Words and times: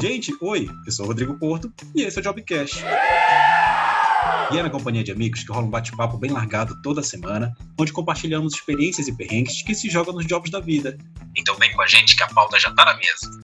Gente, 0.00 0.32
oi, 0.40 0.68
eu 0.86 0.92
sou 0.92 1.06
o 1.06 1.08
Rodrigo 1.08 1.36
Porto 1.38 1.72
e 1.92 2.02
esse 2.02 2.18
é 2.18 2.20
o 2.20 2.24
Jobcast. 2.24 2.84
E 4.52 4.56
é 4.56 4.62
na 4.62 4.70
companhia 4.70 5.02
de 5.02 5.10
amigos 5.10 5.42
que 5.42 5.50
rola 5.50 5.66
um 5.66 5.70
bate-papo 5.70 6.16
bem 6.16 6.30
largado 6.30 6.80
toda 6.82 7.02
semana, 7.02 7.52
onde 7.76 7.92
compartilhamos 7.92 8.54
experiências 8.54 9.08
e 9.08 9.16
perrengues 9.16 9.60
que 9.62 9.74
se 9.74 9.90
jogam 9.90 10.14
nos 10.14 10.24
jobs 10.24 10.52
da 10.52 10.60
vida. 10.60 10.96
Então 11.36 11.56
vem 11.56 11.72
com 11.72 11.82
a 11.82 11.86
gente 11.88 12.16
que 12.16 12.22
a 12.22 12.28
pauta 12.28 12.60
já 12.60 12.72
tá 12.74 12.84
na 12.84 12.96
mesa. 12.96 13.40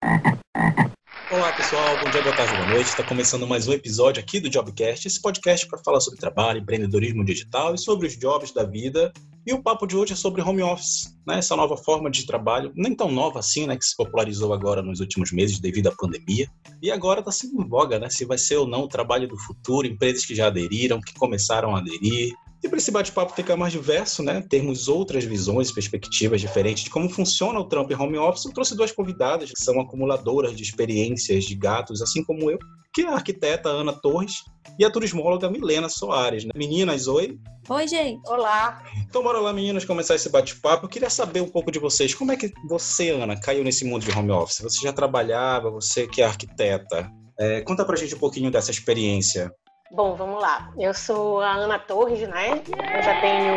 Olá 1.31 1.53
pessoal, 1.53 1.97
bom 2.03 2.11
dia, 2.11 2.21
boa 2.21 2.35
tarde, 2.35 2.53
boa 2.53 2.67
noite. 2.67 2.89
Está 2.89 3.03
começando 3.03 3.47
mais 3.47 3.69
um 3.69 3.71
episódio 3.71 4.21
aqui 4.21 4.41
do 4.41 4.51
Jobcast, 4.51 5.07
esse 5.07 5.21
podcast 5.21 5.65
para 5.67 5.79
falar 5.79 6.01
sobre 6.01 6.19
trabalho, 6.19 6.59
empreendedorismo 6.59 7.23
digital 7.23 7.73
e 7.73 7.77
sobre 7.77 8.07
os 8.07 8.17
jobs 8.17 8.51
da 8.51 8.65
vida. 8.65 9.13
E 9.45 9.53
o 9.53 9.61
papo 9.61 9.87
de 9.87 9.97
hoje 9.97 10.13
é 10.13 10.15
sobre 10.15 10.41
home 10.41 10.61
office, 10.61 11.17
né? 11.25 11.39
essa 11.39 11.55
nova 11.55 11.75
forma 11.75 12.11
de 12.11 12.27
trabalho, 12.27 12.71
nem 12.75 12.95
tão 12.95 13.11
nova 13.11 13.39
assim, 13.39 13.65
né? 13.65 13.75
que 13.75 13.83
se 13.83 13.97
popularizou 13.97 14.53
agora 14.53 14.83
nos 14.83 14.99
últimos 14.99 15.31
meses 15.31 15.59
devido 15.59 15.87
à 15.87 15.91
pandemia. 15.91 16.47
E 16.79 16.91
agora 16.91 17.21
está 17.21 17.31
sendo 17.31 17.59
em 17.59 17.67
voga, 17.67 17.97
né? 17.97 18.07
se 18.07 18.23
vai 18.23 18.37
ser 18.37 18.57
ou 18.57 18.67
não 18.67 18.81
o 18.83 18.87
trabalho 18.87 19.27
do 19.27 19.37
futuro, 19.37 19.87
empresas 19.87 20.25
que 20.25 20.35
já 20.35 20.45
aderiram, 20.47 21.01
que 21.01 21.15
começaram 21.15 21.75
a 21.75 21.79
aderir, 21.79 22.35
e 22.63 22.69
para 22.69 22.77
esse 22.77 22.91
bate-papo 22.91 23.35
ficar 23.35 23.57
mais 23.57 23.73
diverso, 23.73 24.21
né, 24.21 24.41
termos 24.47 24.87
outras 24.87 25.23
visões, 25.23 25.71
perspectivas 25.71 26.39
diferentes 26.39 26.83
de 26.83 26.89
como 26.89 27.09
funciona 27.09 27.59
o 27.59 27.65
trampo 27.65 27.91
em 27.91 27.95
home 27.95 28.17
office, 28.17 28.45
eu 28.45 28.53
trouxe 28.53 28.75
duas 28.75 28.91
convidadas 28.91 29.51
que 29.51 29.63
são 29.63 29.79
acumuladoras 29.79 30.55
de 30.55 30.61
experiências 30.61 31.45
de 31.45 31.55
gatos, 31.55 32.01
assim 32.01 32.23
como 32.23 32.51
eu, 32.51 32.59
que 32.93 33.01
é 33.01 33.07
a 33.07 33.13
arquiteta 33.13 33.69
Ana 33.69 33.93
Torres 33.93 34.43
e 34.77 34.85
a 34.85 34.91
turismóloga 34.91 35.49
Milena 35.49 35.89
Soares. 35.89 36.43
Né? 36.43 36.51
Meninas, 36.55 37.07
oi. 37.07 37.39
Oi, 37.69 37.87
gente. 37.87 38.21
Olá. 38.29 38.83
Então, 39.07 39.23
bora 39.23 39.39
lá, 39.39 39.53
meninas, 39.53 39.85
começar 39.85 40.15
esse 40.15 40.29
bate-papo. 40.29 40.85
Eu 40.85 40.89
queria 40.89 41.09
saber 41.09 41.41
um 41.41 41.47
pouco 41.47 41.71
de 41.71 41.79
vocês. 41.79 42.13
Como 42.13 42.31
é 42.31 42.35
que 42.35 42.51
você, 42.67 43.11
Ana, 43.11 43.39
caiu 43.39 43.63
nesse 43.63 43.85
mundo 43.85 44.03
de 44.03 44.11
home 44.11 44.31
office? 44.31 44.59
Você 44.59 44.81
já 44.81 44.91
trabalhava, 44.91 45.71
você 45.71 46.05
que 46.05 46.21
é 46.21 46.25
arquiteta. 46.25 47.09
É, 47.39 47.61
conta 47.61 47.85
pra 47.85 47.95
gente 47.95 48.13
um 48.13 48.19
pouquinho 48.19 48.51
dessa 48.51 48.71
experiência. 48.71 49.51
Bom, 49.93 50.15
vamos 50.15 50.41
lá. 50.41 50.71
Eu 50.77 50.93
sou 50.93 51.41
a 51.41 51.51
Ana 51.51 51.77
Torres, 51.77 52.25
né? 52.25 52.63
Eu 52.95 53.03
já 53.03 53.19
tenho 53.19 53.53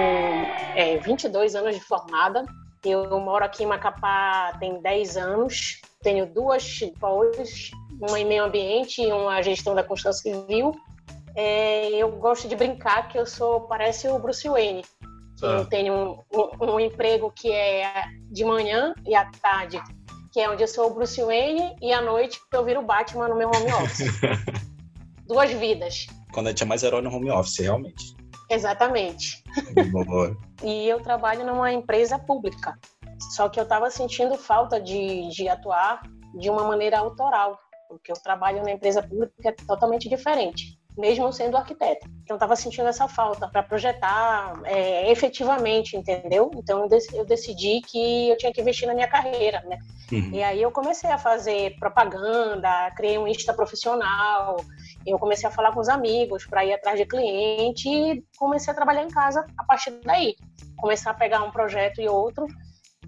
é, 0.74 0.96
22 0.98 1.54
anos 1.54 1.76
de 1.76 1.80
formada. 1.80 2.44
Eu 2.84 3.20
moro 3.20 3.44
aqui 3.44 3.62
em 3.62 3.66
Macapá 3.66 4.52
tem 4.58 4.82
10 4.82 5.16
anos. 5.16 5.80
Tenho 6.02 6.26
duas 6.26 6.80
pós, 6.98 7.70
uma 8.00 8.18
em 8.18 8.24
meio 8.24 8.44
ambiente 8.44 9.00
e 9.00 9.12
uma 9.12 9.40
gestão 9.42 9.76
da 9.76 9.84
construção 9.84 10.12
civil. 10.12 10.72
É, 11.36 11.90
eu 11.90 12.10
gosto 12.10 12.48
de 12.48 12.56
brincar 12.56 13.08
que 13.08 13.16
eu 13.16 13.26
sou, 13.26 13.60
parece 13.62 14.08
o 14.08 14.18
Bruce 14.18 14.48
Wayne. 14.48 14.84
Ah. 15.40 15.46
Eu 15.46 15.66
tenho 15.66 15.94
um, 15.94 16.18
um, 16.60 16.72
um, 16.72 16.80
emprego 16.80 17.30
que 17.30 17.52
é 17.52 18.06
de 18.28 18.44
manhã 18.44 18.92
e 19.06 19.14
à 19.14 19.24
tarde, 19.40 19.80
que 20.32 20.40
é 20.40 20.50
onde 20.50 20.64
eu 20.64 20.68
sou 20.68 20.90
o 20.90 20.94
Bruce 20.94 21.22
Wayne, 21.22 21.76
e 21.80 21.92
à 21.92 22.00
noite 22.00 22.40
eu 22.52 22.64
viro 22.64 22.80
o 22.80 22.84
Batman 22.84 23.28
no 23.28 23.36
meu 23.36 23.48
home 23.48 23.72
office. 23.72 24.20
Duas 25.26 25.50
vidas 25.52 26.06
quando 26.34 26.48
a 26.48 26.50
gente 26.50 26.64
é 26.64 26.66
mais 26.66 26.82
herói 26.82 27.00
no 27.00 27.14
home 27.14 27.30
office, 27.30 27.60
realmente. 27.60 28.16
Exatamente. 28.50 29.42
e 30.62 30.88
eu 30.88 31.00
trabalho 31.00 31.46
numa 31.46 31.72
empresa 31.72 32.18
pública. 32.18 32.78
Só 33.34 33.48
que 33.48 33.58
eu 33.58 33.62
estava 33.62 33.90
sentindo 33.90 34.36
falta 34.36 34.80
de, 34.80 35.28
de 35.28 35.48
atuar 35.48 36.02
de 36.38 36.50
uma 36.50 36.64
maneira 36.64 36.98
autoral, 36.98 37.58
porque 37.88 38.10
eu 38.10 38.16
trabalho 38.16 38.62
na 38.62 38.72
empresa 38.72 39.02
pública 39.02 39.32
que 39.40 39.48
é 39.48 39.52
totalmente 39.52 40.08
diferente, 40.08 40.78
mesmo 40.96 41.32
sendo 41.32 41.56
arquiteta. 41.56 42.06
Então, 42.22 42.36
estava 42.36 42.54
sentindo 42.56 42.88
essa 42.88 43.08
falta 43.08 43.48
para 43.48 43.62
projetar 43.62 44.60
é, 44.64 45.10
efetivamente, 45.10 45.96
entendeu? 45.96 46.50
Então, 46.56 46.88
eu 47.12 47.24
decidi 47.24 47.80
que 47.80 48.28
eu 48.30 48.36
tinha 48.36 48.52
que 48.52 48.60
investir 48.60 48.86
na 48.86 48.94
minha 48.94 49.08
carreira, 49.08 49.60
né? 49.62 49.78
Uhum. 50.12 50.30
E 50.32 50.42
aí 50.42 50.62
eu 50.62 50.70
comecei 50.70 51.10
a 51.10 51.18
fazer 51.18 51.76
propaganda, 51.78 52.90
criei 52.96 53.18
um 53.18 53.26
Insta 53.26 53.52
profissional, 53.52 54.56
eu 55.06 55.18
comecei 55.18 55.48
a 55.48 55.52
falar 55.52 55.72
com 55.72 55.80
os 55.80 55.88
amigos 55.88 56.46
para 56.46 56.64
ir 56.64 56.72
atrás 56.72 56.98
de 56.98 57.06
cliente 57.06 57.88
e 57.88 58.24
comecei 58.38 58.72
a 58.72 58.76
trabalhar 58.76 59.02
em 59.02 59.08
casa 59.08 59.44
a 59.58 59.64
partir 59.64 59.92
daí. 60.04 60.36
Comecei 60.76 61.10
a 61.10 61.14
pegar 61.14 61.42
um 61.42 61.50
projeto 61.50 62.00
e 62.00 62.08
outro 62.08 62.46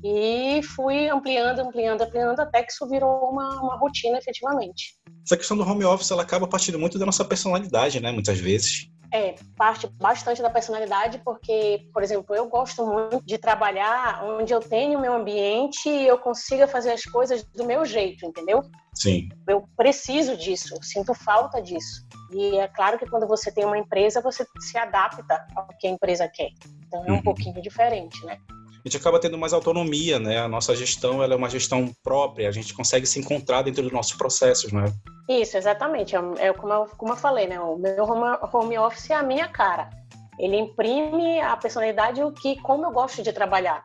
e 0.03 0.63
fui 0.63 1.09
ampliando, 1.09 1.61
ampliando, 1.61 2.03
ampliando 2.03 2.41
até 2.41 2.63
que 2.63 2.73
isso 2.73 2.89
virou 2.89 3.31
uma, 3.31 3.61
uma 3.61 3.77
rotina 3.77 4.19
efetivamente. 4.19 4.97
Essa 5.25 5.37
questão 5.37 5.57
do 5.57 5.69
home 5.69 5.85
office 5.85 6.11
ela 6.11 6.23
acaba 6.23 6.47
partindo 6.47 6.79
muito 6.79 6.99
da 6.99 7.07
nossa 7.07 7.25
personalidade, 7.25 8.01
né? 8.01 8.13
Muitas 8.13 8.39
vezes. 8.39 8.89
É, 9.13 9.35
parte 9.57 9.87
bastante 9.87 10.43
da 10.43 10.51
personalidade, 10.51 11.21
porque, 11.25 11.89
por 11.93 12.03
exemplo, 12.03 12.35
eu 12.35 12.49
gosto 12.49 12.85
muito 12.85 13.25
de 13.25 13.39
trabalhar 13.39 14.25
onde 14.25 14.53
eu 14.53 14.61
tenho 14.61 14.99
o 14.99 15.01
meu 15.01 15.15
ambiente 15.15 15.89
e 15.89 16.07
eu 16.07 16.19
consiga 16.19 16.67
fazer 16.67 16.93
as 16.93 17.05
coisas 17.05 17.45
do 17.55 17.65
meu 17.65 17.85
jeito, 17.85 18.27
entendeu? 18.27 18.63
Sim. 18.95 19.29
Eu 19.49 19.65
preciso 19.77 20.37
disso, 20.37 20.77
sinto 20.83 21.15
falta 21.15 21.63
disso. 21.63 22.07
E 22.33 22.59
é 22.59 22.67
claro 22.67 22.99
que 22.99 23.09
quando 23.09 23.27
você 23.27 23.53
tem 23.53 23.65
uma 23.65 23.79
empresa, 23.79 24.21
você 24.21 24.45
se 24.61 24.77
adapta 24.77 25.47
ao 25.55 25.69
que 25.79 25.87
a 25.87 25.91
empresa 25.91 26.29
quer. 26.29 26.51
Então 26.87 27.05
é 27.07 27.13
um 27.13 27.17
uhum. 27.17 27.23
pouquinho 27.23 27.61
diferente, 27.63 28.25
né? 28.27 28.39
A 28.87 28.89
gente 28.89 28.99
acaba 28.99 29.19
tendo 29.19 29.37
mais 29.37 29.53
autonomia, 29.53 30.21
né? 30.21 30.39
A 30.39 30.47
nossa 30.47 30.75
gestão 30.77 31.21
ela 31.21 31.35
é 31.35 31.37
uma 31.37 31.51
gestão 31.51 31.93
própria, 32.05 32.49
a 32.49 32.53
gente 32.53 32.73
consegue 32.73 33.05
se 33.05 33.19
encontrar 33.19 33.63
dentro 33.63 33.83
dos 33.83 33.91
nossos 33.91 34.15
processos, 34.15 34.73
né? 34.73 34.85
Isso, 35.29 35.57
exatamente. 35.57 36.15
É, 36.15 36.21
é 36.39 36.53
como 36.53 36.73
eu, 36.73 36.87
como 36.97 37.13
eu 37.13 37.17
falei, 37.17 37.49
né? 37.49 37.59
O 37.59 37.77
meu 37.77 38.05
home, 38.05 38.39
home 38.53 38.79
office 38.79 39.11
é 39.11 39.15
a 39.15 39.25
minha 39.25 39.49
cara. 39.49 39.91
Ele 40.39 40.57
imprime 40.57 41.41
a 41.41 41.57
personalidade 41.57 42.23
o 42.23 42.31
que, 42.31 42.63
como 42.63 42.85
eu 42.85 42.93
gosto 42.93 43.25
de 43.25 43.33
trabalhar 43.33 43.83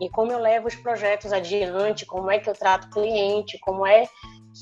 e 0.00 0.08
como 0.10 0.30
eu 0.30 0.38
levo 0.38 0.68
os 0.68 0.76
projetos 0.76 1.32
adiante, 1.32 2.06
como 2.06 2.30
é 2.30 2.38
que 2.38 2.48
eu 2.48 2.54
trato 2.54 2.86
o 2.86 2.90
cliente, 2.90 3.58
como 3.58 3.84
é 3.84 4.06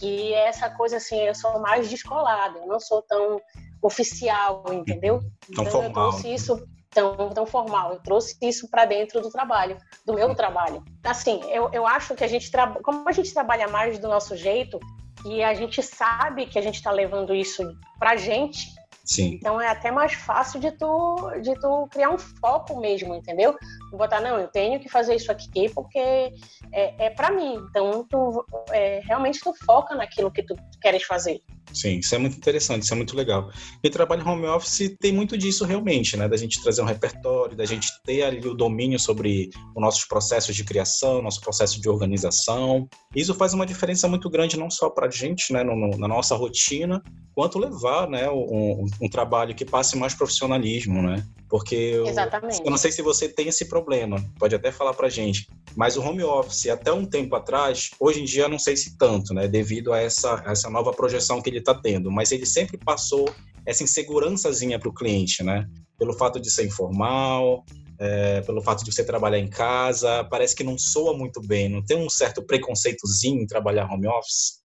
que 0.00 0.32
essa 0.32 0.70
coisa 0.70 0.96
assim, 0.96 1.20
eu 1.20 1.34
sou 1.34 1.60
mais 1.60 1.90
descolada, 1.90 2.58
eu 2.60 2.66
não 2.66 2.80
sou 2.80 3.02
tão 3.02 3.38
oficial, 3.82 4.64
entendeu? 4.72 5.20
Tão 5.54 5.64
então 5.64 5.66
formal. 5.66 5.88
eu 5.88 5.92
trouxe 5.92 6.32
isso 6.32 6.66
tão, 6.92 7.30
tão 7.30 7.46
formal. 7.46 7.92
Eu 7.92 8.00
trouxe 8.00 8.36
isso 8.42 8.68
para 8.68 8.84
dentro 8.84 9.20
do 9.20 9.30
trabalho, 9.30 9.76
do 10.04 10.14
meu 10.14 10.34
trabalho. 10.34 10.82
Assim, 11.04 11.40
eu, 11.50 11.70
eu 11.72 11.86
acho 11.86 12.14
que 12.14 12.24
a 12.24 12.28
gente 12.28 12.50
trabalha, 12.50 12.82
como 12.82 13.08
a 13.08 13.12
gente 13.12 13.32
trabalha 13.32 13.68
mais 13.68 13.98
do 13.98 14.08
nosso 14.08 14.36
jeito 14.36 14.78
e 15.24 15.42
a 15.42 15.54
gente 15.54 15.82
sabe 15.82 16.46
que 16.46 16.58
a 16.58 16.62
gente 16.62 16.76
está 16.76 16.90
levando 16.90 17.34
isso 17.34 17.62
para 17.98 18.16
gente, 18.16 18.66
Sim. 19.04 19.34
Então 19.34 19.60
é 19.60 19.68
até 19.68 19.90
mais 19.90 20.12
fácil 20.12 20.60
de 20.60 20.70
tu, 20.72 21.16
de 21.42 21.54
tu 21.60 21.88
criar 21.90 22.10
um 22.10 22.18
foco 22.18 22.78
mesmo, 22.80 23.14
entendeu? 23.14 23.56
Botar, 23.96 24.20
não, 24.20 24.38
eu 24.38 24.48
tenho 24.48 24.80
que 24.80 24.88
fazer 24.88 25.14
isso 25.14 25.30
aqui 25.30 25.68
porque 25.70 25.98
é, 25.98 27.06
é 27.06 27.10
para 27.10 27.30
mim. 27.30 27.54
Então 27.70 28.06
tu 28.08 28.44
é, 28.70 29.00
realmente 29.04 29.40
tu 29.40 29.52
foca 29.64 29.94
naquilo 29.94 30.30
que 30.30 30.42
tu 30.42 30.56
queres 30.80 31.04
fazer. 31.04 31.42
Sim, 31.72 31.98
isso 31.98 32.14
é 32.14 32.18
muito 32.18 32.36
interessante, 32.36 32.82
isso 32.82 32.92
é 32.92 32.96
muito 32.96 33.16
legal. 33.16 33.50
E 33.82 33.88
trabalho 33.88 34.26
home 34.26 34.46
office 34.46 34.94
tem 35.00 35.12
muito 35.12 35.38
disso 35.38 35.64
realmente, 35.64 36.16
né? 36.16 36.28
Da 36.28 36.36
gente 36.36 36.62
trazer 36.62 36.82
um 36.82 36.86
repertório, 36.86 37.56
da 37.56 37.64
gente 37.64 37.88
ter 38.04 38.22
ali 38.22 38.46
o 38.46 38.54
domínio 38.54 38.98
sobre 38.98 39.50
os 39.74 39.80
nossos 39.80 40.04
processos 40.04 40.54
de 40.54 40.64
criação, 40.64 41.22
nosso 41.22 41.40
processo 41.40 41.80
de 41.80 41.88
organização. 41.88 42.88
Isso 43.14 43.34
faz 43.34 43.54
uma 43.54 43.64
diferença 43.64 44.06
muito 44.06 44.28
grande 44.28 44.58
não 44.58 44.70
só 44.70 44.90
para 44.90 45.06
a 45.06 45.10
gente, 45.10 45.52
né, 45.52 45.62
no, 45.62 45.74
no, 45.74 45.96
na 45.96 46.08
nossa 46.08 46.34
rotina, 46.34 47.02
quanto 47.34 47.58
levar, 47.58 48.08
né, 48.08 48.28
um, 48.28 48.84
um, 49.00 49.08
trabalho 49.08 49.54
que 49.54 49.64
passe 49.64 49.96
mais 49.96 50.14
profissionalismo, 50.14 51.02
né? 51.02 51.24
Porque 51.52 51.74
eu, 51.74 52.06
eu, 52.06 52.70
não 52.70 52.78
sei 52.78 52.90
se 52.90 53.02
você 53.02 53.28
tem 53.28 53.48
esse 53.48 53.66
problema, 53.66 54.16
pode 54.38 54.54
até 54.54 54.72
falar 54.72 54.94
para 54.94 55.10
gente, 55.10 55.46
mas 55.76 55.98
o 55.98 56.00
home 56.00 56.24
office 56.24 56.68
até 56.68 56.90
um 56.90 57.04
tempo 57.04 57.36
atrás, 57.36 57.90
hoje 58.00 58.22
em 58.22 58.24
dia 58.24 58.48
não 58.48 58.58
sei 58.58 58.74
se 58.74 58.96
tanto, 58.96 59.34
né, 59.34 59.46
devido 59.46 59.92
a 59.92 60.00
essa, 60.00 60.42
essa 60.46 60.70
nova 60.70 60.94
projeção 60.94 61.42
que 61.42 61.50
ele 61.50 61.58
está 61.58 61.74
tendo, 61.74 62.10
mas 62.10 62.32
ele 62.32 62.46
sempre 62.46 62.78
passou 62.78 63.28
essa 63.66 63.84
insegurançazinha 63.84 64.78
para 64.78 64.88
o 64.88 64.94
cliente, 64.94 65.44
né? 65.44 65.68
Pelo 65.98 66.14
fato 66.14 66.40
de 66.40 66.50
ser 66.50 66.64
informal, 66.64 67.66
é, 67.98 68.40
pelo 68.40 68.62
fato 68.62 68.82
de 68.82 68.90
você 68.90 69.04
trabalhar 69.04 69.38
em 69.38 69.50
casa, 69.50 70.24
parece 70.24 70.56
que 70.56 70.64
não 70.64 70.78
soa 70.78 71.14
muito 71.14 71.38
bem, 71.46 71.68
não 71.68 71.84
tem 71.84 71.98
um 71.98 72.08
certo 72.08 72.42
preconceitozinho 72.42 73.42
em 73.42 73.46
trabalhar 73.46 73.92
home 73.92 74.08
office? 74.08 74.62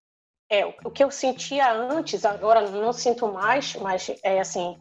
É, 0.50 0.65
o 0.65 0.89
que 0.89 1.03
eu 1.03 1.11
sentia 1.11 1.69
antes, 1.69 2.23
agora 2.23 2.61
não 2.71 2.94
sinto 2.94 3.27
mais, 3.27 3.75
mas 3.75 4.09
é 4.23 4.39
assim, 4.39 4.77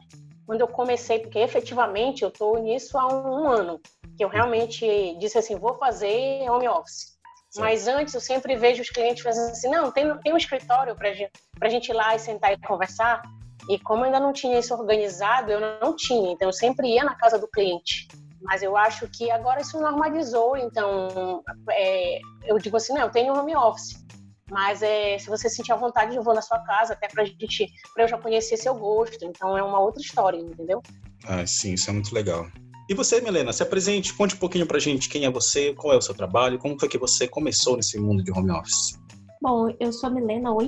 quando 0.46 0.60
eu 0.60 0.68
comecei, 0.68 1.18
porque 1.18 1.38
efetivamente 1.40 2.22
eu 2.22 2.28
estou 2.28 2.58
nisso 2.58 2.96
há 2.96 3.06
um, 3.06 3.42
um, 3.42 3.48
ano, 3.48 3.80
que 4.16 4.24
eu 4.24 4.28
realmente 4.28 5.16
disse 5.18 5.36
assim, 5.36 5.56
vou 5.56 5.74
fazer 5.74 6.48
home 6.48 6.68
office. 6.68 7.16
Sim. 7.50 7.60
Mas 7.60 7.88
antes 7.88 8.14
eu 8.14 8.20
sempre 8.20 8.56
vejo 8.56 8.80
os 8.80 8.90
clientes 8.90 9.22
fazendo 9.22 9.50
assim, 9.50 9.68
não, 9.68 9.90
tem, 9.90 10.16
tem 10.18 10.32
um 10.32 10.36
escritório 10.36 10.94
para 10.94 11.12
gente, 11.12 11.32
a 11.60 11.68
gente 11.68 11.88
ir 11.88 11.94
lá 11.94 12.14
e 12.14 12.18
sentar 12.18 12.52
e 12.52 12.60
conversar. 12.60 13.22
E 13.68 13.78
como 13.80 14.02
eu 14.02 14.06
ainda 14.06 14.20
não 14.20 14.32
tinha 14.32 14.58
isso 14.58 14.72
organizado, 14.72 15.50
eu 15.50 15.60
não 15.80 15.96
tinha. 15.96 16.32
Então 16.32 16.48
eu 16.48 16.52
sempre 16.52 16.94
ia 16.94 17.02
na 17.02 17.16
casa 17.16 17.38
do 17.38 17.48
cliente. 17.48 18.06
Mas 18.40 18.62
eu 18.62 18.76
acho 18.76 19.08
que 19.08 19.30
agora 19.30 19.60
isso 19.60 19.80
normalizou, 19.80 20.56
então 20.56 21.42
é, 21.70 22.20
eu 22.44 22.58
digo 22.58 22.76
assim, 22.76 22.92
não, 22.92 23.02
eu 23.02 23.10
tenho 23.10 23.36
home 23.36 23.56
office. 23.56 24.06
Mas 24.50 24.80
é, 24.80 25.18
se 25.18 25.28
você 25.28 25.48
sentir 25.48 25.72
a 25.72 25.76
vontade, 25.76 26.14
eu 26.14 26.22
vou 26.22 26.34
na 26.34 26.42
sua 26.42 26.58
casa, 26.60 26.92
até 26.92 27.08
pra 27.08 27.24
gente, 27.24 27.68
pra 27.92 28.04
eu 28.04 28.08
já 28.08 28.16
conhecer 28.16 28.56
seu 28.56 28.74
gosto. 28.74 29.24
Então 29.24 29.58
é 29.58 29.62
uma 29.62 29.80
outra 29.80 30.00
história, 30.00 30.38
entendeu? 30.38 30.80
Ah, 31.26 31.44
sim, 31.46 31.74
isso 31.74 31.90
é 31.90 31.92
muito 31.92 32.14
legal. 32.14 32.46
E 32.88 32.94
você, 32.94 33.20
Milena, 33.20 33.52
se 33.52 33.62
apresente, 33.62 34.14
conte 34.14 34.36
um 34.36 34.38
pouquinho 34.38 34.66
pra 34.66 34.78
gente 34.78 35.08
quem 35.08 35.24
é 35.24 35.30
você, 35.30 35.74
qual 35.74 35.92
é 35.92 35.96
o 35.96 36.02
seu 36.02 36.14
trabalho, 36.14 36.58
como 36.58 36.78
foi 36.78 36.88
que 36.88 36.98
você 36.98 37.26
começou 37.26 37.76
nesse 37.76 37.98
mundo 37.98 38.22
de 38.22 38.30
home 38.30 38.52
office. 38.52 38.96
Bom, 39.42 39.74
eu 39.80 39.92
sou 39.92 40.10
Milena, 40.10 40.52
oi. 40.52 40.66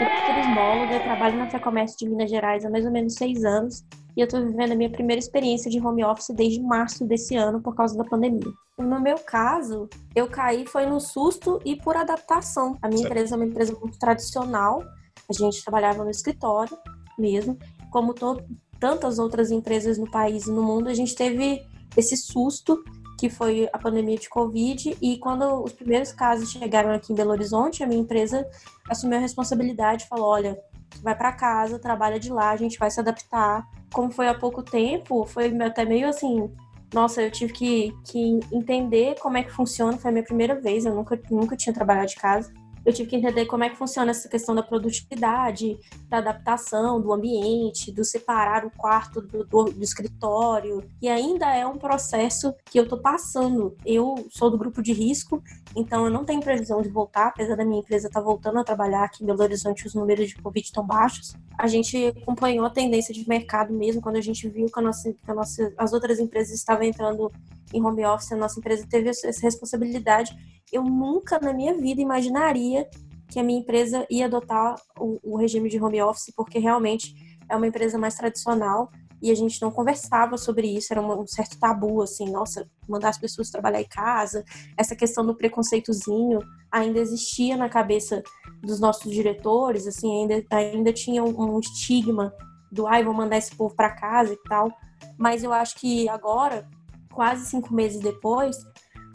Eu 0.00 0.06
sou 0.14 0.24
turismóloga, 0.24 0.94
eu 0.94 1.02
trabalho 1.02 1.36
na 1.36 1.50
Fecomércio 1.50 1.98
de 1.98 2.08
Minas 2.08 2.30
Gerais 2.30 2.64
há 2.64 2.70
mais 2.70 2.86
ou 2.86 2.90
menos 2.90 3.14
seis 3.14 3.44
anos 3.44 3.84
e 4.18 4.20
eu 4.20 4.24
estou 4.24 4.44
vivendo 4.44 4.72
a 4.72 4.74
minha 4.74 4.90
primeira 4.90 5.20
experiência 5.20 5.70
de 5.70 5.78
home 5.78 6.04
office 6.04 6.34
desde 6.34 6.60
março 6.60 7.04
desse 7.04 7.36
ano 7.36 7.62
por 7.62 7.76
causa 7.76 7.96
da 7.96 8.02
pandemia. 8.02 8.52
No 8.76 9.00
meu 9.00 9.16
caso, 9.16 9.88
eu 10.12 10.28
caí 10.28 10.66
foi 10.66 10.86
no 10.86 10.98
susto 10.98 11.60
e 11.64 11.76
por 11.76 11.96
adaptação. 11.96 12.76
A 12.82 12.88
minha 12.88 13.02
certo. 13.02 13.12
empresa 13.12 13.34
é 13.34 13.36
uma 13.36 13.44
empresa 13.44 13.78
muito 13.80 13.96
tradicional, 13.96 14.82
a 15.30 15.32
gente 15.32 15.62
trabalhava 15.62 16.02
no 16.02 16.10
escritório 16.10 16.76
mesmo, 17.16 17.56
como 17.92 18.12
todo, 18.12 18.44
tantas 18.80 19.20
outras 19.20 19.52
empresas 19.52 19.98
no 19.98 20.10
país 20.10 20.48
e 20.48 20.50
no 20.50 20.64
mundo, 20.64 20.88
a 20.88 20.94
gente 20.94 21.14
teve 21.14 21.64
esse 21.96 22.16
susto 22.16 22.82
que 23.20 23.30
foi 23.30 23.68
a 23.72 23.78
pandemia 23.78 24.18
de 24.18 24.28
Covid. 24.28 24.96
E 25.00 25.18
quando 25.18 25.62
os 25.62 25.72
primeiros 25.72 26.10
casos 26.10 26.50
chegaram 26.50 26.90
aqui 26.90 27.12
em 27.12 27.16
Belo 27.16 27.30
Horizonte, 27.30 27.84
a 27.84 27.86
minha 27.86 28.00
empresa 28.00 28.44
assumiu 28.90 29.18
a 29.18 29.20
responsabilidade 29.20 30.04
e 30.04 30.08
falou: 30.08 30.26
olha, 30.26 30.58
vai 31.02 31.16
para 31.16 31.32
casa, 31.32 31.78
trabalha 31.78 32.18
de 32.18 32.32
lá, 32.32 32.50
a 32.50 32.56
gente 32.56 32.78
vai 32.80 32.90
se 32.90 32.98
adaptar. 32.98 33.64
Como 33.92 34.10
foi 34.10 34.28
há 34.28 34.34
pouco 34.34 34.62
tempo, 34.62 35.24
foi 35.24 35.56
até 35.62 35.84
meio 35.84 36.08
assim. 36.08 36.50
Nossa, 36.92 37.22
eu 37.22 37.30
tive 37.30 37.52
que, 37.52 37.94
que 38.04 38.40
entender 38.52 39.16
como 39.20 39.36
é 39.36 39.42
que 39.42 39.50
funciona. 39.50 39.98
Foi 39.98 40.10
a 40.10 40.12
minha 40.12 40.24
primeira 40.24 40.58
vez, 40.60 40.84
eu 40.84 40.94
nunca, 40.94 41.20
nunca 41.30 41.56
tinha 41.56 41.74
trabalhado 41.74 42.08
de 42.08 42.16
casa 42.16 42.52
eu 42.88 42.92
tive 42.94 43.10
que 43.10 43.16
entender 43.16 43.44
como 43.44 43.64
é 43.64 43.68
que 43.68 43.76
funciona 43.76 44.10
essa 44.10 44.28
questão 44.30 44.54
da 44.54 44.62
produtividade, 44.62 45.78
da 46.08 46.18
adaptação 46.18 46.98
do 46.98 47.12
ambiente, 47.12 47.92
do 47.92 48.02
separar 48.02 48.64
o 48.64 48.70
quarto 48.70 49.20
do, 49.20 49.44
do, 49.44 49.64
do 49.64 49.82
escritório. 49.82 50.82
E 51.02 51.06
ainda 51.06 51.54
é 51.54 51.66
um 51.66 51.76
processo 51.76 52.54
que 52.64 52.78
eu 52.78 52.84
estou 52.84 52.98
passando. 52.98 53.76
Eu 53.84 54.26
sou 54.30 54.50
do 54.50 54.56
grupo 54.56 54.82
de 54.82 54.94
risco, 54.94 55.42
então 55.76 56.06
eu 56.06 56.10
não 56.10 56.24
tenho 56.24 56.40
previsão 56.40 56.80
de 56.80 56.88
voltar, 56.88 57.28
apesar 57.28 57.56
da 57.56 57.64
minha 57.64 57.80
empresa 57.80 58.06
estar 58.06 58.20
tá 58.20 58.24
voltando 58.24 58.58
a 58.58 58.64
trabalhar 58.64 59.04
aqui 59.04 59.22
em 59.22 59.26
Belo 59.26 59.42
Horizonte, 59.42 59.86
os 59.86 59.94
números 59.94 60.28
de 60.28 60.36
Covid 60.36 60.64
estão 60.64 60.86
baixos. 60.86 61.34
A 61.58 61.66
gente 61.66 62.06
acompanhou 62.06 62.64
a 62.64 62.70
tendência 62.70 63.12
de 63.12 63.28
mercado 63.28 63.74
mesmo, 63.74 64.00
quando 64.00 64.16
a 64.16 64.20
gente 64.20 64.48
viu 64.48 64.66
que, 64.66 64.78
a 64.78 64.82
nossa, 64.82 65.12
que 65.12 65.30
a 65.30 65.34
nossa, 65.34 65.74
as 65.76 65.92
outras 65.92 66.20
empresas 66.20 66.54
estavam 66.54 66.84
entrando 66.84 67.32
em 67.74 67.84
home 67.84 68.04
office, 68.04 68.32
a 68.32 68.36
nossa 68.36 68.60
empresa 68.60 68.86
teve 68.88 69.08
essa 69.08 69.28
responsabilidade. 69.42 70.32
Eu 70.72 70.84
nunca 70.84 71.38
na 71.40 71.52
minha 71.52 71.74
vida 71.76 72.00
imaginaria 72.00 72.88
que 73.28 73.38
a 73.38 73.42
minha 73.42 73.58
empresa 73.60 74.06
ia 74.08 74.26
adotar 74.26 74.76
o, 74.98 75.18
o, 75.22 75.36
regime 75.36 75.68
de 75.68 75.82
home 75.82 76.00
office, 76.00 76.32
porque 76.34 76.58
realmente 76.58 77.14
é 77.48 77.56
uma 77.56 77.66
empresa 77.66 77.98
mais 77.98 78.14
tradicional 78.14 78.90
e 79.20 79.30
a 79.30 79.34
gente 79.34 79.60
não 79.60 79.70
conversava 79.70 80.36
sobre 80.36 80.68
isso, 80.68 80.92
era 80.92 81.02
um, 81.02 81.26
certo 81.26 81.58
tabu, 81.58 82.02
assim, 82.02 82.30
nossa, 82.30 82.68
mandar 82.88 83.08
as 83.08 83.18
pessoas 83.18 83.50
trabalhar 83.50 83.80
em 83.80 83.88
casa, 83.88 84.44
essa 84.76 84.94
questão 84.94 85.26
do 85.26 85.34
preconceitozinho 85.34 86.40
ainda 86.70 86.98
existia 86.98 87.56
na 87.56 87.68
cabeça 87.68 88.22
dos 88.62 88.78
nossos 88.78 89.10
diretores, 89.10 89.86
assim, 89.86 90.22
ainda, 90.22 90.44
ainda 90.50 90.92
tinha 90.92 91.22
um, 91.24 91.56
um 91.56 91.60
estigma 91.60 92.32
do, 92.70 92.86
ai, 92.86 93.02
vou 93.02 93.14
mandar 93.14 93.38
esse 93.38 93.54
povo 93.54 93.74
para 93.74 93.94
casa 93.94 94.32
e 94.32 94.42
tal, 94.48 94.70
mas 95.16 95.42
eu 95.42 95.52
acho 95.52 95.76
que 95.76 96.08
agora, 96.08 96.68
quase 97.12 97.46
cinco 97.46 97.74
meses 97.74 98.00
depois, 98.00 98.56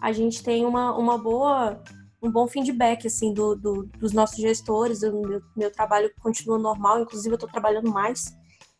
a 0.01 0.11
gente 0.11 0.43
tem 0.43 0.65
uma, 0.65 0.97
uma 0.97 1.17
boa 1.17 1.81
um 2.21 2.31
bom 2.31 2.47
feedback 2.47 3.05
assim 3.05 3.33
do, 3.33 3.53
do 3.53 3.83
dos 3.99 4.13
nossos 4.13 4.37
gestores 4.37 5.03
o 5.03 5.11
meu, 5.21 5.41
meu, 5.53 5.69
trabalho 5.69 6.09
continua 6.21 6.57
normal 6.57 7.01
inclusive 7.01 7.33
eu 7.33 7.35
estou 7.35 7.49
trabalhando 7.49 7.91
mais 7.91 8.33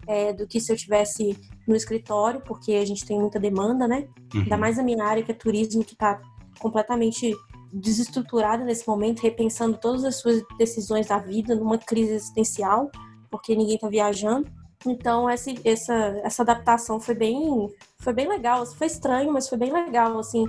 é, 0.08 0.34
do 0.34 0.48
que 0.48 0.60
se 0.60 0.72
eu 0.72 0.78
tivesse 0.78 1.38
no 1.68 1.76
escritório 1.76 2.42
porque 2.42 2.74
a 2.74 2.86
gente 2.86 3.06
tem 3.06 3.20
muita 3.20 3.40
demanda 3.40 3.88
né? 3.88 4.08
Uhum. 4.34 4.42
ainda 4.42 4.58
mais 4.58 4.80
a 4.80 4.84
minha 4.84 5.04
área 5.04 5.24
que 5.24 5.32
é 5.32 5.36
turismo 5.36 5.84
que 5.84 5.94
está 5.94 6.22
completamente 6.60 7.34
desestruturada 7.72 8.64
nesse 8.64 8.88
momento 8.88 9.22
repensando 9.22 9.78
todas 9.78 10.04
as 10.04 10.18
suas 10.18 10.42
decisões 10.58 11.08
da 11.08 11.18
vida 11.18 11.56
numa 11.56 11.78
crise 11.78 12.14
existencial 12.14 12.92
porque 13.32 13.56
ninguém 13.56 13.76
está 13.76 13.90
viajando. 13.90 14.48
Então 14.86 15.28
essa, 15.30 15.52
essa, 15.64 15.94
essa 16.24 16.44
adaptação 16.44 17.00
foi 17.00 17.16
bem 17.16 17.68
foi 17.98 18.14
bem 18.14 18.28
legal. 18.28 18.66
Foi 18.66 18.88
estranho 18.88 19.32
mas 19.34 19.50
foi 19.50 19.58
bem 19.58 19.72
legal 19.72 20.20
assim 20.20 20.46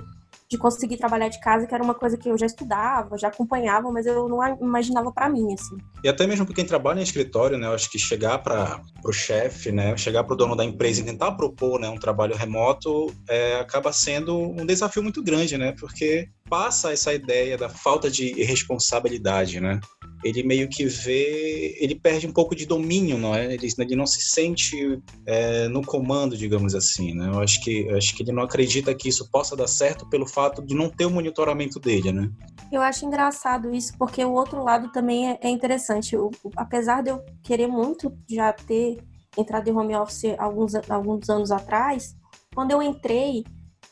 de 0.49 0.57
conseguir 0.57 0.97
trabalhar 0.97 1.27
de 1.27 1.39
casa, 1.39 1.65
que 1.65 1.73
era 1.73 1.83
uma 1.83 1.95
coisa 1.95 2.17
que 2.17 2.29
eu 2.29 2.37
já 2.37 2.45
estudava, 2.45 3.17
já 3.17 3.29
acompanhava, 3.29 3.91
mas 3.91 4.05
eu 4.05 4.29
não 4.29 4.39
imaginava 4.61 5.11
para 5.11 5.29
mim, 5.29 5.53
assim. 5.53 5.77
E 6.03 6.09
até 6.09 6.27
mesmo 6.27 6.45
para 6.45 6.55
quem 6.55 6.65
trabalha 6.65 6.99
em 6.99 7.03
escritório, 7.03 7.57
né, 7.57 7.67
eu 7.67 7.73
acho 7.73 7.89
que 7.89 7.97
chegar 7.97 8.37
para 8.39 8.79
o 9.03 9.11
chefe, 9.11 9.71
né, 9.71 9.97
chegar 9.97 10.23
para 10.23 10.33
o 10.33 10.37
dono 10.37 10.55
da 10.55 10.63
empresa 10.63 11.01
e 11.01 11.05
tentar 11.05 11.31
propor, 11.31 11.79
né, 11.79 11.89
um 11.89 11.97
trabalho 11.97 12.35
remoto, 12.35 13.11
é, 13.27 13.59
acaba 13.59 13.91
sendo 13.91 14.37
um 14.37 14.65
desafio 14.65 15.01
muito 15.01 15.23
grande, 15.23 15.57
né, 15.57 15.73
porque 15.79 16.29
passa 16.49 16.91
essa 16.91 17.13
ideia 17.13 17.57
da 17.57 17.69
falta 17.69 18.09
de 18.09 18.31
responsabilidade, 18.43 19.59
né? 19.59 19.79
Ele 20.25 20.41
meio 20.41 20.67
que 20.67 20.85
vê, 20.85 21.77
ele 21.79 21.93
perde 21.93 22.25
um 22.25 22.31
pouco 22.31 22.55
de 22.55 22.65
domínio, 22.65 23.15
não 23.15 23.35
é? 23.35 23.53
Ele, 23.53 23.67
ele 23.77 23.95
não 23.95 24.07
se 24.07 24.23
sente 24.23 24.99
é, 25.23 25.67
no 25.67 25.85
comando, 25.85 26.35
digamos 26.35 26.73
assim, 26.73 27.13
né? 27.13 27.29
Eu 27.31 27.39
acho 27.39 27.63
que 27.63 27.87
acho 27.91 28.15
que 28.15 28.23
ele 28.23 28.31
não 28.31 28.41
acredita 28.41 28.95
que 28.95 29.07
isso 29.07 29.29
possa 29.29 29.55
dar 29.55 29.67
certo 29.67 30.09
pelo 30.09 30.25
fato 30.25 30.65
de 30.65 30.73
não 30.73 30.89
ter 30.89 31.05
o 31.05 31.11
monitoramento 31.11 31.79
dele, 31.79 32.11
né? 32.11 32.27
Eu 32.71 32.81
acho 32.81 33.05
engraçado 33.05 33.71
isso 33.71 33.93
porque 33.99 34.25
o 34.25 34.33
outro 34.33 34.63
lado 34.63 34.91
também 34.91 35.29
é, 35.29 35.39
é 35.43 35.49
interessante. 35.49 36.15
Eu, 36.15 36.31
apesar 36.55 37.03
de 37.03 37.11
eu 37.11 37.23
querer 37.43 37.67
muito 37.67 38.11
já 38.27 38.51
ter 38.51 38.97
entrado 39.37 39.67
em 39.67 39.73
home 39.73 39.95
office 39.95 40.33
alguns 40.39 40.73
alguns 40.89 41.29
anos 41.29 41.51
atrás, 41.51 42.15
quando 42.55 42.71
eu 42.71 42.81
entrei 42.81 43.43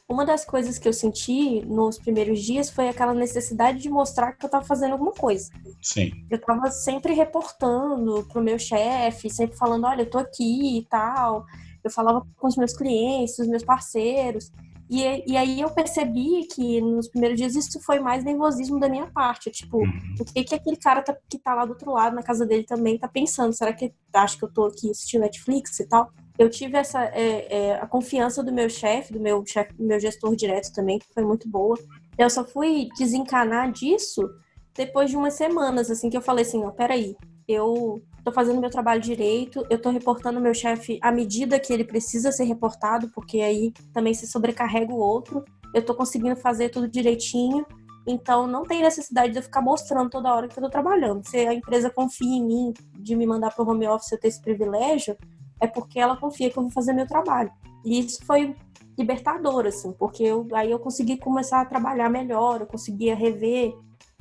uma 0.10 0.26
das 0.26 0.44
coisas 0.44 0.78
que 0.78 0.88
eu 0.88 0.94
senti 0.94 1.66
nos 1.66 1.98
primeiros 1.98 2.42
dias 2.42 2.70
foi 2.70 2.90
aquela 2.90 3.14
necessidade 3.14 3.80
de 3.80 3.90
mostrar 3.90 4.34
que 4.34 4.46
eu 4.46 4.48
estava 4.48 4.66
fazendo 4.66 4.92
alguma 4.92 5.14
coisa. 5.14 5.52
Sim. 5.82 6.12
Eu 6.30 6.38
estava 6.38 6.70
sempre 6.72 7.14
reportando 7.14 8.26
pro 8.28 8.44
meu 8.44 8.60
chefe, 8.60 9.30
sempre 9.30 9.58
falando, 9.58 9.86
olha, 9.86 10.02
eu 10.02 10.10
tô 10.10 10.18
aqui 10.18 10.78
e 10.78 10.86
tal. 10.86 11.46
Eu 11.84 11.90
falava 11.90 12.26
com 12.38 12.48
os 12.48 12.56
meus 12.56 12.76
clientes, 12.76 13.40
os 13.40 13.48
meus 13.48 13.64
parceiros. 13.64 14.52
E, 14.90 15.32
e 15.32 15.38
aí 15.38 15.62
eu 15.62 15.70
percebi 15.70 16.48
que 16.54 16.82
nos 16.82 17.08
primeiros 17.08 17.38
dias 17.38 17.56
isso 17.56 17.80
foi 17.82 18.00
mais 18.00 18.24
nervosismo 18.24 18.80
da 18.80 18.90
minha 18.90 19.08
parte. 19.08 19.50
Tipo, 19.50 19.78
uhum. 19.78 20.16
o 20.20 20.26
que 20.26 20.44
que 20.44 20.56
aquele 20.56 20.78
cara 20.78 21.02
tá, 21.02 21.16
que 21.30 21.38
tá 21.38 21.54
lá 21.54 21.66
do 21.66 21.72
outro 21.72 21.92
lado, 21.92 22.16
na 22.16 22.24
casa 22.24 22.46
dele 22.46 22.64
também, 22.64 22.98
tá 22.98 23.08
pensando? 23.08 23.54
Será 23.54 23.74
que 23.74 23.94
acha 24.14 24.38
que 24.38 24.44
eu 24.44 24.52
tô 24.52 24.66
aqui 24.66 24.92
assistindo 24.92 25.22
Netflix 25.22 25.80
e 25.80 25.88
tal? 25.88 26.12
eu 26.38 26.50
tive 26.50 26.78
essa 26.78 27.04
é, 27.06 27.48
é, 27.50 27.76
a 27.76 27.88
confiança 27.88 28.44
do 28.44 28.52
meu 28.52 28.70
chefe, 28.70 29.14
do 29.14 29.20
meu 29.20 29.44
chefe, 29.46 29.74
do 29.74 29.84
meu 29.84 30.00
gestor 30.00 30.36
direto 30.36 30.74
também, 30.74 30.98
que 30.98 31.06
foi 31.14 31.24
muito 31.24 31.48
boa. 31.48 31.78
Eu 32.18 32.30
só 32.30 32.44
fui 32.44 32.90
desencanar 32.98 33.72
disso 33.72 34.28
depois 34.74 35.10
de 35.10 35.16
umas 35.16 35.36
semanas, 35.36 35.92
assim, 35.92 36.10
que 36.10 36.18
eu 36.18 36.22
falei 36.22 36.44
assim, 36.44 36.64
ó, 36.64 36.72
peraí, 36.72 37.16
eu 37.48 38.02
tô 38.24 38.32
fazendo 38.32 38.62
meu 38.62 38.70
trabalho 38.70 39.02
direito, 39.02 39.66
eu 39.70 39.82
tô 39.82 39.90
reportando 39.90 40.40
meu 40.40 40.54
chefe 40.54 40.98
à 41.02 41.12
medida 41.12 41.60
que 41.60 41.74
ele 41.74 41.84
precisa 41.84 42.32
ser 42.32 42.46
reportado, 42.46 43.10
porque 43.10 43.42
aí 43.42 43.74
também 43.92 44.14
se 44.14 44.26
sobrecarrega 44.28 44.94
o 44.94 44.98
outro. 44.98 45.44
Eu 45.74 45.84
tô 45.84 45.94
conseguindo 45.94 46.36
fazer 46.36 46.70
tudo 46.70 46.88
direitinho. 46.88 47.66
Então 48.06 48.48
não 48.48 48.64
tem 48.64 48.82
necessidade 48.82 49.32
de 49.32 49.40
eu 49.40 49.44
ficar 49.44 49.62
mostrando 49.62 50.10
toda 50.10 50.34
hora 50.34 50.48
que 50.48 50.58
eu 50.58 50.64
tô 50.64 50.70
trabalhando. 50.70 51.28
Se 51.28 51.38
a 51.38 51.54
empresa 51.54 51.90
confia 51.90 52.38
em 52.38 52.46
mim 52.46 52.74
de 53.00 53.16
me 53.16 53.26
mandar 53.26 53.54
pro 53.54 53.70
home 53.70 53.88
office 53.88 54.12
eu 54.12 54.20
ter 54.20 54.28
esse 54.28 54.42
privilégio, 54.42 55.18
é 55.60 55.68
porque 55.68 56.00
ela 56.00 56.18
confia 56.18 56.50
que 56.50 56.58
eu 56.58 56.64
vou 56.64 56.72
fazer 56.72 56.94
meu 56.94 57.08
trabalho. 57.08 57.52
E 57.86 58.00
isso 58.00 58.26
foi 58.26 58.56
libertador, 58.98 59.66
assim, 59.66 59.92
porque 59.94 60.24
eu, 60.24 60.48
aí 60.54 60.70
eu 60.70 60.80
consegui 60.80 61.18
começar 61.18 61.62
a 61.62 61.66
trabalhar 61.66 62.10
melhor, 62.10 62.62
eu 62.62 62.68
conseguia 62.68 63.16
rever 63.16 63.74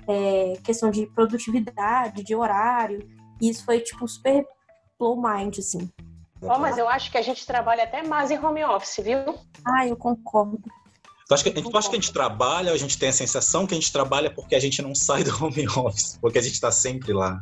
é, 0.08 0.54
questão 0.62 0.90
de 0.90 1.06
produtividade, 1.06 2.22
de 2.22 2.34
horário, 2.34 3.06
e 3.42 3.50
isso 3.50 3.64
foi, 3.64 3.80
tipo, 3.80 4.06
super 4.06 4.46
flow 4.96 5.20
mind, 5.20 5.58
assim. 5.58 5.90
Oh, 6.40 6.58
mas 6.58 6.78
eu 6.78 6.88
acho 6.88 7.10
que 7.10 7.18
a 7.18 7.22
gente 7.22 7.44
trabalha 7.44 7.84
até 7.84 8.02
mais 8.02 8.30
em 8.30 8.38
home 8.38 8.64
office, 8.64 9.04
viu? 9.04 9.38
Ah, 9.64 9.86
eu 9.86 9.96
concordo. 9.96 10.62
Tu 11.28 11.34
acha, 11.34 11.44
que, 11.44 11.62
tu 11.62 11.76
acha 11.76 11.88
que 11.88 11.96
a 11.96 12.00
gente 12.00 12.12
trabalha, 12.12 12.72
a 12.72 12.76
gente 12.76 12.98
tem 12.98 13.08
a 13.08 13.12
sensação 13.12 13.66
que 13.66 13.74
a 13.74 13.76
gente 13.76 13.92
trabalha 13.92 14.30
porque 14.30 14.54
a 14.54 14.60
gente 14.60 14.80
não 14.80 14.94
sai 14.94 15.24
do 15.24 15.44
home 15.44 15.66
office, 15.76 16.18
porque 16.20 16.38
a 16.38 16.42
gente 16.42 16.54
está 16.54 16.70
sempre 16.70 17.12
lá? 17.12 17.40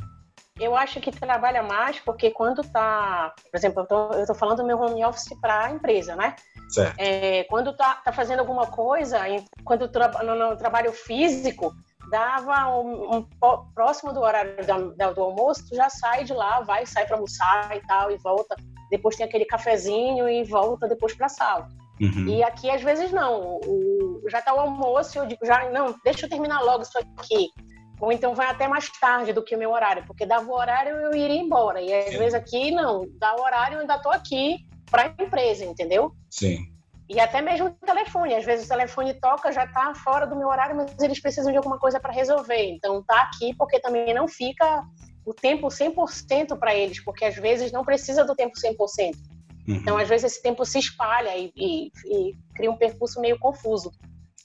Eu 0.59 0.77
acho 0.77 1.01
que 1.01 1.11
trabalha 1.11 1.63
mais 1.63 1.99
porque 2.01 2.31
quando 2.31 2.63
tá, 2.63 3.35
por 3.51 3.57
exemplo, 3.57 3.83
eu 3.83 3.87
tô, 3.87 4.13
eu 4.13 4.27
tô 4.27 4.35
falando 4.35 4.59
do 4.59 4.67
meu 4.67 4.79
home 4.79 5.03
office 5.05 5.31
para 5.41 5.67
a 5.67 5.71
empresa, 5.71 6.15
né? 6.15 6.37
Certo. 6.69 6.97
É, 6.99 7.45
quando 7.45 7.75
tá, 7.75 7.95
tá 7.95 8.13
fazendo 8.13 8.41
alguma 8.41 8.67
coisa, 8.67 9.21
quando 9.65 9.89
tra 9.89 10.23
no, 10.23 10.35
no, 10.35 10.57
trabalho 10.57 10.93
físico, 10.93 11.75
dava 12.11 12.69
um, 12.79 13.17
um, 13.17 13.27
próximo 13.75 14.13
do 14.13 14.21
horário 14.21 14.55
da, 14.97 15.13
do 15.13 15.23
almoço, 15.23 15.69
tu 15.69 15.77
já 15.77 15.89
sai 15.89 16.25
de 16.25 16.33
lá, 16.33 16.61
vai, 16.61 16.85
sai 16.85 17.07
para 17.07 17.17
almoçar 17.17 17.77
e 17.77 17.81
tal, 17.87 18.11
e 18.11 18.17
volta. 18.19 18.57
Depois 18.91 19.17
tem 19.17 19.25
aquele 19.25 19.45
cafezinho 19.45 20.29
e 20.29 20.43
volta 20.45 20.89
depois 20.89 21.15
para 21.15 21.27
a 21.27 21.29
sala. 21.29 21.69
Uhum. 22.01 22.27
E 22.27 22.43
aqui, 22.43 22.71
às 22.71 22.83
vezes, 22.83 23.13
não. 23.13 23.61
O, 23.65 24.23
já 24.29 24.41
tá 24.43 24.55
o 24.55 24.61
almoço, 24.61 25.19
eu 25.19 25.27
digo, 25.27 25.45
já, 25.45 25.71
não, 25.71 25.95
deixa 26.03 26.27
eu 26.27 26.31
terminar 26.31 26.61
logo 26.63 26.83
isso 26.83 26.99
aqui. 26.99 27.51
Ou 28.01 28.11
então 28.11 28.35
vai 28.35 28.47
até 28.47 28.67
mais 28.67 28.89
tarde 28.99 29.33
do 29.33 29.43
que 29.43 29.55
o 29.55 29.59
meu 29.59 29.71
horário, 29.71 30.05
porque 30.07 30.25
dava 30.25 30.51
o 30.51 30.55
horário 30.55 30.97
eu 30.97 31.15
iria 31.15 31.41
embora. 31.41 31.81
E 31.81 31.93
às 31.93 32.07
Sim. 32.07 32.19
vezes 32.19 32.35
aqui, 32.35 32.71
não, 32.71 33.07
dá 33.19 33.37
o 33.37 33.43
horário 33.43 33.77
eu 33.77 33.81
ainda 33.81 33.97
estou 33.97 34.11
aqui 34.11 34.57
para 34.91 35.03
a 35.03 35.23
empresa, 35.23 35.65
entendeu? 35.65 36.13
Sim. 36.31 36.65
E 37.13 37.19
até 37.19 37.43
mesmo 37.43 37.67
o 37.67 37.87
telefone. 37.87 38.37
Às 38.37 38.45
vezes 38.45 38.67
o 38.67 38.69
telefone 38.69 39.15
toca, 39.15 39.51
já 39.51 39.65
está 39.65 39.93
fora 39.97 40.27
do 40.27 40.37
meu 40.37 40.47
horário, 40.47 40.77
mas 40.77 40.97
eles 41.01 41.21
precisam 41.21 41.51
de 41.51 41.57
alguma 41.57 41.77
coisa 41.77 41.99
para 41.99 42.13
resolver. 42.13 42.71
Então 42.71 43.03
tá 43.03 43.23
aqui 43.23 43.53
porque 43.57 43.81
também 43.81 44.15
não 44.15 44.29
fica 44.29 44.85
o 45.27 45.35
tempo 45.35 45.67
100% 45.67 46.57
para 46.57 46.73
eles, 46.73 47.03
porque 47.03 47.25
às 47.25 47.35
vezes 47.35 47.73
não 47.73 47.85
precisa 47.85 48.25
do 48.25 48.37
tempo 48.37 48.55
100%. 48.55 48.77
Uhum. 49.69 49.77
Então, 49.77 49.99
às 49.99 50.09
vezes, 50.09 50.33
esse 50.33 50.43
tempo 50.43 50.65
se 50.65 50.79
espalha 50.79 51.37
e, 51.37 51.53
e, 51.57 51.91
e 52.07 52.35
cria 52.55 52.71
um 52.71 52.77
percurso 52.77 53.21
meio 53.21 53.39
confuso. 53.39 53.91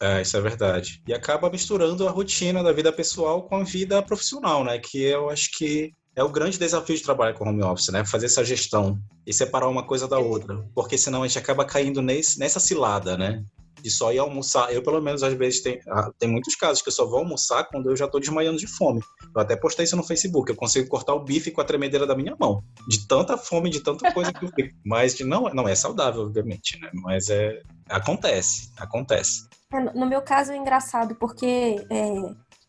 É, 0.02 0.22
isso 0.22 0.36
é 0.36 0.42
verdade. 0.42 1.02
E 1.08 1.14
acaba 1.14 1.50
misturando 1.50 2.08
a 2.08 2.12
rotina 2.12 2.62
da 2.62 2.74
vida 2.74 2.92
pessoal 2.92 3.44
com 3.44 3.58
a 3.58 3.64
vida 3.64 4.02
profissional, 4.02 4.64
né? 4.64 4.78
Que 4.78 5.04
eu 5.04 5.30
acho 5.30 5.50
que 5.58 5.94
é 6.16 6.24
o 6.24 6.30
grande 6.30 6.58
desafio 6.58 6.96
de 6.96 7.04
trabalhar 7.04 7.34
com 7.34 7.48
home 7.48 7.62
office, 7.62 7.90
né? 7.90 8.06
Fazer 8.06 8.28
essa 8.28 8.44
gestão 8.44 8.98
e 9.28 9.34
separar 9.34 9.68
uma 9.68 9.84
coisa 9.84 10.08
da 10.08 10.18
outra. 10.18 10.66
Porque 10.74 10.98
senão 10.98 11.24
a 11.24 11.28
gente 11.28 11.38
acaba 11.38 11.66
caindo 11.66 12.02
nesse, 12.02 12.40
nessa 12.40 12.60
cilada, 12.60 13.18
né? 13.18 13.44
De 13.82 13.92
só 13.92 14.14
ir 14.14 14.20
almoçar. 14.20 14.74
Eu, 14.74 14.82
pelo 14.82 15.02
menos, 15.02 15.24
às 15.24 15.34
vezes, 15.34 15.62
tem, 15.62 15.80
ah, 15.90 16.10
tem 16.18 16.30
muitos 16.30 16.56
casos 16.56 16.82
que 16.82 16.88
eu 16.88 16.94
só 16.94 17.06
vou 17.06 17.20
almoçar 17.20 17.66
quando 17.66 17.90
eu 17.90 17.96
já 17.98 18.08
tô 18.08 18.18
desmaiando 18.18 18.58
de 18.58 18.66
fome. 18.66 19.02
Eu 19.36 19.42
até 19.42 19.58
postei 19.58 19.84
isso 19.84 19.98
no 19.98 20.04
Facebook. 20.04 20.50
Eu 20.50 20.56
consigo 20.56 20.88
cortar 20.88 21.14
o 21.14 21.24
bife 21.24 21.52
com 21.52 21.60
a 21.60 21.66
tremedeira 21.66 22.08
da 22.08 22.16
minha 22.16 22.36
mão. 22.40 22.64
De 22.88 23.06
tanta 23.06 23.38
fome, 23.38 23.70
de 23.70 23.82
tanta 23.82 24.12
coisa 24.14 24.32
que 24.32 24.46
eu 24.46 24.50
fico. 24.56 24.74
Mas 24.86 25.20
não, 25.20 25.50
não 25.54 25.68
é 25.68 25.76
saudável, 25.76 26.22
obviamente, 26.22 26.80
né? 26.80 26.90
Mas 26.94 27.30
é, 27.30 27.62
acontece, 27.90 28.72
acontece. 28.78 29.50
É, 29.74 29.82
no 29.94 30.06
meu 30.06 30.22
caso 30.22 30.54
é 30.54 30.56
engraçado, 30.56 31.14
porque 31.16 31.86
é, 31.92 32.14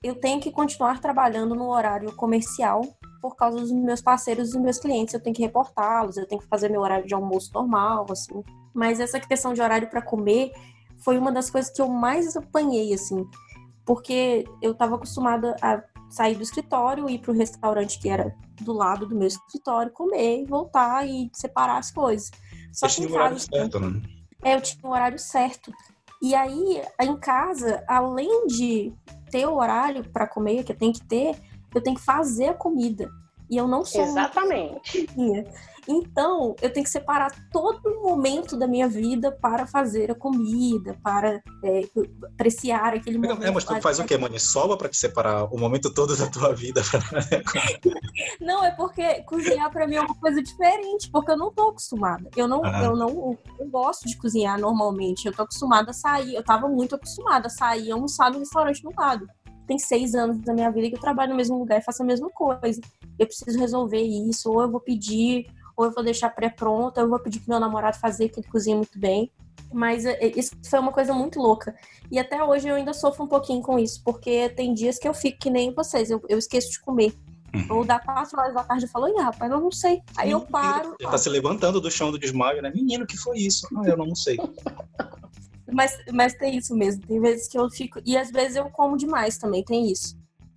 eu 0.02 0.16
tenho 0.16 0.40
que 0.40 0.50
continuar 0.50 1.00
trabalhando 1.00 1.54
no 1.54 1.70
horário 1.70 2.12
comercial 2.12 2.82
por 3.28 3.36
causa 3.36 3.58
dos 3.58 3.72
meus 3.72 4.00
parceiros 4.00 4.54
e 4.54 4.58
meus 4.58 4.78
clientes. 4.78 5.14
Eu 5.14 5.20
tenho 5.20 5.34
que 5.34 5.42
reportá-los, 5.42 6.16
eu 6.16 6.26
tenho 6.26 6.40
que 6.40 6.48
fazer 6.48 6.70
meu 6.70 6.80
horário 6.80 7.06
de 7.06 7.14
almoço 7.14 7.50
normal, 7.52 8.06
assim. 8.10 8.42
Mas 8.74 9.00
essa 9.00 9.18
questão 9.18 9.52
de 9.52 9.60
horário 9.60 9.88
para 9.88 10.02
comer 10.02 10.52
foi 10.98 11.18
uma 11.18 11.32
das 11.32 11.50
coisas 11.50 11.70
que 11.70 11.80
eu 11.80 11.88
mais 11.88 12.36
apanhei, 12.36 12.92
assim. 12.94 13.26
Porque 13.84 14.44
eu 14.62 14.72
estava 14.72 14.96
acostumada 14.96 15.56
a 15.62 15.82
sair 16.08 16.36
do 16.36 16.42
escritório, 16.42 17.10
ir 17.10 17.18
para 17.18 17.32
o 17.32 17.34
restaurante 17.34 17.98
que 17.98 18.08
era 18.08 18.34
do 18.60 18.72
lado 18.72 19.06
do 19.06 19.14
meu 19.14 19.28
escritório, 19.28 19.92
comer, 19.92 20.44
voltar 20.46 21.06
e 21.06 21.30
separar 21.32 21.78
as 21.78 21.90
coisas. 21.90 22.30
Só 22.72 22.88
Você 22.88 23.02
que 23.02 23.06
tinha 23.06 23.18
o 23.18 23.20
horário 23.20 23.38
certo, 23.38 23.80
né? 23.80 24.02
É, 24.42 24.54
eu 24.54 24.60
tinha 24.60 24.86
o 24.88 24.92
horário 24.92 25.18
certo. 25.18 25.72
E 26.22 26.34
aí, 26.34 26.82
em 27.00 27.16
casa, 27.16 27.84
além 27.86 28.46
de 28.46 28.92
ter 29.30 29.46
o 29.46 29.56
horário 29.56 30.08
para 30.10 30.26
comer, 30.26 30.64
que 30.64 30.72
eu 30.72 30.76
tenho 30.76 30.92
que 30.92 31.04
ter, 31.04 31.36
eu 31.76 31.82
tenho 31.82 31.96
que 31.96 32.02
fazer 32.02 32.48
a 32.48 32.54
comida. 32.54 33.10
E 33.48 33.56
eu 33.56 33.68
não 33.68 33.84
sou. 33.84 34.02
Exatamente. 34.02 35.06
Então, 35.88 36.56
eu 36.60 36.72
tenho 36.72 36.82
que 36.82 36.90
separar 36.90 37.30
todo 37.52 38.02
momento 38.02 38.56
da 38.56 38.66
minha 38.66 38.88
vida 38.88 39.30
para 39.30 39.68
fazer 39.68 40.10
a 40.10 40.16
comida, 40.16 40.98
para 41.00 41.40
é, 41.62 41.82
apreciar 42.34 42.94
aquele 42.94 43.18
momento. 43.18 43.44
É, 43.44 43.50
mas 43.52 43.62
tu 43.62 43.80
faz 43.80 44.00
o 44.00 44.04
quê, 44.04 44.16
mãe? 44.16 44.36
Sobra 44.36 44.76
para 44.76 44.88
te 44.88 44.96
separar 44.96 45.44
o 45.44 45.56
momento 45.56 45.94
todo 45.94 46.16
da 46.16 46.26
tua 46.26 46.52
vida? 46.52 46.82
não, 48.40 48.64
é 48.64 48.72
porque 48.72 49.22
cozinhar 49.22 49.70
para 49.70 49.86
mim 49.86 49.94
é 49.94 50.00
uma 50.00 50.14
coisa 50.16 50.42
diferente, 50.42 51.08
porque 51.12 51.30
eu 51.30 51.36
não 51.36 51.52
tô 51.52 51.68
acostumada. 51.68 52.28
Eu 52.34 52.48
não, 52.48 52.64
ah. 52.64 52.82
eu 52.82 52.96
não 52.96 53.38
eu 53.60 53.68
gosto 53.68 54.08
de 54.08 54.16
cozinhar 54.16 54.58
normalmente. 54.58 55.26
Eu 55.26 55.32
tô 55.32 55.42
acostumada 55.42 55.90
a 55.90 55.94
sair. 55.94 56.34
Eu 56.34 56.42
tava 56.42 56.66
muito 56.66 56.96
acostumada 56.96 57.46
a 57.46 57.50
sair 57.50 57.86
e 57.86 57.92
almoçar 57.92 58.32
no 58.32 58.40
restaurante 58.40 58.82
no 58.82 58.92
lado 58.96 59.28
tem 59.66 59.78
seis 59.78 60.14
anos 60.14 60.38
da 60.40 60.54
minha 60.54 60.70
vida 60.70 60.88
que 60.88 60.96
eu 60.96 61.00
trabalho 61.00 61.30
no 61.30 61.36
mesmo 61.36 61.58
lugar 61.58 61.78
e 61.78 61.84
faço 61.84 62.02
a 62.02 62.06
mesma 62.06 62.30
coisa. 62.30 62.80
Eu 63.18 63.26
preciso 63.26 63.58
resolver 63.58 64.00
isso, 64.00 64.50
ou 64.50 64.62
eu 64.62 64.70
vou 64.70 64.80
pedir, 64.80 65.46
ou 65.76 65.84
eu 65.84 65.92
vou 65.92 66.02
deixar 66.02 66.30
pré-pronto, 66.30 66.98
ou 66.98 67.04
eu 67.04 67.10
vou 67.10 67.18
pedir 67.18 67.40
pro 67.40 67.50
meu 67.50 67.60
namorado 67.60 67.98
fazer, 67.98 68.28
que 68.28 68.40
ele 68.40 68.48
cozinha 68.48 68.76
muito 68.76 68.98
bem. 68.98 69.30
Mas 69.72 70.04
é, 70.04 70.12
é, 70.12 70.38
isso 70.38 70.56
foi 70.68 70.78
uma 70.78 70.92
coisa 70.92 71.12
muito 71.12 71.40
louca. 71.40 71.74
E 72.10 72.18
até 72.18 72.42
hoje 72.42 72.68
eu 72.68 72.76
ainda 72.76 72.94
sofro 72.94 73.24
um 73.24 73.28
pouquinho 73.28 73.60
com 73.62 73.78
isso, 73.78 74.00
porque 74.04 74.48
tem 74.50 74.72
dias 74.72 74.98
que 74.98 75.08
eu 75.08 75.14
fico 75.14 75.38
que 75.38 75.50
nem 75.50 75.74
vocês, 75.74 76.10
eu, 76.10 76.22
eu 76.28 76.38
esqueço 76.38 76.70
de 76.70 76.80
comer. 76.80 77.12
Uhum. 77.54 77.78
Ou 77.78 77.84
dá 77.84 77.98
quatro 77.98 78.38
horas 78.38 78.54
da 78.54 78.62
tarde 78.62 78.84
e 78.84 78.88
falo, 78.88 79.14
rapaz, 79.18 79.50
eu 79.50 79.60
não 79.60 79.70
sei. 79.70 80.02
Aí 80.16 80.30
eu 80.30 80.40
paro. 80.40 80.94
Já 81.00 81.10
tá 81.10 81.18
se 81.18 81.28
levantando 81.28 81.80
do 81.80 81.90
chão 81.90 82.10
do 82.10 82.18
desmaio, 82.18 82.62
né? 82.62 82.70
Menino, 82.74 83.06
que 83.06 83.16
foi 83.16 83.38
isso? 83.38 83.66
Não, 83.72 83.84
eu 83.84 83.96
não 83.96 84.14
sei. 84.14 84.36
Mas, 85.76 85.98
mas 86.10 86.32
tem 86.32 86.56
isso 86.56 86.74
mesmo. 86.74 87.06
Tem 87.06 87.20
vezes 87.20 87.48
que 87.48 87.58
eu 87.58 87.68
fico. 87.68 88.00
E 88.06 88.16
às 88.16 88.30
vezes 88.30 88.56
eu 88.56 88.64
como 88.70 88.96
demais 88.96 89.36
também, 89.36 89.62
tem 89.62 89.92
isso. 89.92 90.16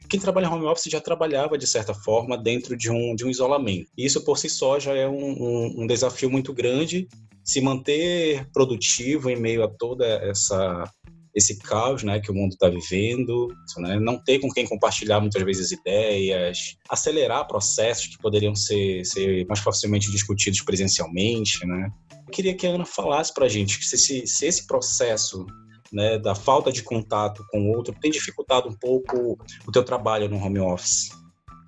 Quem 0.10 0.18
trabalha 0.18 0.50
home 0.50 0.66
office 0.66 0.90
já 0.90 1.02
trabalhava, 1.02 1.58
de 1.58 1.68
certa 1.68 1.94
forma, 1.94 2.38
dentro 2.38 2.78
de 2.78 2.90
um, 2.90 3.14
de 3.14 3.26
um 3.26 3.30
isolamento. 3.30 3.92
E 3.98 4.06
isso 4.06 4.24
por 4.24 4.38
si 4.38 4.50
só 4.50 4.80
já 4.80 4.96
é 4.96 5.10
um, 5.10 5.14
um, 5.14 5.84
um 5.84 5.88
desafio 5.88 6.32
muito 6.32 6.54
grande. 6.54 7.10
Se 7.44 7.60
manter 7.60 8.50
produtivo 8.54 9.30
em 9.30 9.36
meio 9.36 9.62
a 9.62 9.68
toda 9.68 10.06
essa 10.06 10.90
esse 11.34 11.60
caos 11.60 12.04
né, 12.04 12.20
que 12.20 12.32
o 12.32 12.34
mundo 12.34 12.54
está 12.54 12.70
vivendo, 12.70 13.48
né, 13.78 14.00
não 14.00 14.18
ter 14.18 14.40
com 14.40 14.50
quem 14.50 14.68
compartilhar 14.68 15.20
muitas 15.20 15.42
vezes 15.44 15.72
ideias, 15.72 16.76
acelerar 16.90 17.48
processos 17.48 18.08
que 18.08 18.18
poderiam 18.18 18.56
ser, 18.56 19.06
ser 19.06 19.46
mais 19.46 19.60
facilmente 19.60 20.12
discutidos 20.12 20.62
presencialmente. 20.62 21.66
Né. 21.66 21.90
Eu 22.28 22.32
queria 22.32 22.56
que 22.56 22.68
a 22.68 22.72
Ana 22.72 22.86
falasse 22.86 23.34
para 23.34 23.46
a 23.46 23.50
gente 23.50 23.84
se, 23.86 23.98
se, 23.98 24.28
se 24.28 24.46
esse 24.46 24.66
processo 24.68 25.46
né, 25.92 26.18
da 26.18 26.36
falta 26.36 26.72
de 26.72 26.84
contato 26.84 27.44
com 27.50 27.62
o 27.62 27.76
outro 27.76 27.96
tem 28.00 28.12
dificultado 28.12 28.70
um 28.70 28.74
pouco 28.74 29.38
o 29.68 29.72
teu 29.72 29.84
trabalho 29.84 30.30
no 30.30 30.38
home 30.38 30.60
office. 30.60 31.10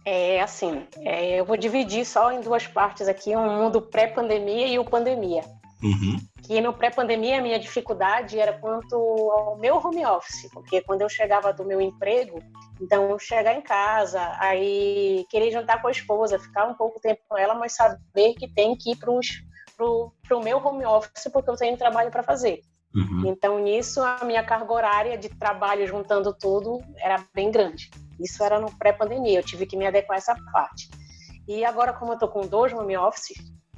É 0.03 0.41
assim, 0.41 0.88
é, 1.00 1.39
eu 1.39 1.46
vou 1.46 1.56
dividir 1.56 2.06
só 2.06 2.32
em 2.32 2.41
duas 2.41 2.65
partes 2.65 3.08
aqui, 3.08 3.36
um 3.36 3.63
mundo 3.63 3.82
pré-pandemia 3.82 4.68
e 4.68 4.80
o 4.80 4.86
pandemia. 4.86 5.44
Uhum. 5.84 6.18
Que 6.44 6.62
no 6.62 6.74
pré-pandemia 6.74 7.40
a 7.40 7.42
minha 7.42 7.60
dificuldade 7.60 8.40
era 8.40 8.54
quanto 8.54 8.96
ao 8.96 9.58
meu 9.58 9.78
home 9.78 10.06
office, 10.06 10.50
porque 10.54 10.82
quando 10.82 11.02
eu 11.02 11.10
chegava 11.10 11.52
do 11.52 11.66
meu 11.66 11.82
emprego, 11.82 12.40
então 12.80 13.18
chegar 13.18 13.56
em 13.56 13.62
casa, 13.62 14.22
aí 14.40 15.26
querer 15.30 15.52
jantar 15.52 15.82
com 15.82 15.88
a 15.88 15.92
esposa, 15.92 16.38
ficar 16.38 16.68
um 16.68 16.76
pouco 16.76 17.00
tempo 17.00 17.22
com 17.28 17.38
ela, 17.38 17.56
mas 17.56 17.76
saber 17.76 18.36
que 18.36 18.48
tem 18.48 18.76
que 18.76 18.92
ir 18.92 18.98
para 18.98 19.12
o 19.12 20.44
meu 20.44 20.58
home 20.58 20.86
office 20.86 21.30
porque 21.34 21.50
eu 21.50 21.56
tenho 21.56 21.78
trabalho 21.78 22.12
para 22.12 22.22
fazer. 22.22 22.62
Uhum. 22.94 23.24
Então, 23.28 23.58
nisso, 23.58 24.02
a 24.04 24.24
minha 24.26 24.44
carga 24.44 24.72
horária 24.72 25.18
de 25.18 25.30
trabalho, 25.30 25.88
juntando 25.88 26.34
tudo, 26.34 26.82
era 26.98 27.24
bem 27.34 27.50
grande. 27.50 27.90
Isso 28.20 28.44
era 28.44 28.60
no 28.60 28.70
pré-pandemia, 28.78 29.40
eu 29.40 29.44
tive 29.44 29.66
que 29.66 29.78
me 29.78 29.88
adequar 29.88 30.16
a 30.16 30.18
essa 30.18 30.36
parte. 30.52 30.90
E 31.48 31.66
agora, 31.66 31.94
como 31.94 32.12
eu 32.12 32.16
estou 32.16 32.30
com 32.30 32.42
dois 32.42 32.72
home 32.72 32.96
office, 32.98 33.34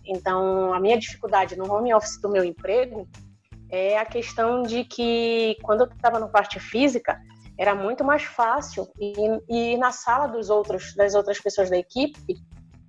então 0.05 0.73
a 0.73 0.79
minha 0.79 0.97
dificuldade 0.97 1.55
no 1.55 1.71
home 1.71 1.93
office 1.93 2.19
do 2.21 2.29
meu 2.29 2.43
emprego 2.43 3.07
é 3.69 3.97
a 3.97 4.05
questão 4.05 4.61
de 4.61 4.83
que, 4.83 5.57
quando 5.63 5.81
eu 5.81 5.87
estava 5.87 6.19
na 6.19 6.27
parte 6.27 6.59
física, 6.59 7.19
era 7.57 7.73
muito 7.73 8.03
mais 8.03 8.23
fácil 8.23 8.87
ir, 8.99 9.41
ir 9.49 9.77
na 9.77 9.91
sala 9.91 10.27
dos 10.27 10.49
outros, 10.49 10.95
das 10.95 11.15
outras 11.15 11.39
pessoas 11.39 11.69
da 11.69 11.77
equipe 11.77 12.35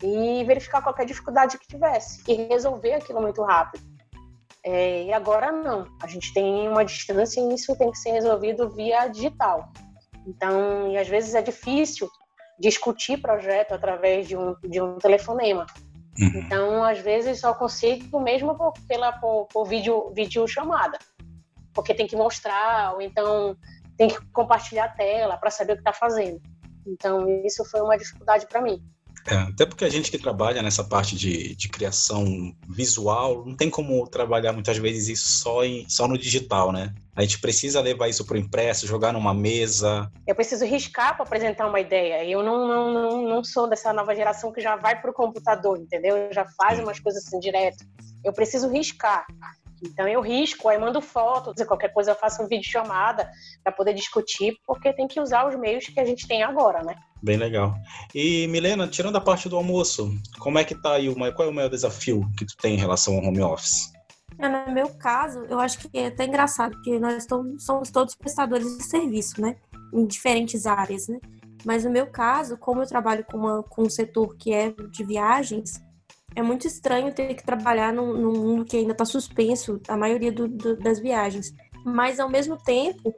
e 0.02 0.44
verificar 0.44 0.82
qualquer 0.82 1.06
dificuldade 1.06 1.58
que 1.58 1.66
tivesse 1.66 2.22
e 2.28 2.34
resolver 2.34 2.94
aquilo 2.94 3.22
muito 3.22 3.42
rápido. 3.42 3.82
É, 4.62 5.04
e 5.04 5.12
agora 5.12 5.52
não, 5.52 5.86
a 6.02 6.06
gente 6.06 6.32
tem 6.32 6.66
uma 6.68 6.84
distância 6.84 7.40
e 7.40 7.54
isso 7.54 7.76
tem 7.76 7.90
que 7.90 7.98
ser 7.98 8.12
resolvido 8.12 8.70
via 8.70 9.08
digital. 9.08 9.70
Então, 10.26 10.90
e 10.90 10.96
às 10.96 11.08
vezes 11.08 11.34
é 11.34 11.42
difícil 11.42 12.08
discutir 12.58 13.20
projeto 13.20 13.72
através 13.72 14.26
de 14.26 14.36
um, 14.36 14.54
de 14.62 14.80
um 14.80 14.96
telefonema. 14.96 15.66
Uhum. 16.18 16.32
Então, 16.34 16.84
às 16.84 16.98
vezes 17.00 17.40
só 17.40 17.52
consigo 17.54 18.20
mesmo 18.20 18.56
por, 18.56 18.72
pela 18.86 19.12
por, 19.12 19.46
por 19.46 19.64
vídeo, 19.64 20.12
vídeo 20.14 20.46
chamada, 20.46 20.98
porque 21.72 21.94
tem 21.94 22.06
que 22.06 22.16
mostrar 22.16 22.94
ou 22.94 23.02
então 23.02 23.56
tem 23.96 24.08
que 24.08 24.24
compartilhar 24.32 24.84
a 24.84 24.88
tela 24.88 25.36
para 25.36 25.50
saber 25.50 25.72
o 25.72 25.76
que 25.76 25.80
está 25.80 25.92
fazendo. 25.92 26.40
Então, 26.86 27.28
isso 27.44 27.64
foi 27.64 27.80
uma 27.80 27.96
dificuldade 27.96 28.46
para 28.46 28.60
mim. 28.60 28.82
É, 29.26 29.34
até 29.34 29.64
porque 29.64 29.84
a 29.84 29.88
gente 29.88 30.10
que 30.10 30.18
trabalha 30.18 30.62
nessa 30.62 30.84
parte 30.84 31.16
de, 31.16 31.54
de 31.56 31.68
criação 31.68 32.54
visual 32.68 33.44
não 33.46 33.56
tem 33.56 33.70
como 33.70 34.06
trabalhar 34.06 34.52
muitas 34.52 34.76
vezes 34.76 35.08
isso 35.08 35.40
só, 35.40 35.64
em, 35.64 35.88
só 35.88 36.06
no 36.06 36.18
digital, 36.18 36.70
né? 36.72 36.94
A 37.16 37.22
gente 37.22 37.40
precisa 37.40 37.80
levar 37.80 38.08
isso 38.08 38.24
para 38.26 38.34
o 38.34 38.38
impresso, 38.38 38.86
jogar 38.86 39.12
numa 39.12 39.32
mesa. 39.32 40.10
Eu 40.26 40.34
preciso 40.34 40.64
riscar 40.64 41.14
para 41.14 41.24
apresentar 41.24 41.66
uma 41.66 41.80
ideia. 41.80 42.24
Eu 42.24 42.42
não, 42.42 42.66
não, 42.66 42.92
não, 42.92 43.28
não 43.28 43.44
sou 43.44 43.68
dessa 43.68 43.92
nova 43.92 44.14
geração 44.14 44.52
que 44.52 44.60
já 44.60 44.76
vai 44.76 45.00
para 45.00 45.10
o 45.10 45.14
computador, 45.14 45.78
entendeu? 45.78 46.28
Já 46.32 46.44
faz 46.56 46.80
umas 46.80 46.98
coisas 46.98 47.24
assim 47.24 47.38
direto. 47.38 47.84
Eu 48.24 48.32
preciso 48.32 48.68
riscar. 48.68 49.26
Então 49.84 50.08
eu 50.08 50.20
risco, 50.20 50.68
aí 50.68 50.78
mando 50.78 51.00
fotos, 51.00 51.62
qualquer 51.66 51.92
coisa 51.92 52.12
eu 52.12 52.16
faço 52.16 52.42
um 52.42 52.48
vídeo 52.48 52.68
chamada 52.70 53.30
para 53.62 53.72
poder 53.72 53.92
discutir, 53.92 54.56
porque 54.66 54.92
tem 54.92 55.06
que 55.06 55.20
usar 55.20 55.46
os 55.46 55.54
meios 55.58 55.86
que 55.86 56.00
a 56.00 56.04
gente 56.04 56.26
tem 56.26 56.42
agora, 56.42 56.82
né? 56.82 56.94
Bem 57.22 57.36
legal. 57.36 57.74
E 58.14 58.46
Milena, 58.48 58.88
tirando 58.88 59.16
a 59.16 59.20
parte 59.20 59.48
do 59.48 59.56
almoço, 59.56 60.10
como 60.38 60.58
é 60.58 60.64
que 60.64 60.74
tá 60.74 60.94
aí, 60.94 61.12
qual 61.14 61.48
é 61.48 61.50
o 61.50 61.54
maior 61.54 61.68
desafio 61.68 62.28
que 62.36 62.44
tu 62.44 62.56
tem 62.56 62.74
em 62.74 62.78
relação 62.78 63.14
ao 63.14 63.24
home 63.24 63.40
office? 63.42 63.92
É, 64.38 64.48
no 64.48 64.72
meu 64.72 64.88
caso, 64.96 65.44
eu 65.48 65.60
acho 65.60 65.78
que 65.78 65.88
é 65.94 66.06
até 66.06 66.24
engraçado, 66.24 66.72
porque 66.72 66.98
nós 66.98 67.26
somos 67.58 67.90
todos 67.90 68.14
prestadores 68.14 68.76
de 68.76 68.84
serviço, 68.84 69.40
né? 69.40 69.56
Em 69.92 70.06
diferentes 70.06 70.66
áreas, 70.66 71.08
né? 71.08 71.18
Mas 71.64 71.84
no 71.84 71.90
meu 71.90 72.06
caso, 72.06 72.58
como 72.58 72.82
eu 72.82 72.86
trabalho 72.86 73.24
com, 73.24 73.38
uma, 73.38 73.62
com 73.62 73.82
um 73.82 73.90
setor 73.90 74.36
que 74.36 74.52
é 74.52 74.74
de 74.90 75.04
viagens, 75.04 75.80
é 76.34 76.42
muito 76.42 76.66
estranho 76.66 77.14
ter 77.14 77.34
que 77.34 77.44
trabalhar 77.44 77.92
num, 77.92 78.12
num 78.14 78.32
mundo 78.32 78.64
que 78.64 78.76
ainda 78.76 78.92
está 78.92 79.04
suspenso, 79.04 79.80
a 79.88 79.96
maioria 79.96 80.32
do, 80.32 80.48
do, 80.48 80.76
das 80.76 80.98
viagens. 80.98 81.54
Mas, 81.84 82.18
ao 82.18 82.28
mesmo 82.28 82.56
tempo, 82.56 83.14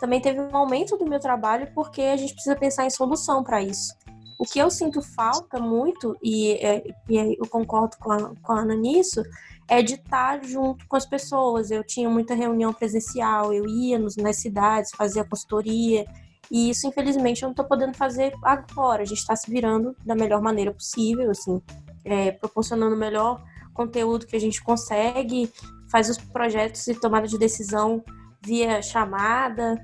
também 0.00 0.20
teve 0.20 0.40
um 0.40 0.56
aumento 0.56 0.96
do 0.96 1.06
meu 1.06 1.20
trabalho 1.20 1.70
porque 1.74 2.02
a 2.02 2.16
gente 2.16 2.34
precisa 2.34 2.56
pensar 2.56 2.84
em 2.84 2.90
solução 2.90 3.42
para 3.42 3.62
isso. 3.62 3.94
O 4.40 4.44
que 4.44 4.58
eu 4.58 4.70
sinto 4.70 5.02
falta 5.02 5.58
muito, 5.58 6.16
e, 6.22 6.52
é, 6.52 6.84
e 7.08 7.36
eu 7.38 7.48
concordo 7.48 7.96
com 7.98 8.12
a, 8.12 8.34
com 8.36 8.52
a 8.52 8.60
Ana 8.60 8.74
nisso, 8.74 9.22
é 9.66 9.82
de 9.82 9.94
estar 9.94 10.44
junto 10.44 10.86
com 10.86 10.96
as 10.96 11.06
pessoas. 11.06 11.70
Eu 11.70 11.82
tinha 11.84 12.08
muita 12.08 12.34
reunião 12.34 12.72
presencial, 12.72 13.52
eu 13.52 13.66
ia 13.66 13.98
nos, 13.98 14.16
nas 14.16 14.36
cidades, 14.36 14.92
fazia 14.96 15.24
consultoria, 15.24 16.04
e 16.50 16.70
isso, 16.70 16.86
infelizmente, 16.86 17.42
eu 17.42 17.48
não 17.48 17.52
estou 17.52 17.66
podendo 17.66 17.96
fazer 17.96 18.32
agora. 18.42 19.02
A 19.02 19.04
gente 19.04 19.18
está 19.18 19.36
se 19.36 19.50
virando 19.50 19.94
da 20.04 20.14
melhor 20.14 20.40
maneira 20.40 20.72
possível, 20.72 21.30
assim, 21.30 21.60
é, 22.04 22.30
proporcionando 22.32 22.94
o 22.94 22.98
melhor 22.98 23.42
conteúdo 23.74 24.26
que 24.26 24.36
a 24.36 24.40
gente 24.40 24.62
consegue, 24.62 25.50
faz 25.90 26.08
os 26.08 26.18
projetos 26.18 26.84
de 26.84 26.94
tomada 26.94 27.26
de 27.26 27.38
decisão 27.38 28.02
via 28.40 28.82
chamada, 28.82 29.76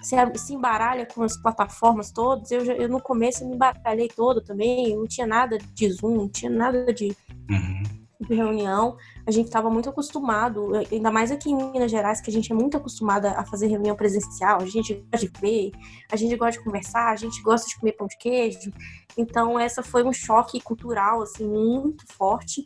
se, 0.00 0.16
se 0.36 0.54
embaralha 0.54 1.06
com 1.06 1.22
as 1.22 1.36
plataformas 1.36 2.10
todas. 2.10 2.50
Eu, 2.50 2.64
eu 2.64 2.88
no 2.88 3.00
começo 3.00 3.46
me 3.46 3.54
embaralhei 3.54 4.08
todo 4.08 4.40
também, 4.40 4.96
não 4.96 5.06
tinha 5.06 5.26
nada 5.26 5.58
de 5.58 5.90
Zoom, 5.90 6.16
não 6.16 6.28
tinha 6.28 6.50
nada 6.50 6.92
de, 6.92 7.16
uhum. 7.50 7.82
De 8.26 8.34
reunião. 8.34 8.96
A 9.26 9.30
gente 9.30 9.46
estava 9.46 9.70
muito 9.70 9.88
acostumado, 9.88 10.72
ainda 10.90 11.10
mais 11.10 11.30
aqui 11.30 11.50
em 11.50 11.72
Minas 11.72 11.90
Gerais, 11.90 12.20
que 12.20 12.30
a 12.30 12.32
gente 12.32 12.50
é 12.52 12.54
muito 12.54 12.76
acostumada 12.76 13.32
a 13.32 13.44
fazer 13.44 13.66
reunião 13.66 13.94
presencial, 13.96 14.60
a 14.60 14.66
gente 14.66 14.94
gosta 14.94 15.26
de 15.26 15.40
ver, 15.40 15.72
a 16.10 16.16
gente 16.16 16.36
gosta 16.36 16.58
de 16.58 16.64
conversar, 16.64 17.12
a 17.12 17.16
gente 17.16 17.42
gosta 17.42 17.68
de 17.68 17.78
comer 17.78 17.92
pão 17.92 18.06
de 18.06 18.18
queijo. 18.18 18.72
Então, 19.16 19.58
essa 19.58 19.82
foi 19.82 20.04
um 20.04 20.12
choque 20.12 20.60
cultural, 20.60 21.22
assim, 21.22 21.46
muito 21.46 22.04
forte. 22.12 22.64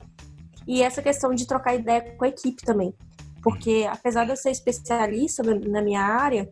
E 0.66 0.82
essa 0.82 1.02
questão 1.02 1.34
de 1.34 1.46
trocar 1.46 1.74
ideia 1.74 2.14
com 2.16 2.24
a 2.24 2.28
equipe 2.28 2.62
também. 2.62 2.94
Porque, 3.42 3.88
apesar 3.90 4.24
de 4.24 4.30
eu 4.30 4.36
ser 4.36 4.50
especialista 4.50 5.42
na 5.42 5.80
minha 5.80 6.02
área, 6.02 6.50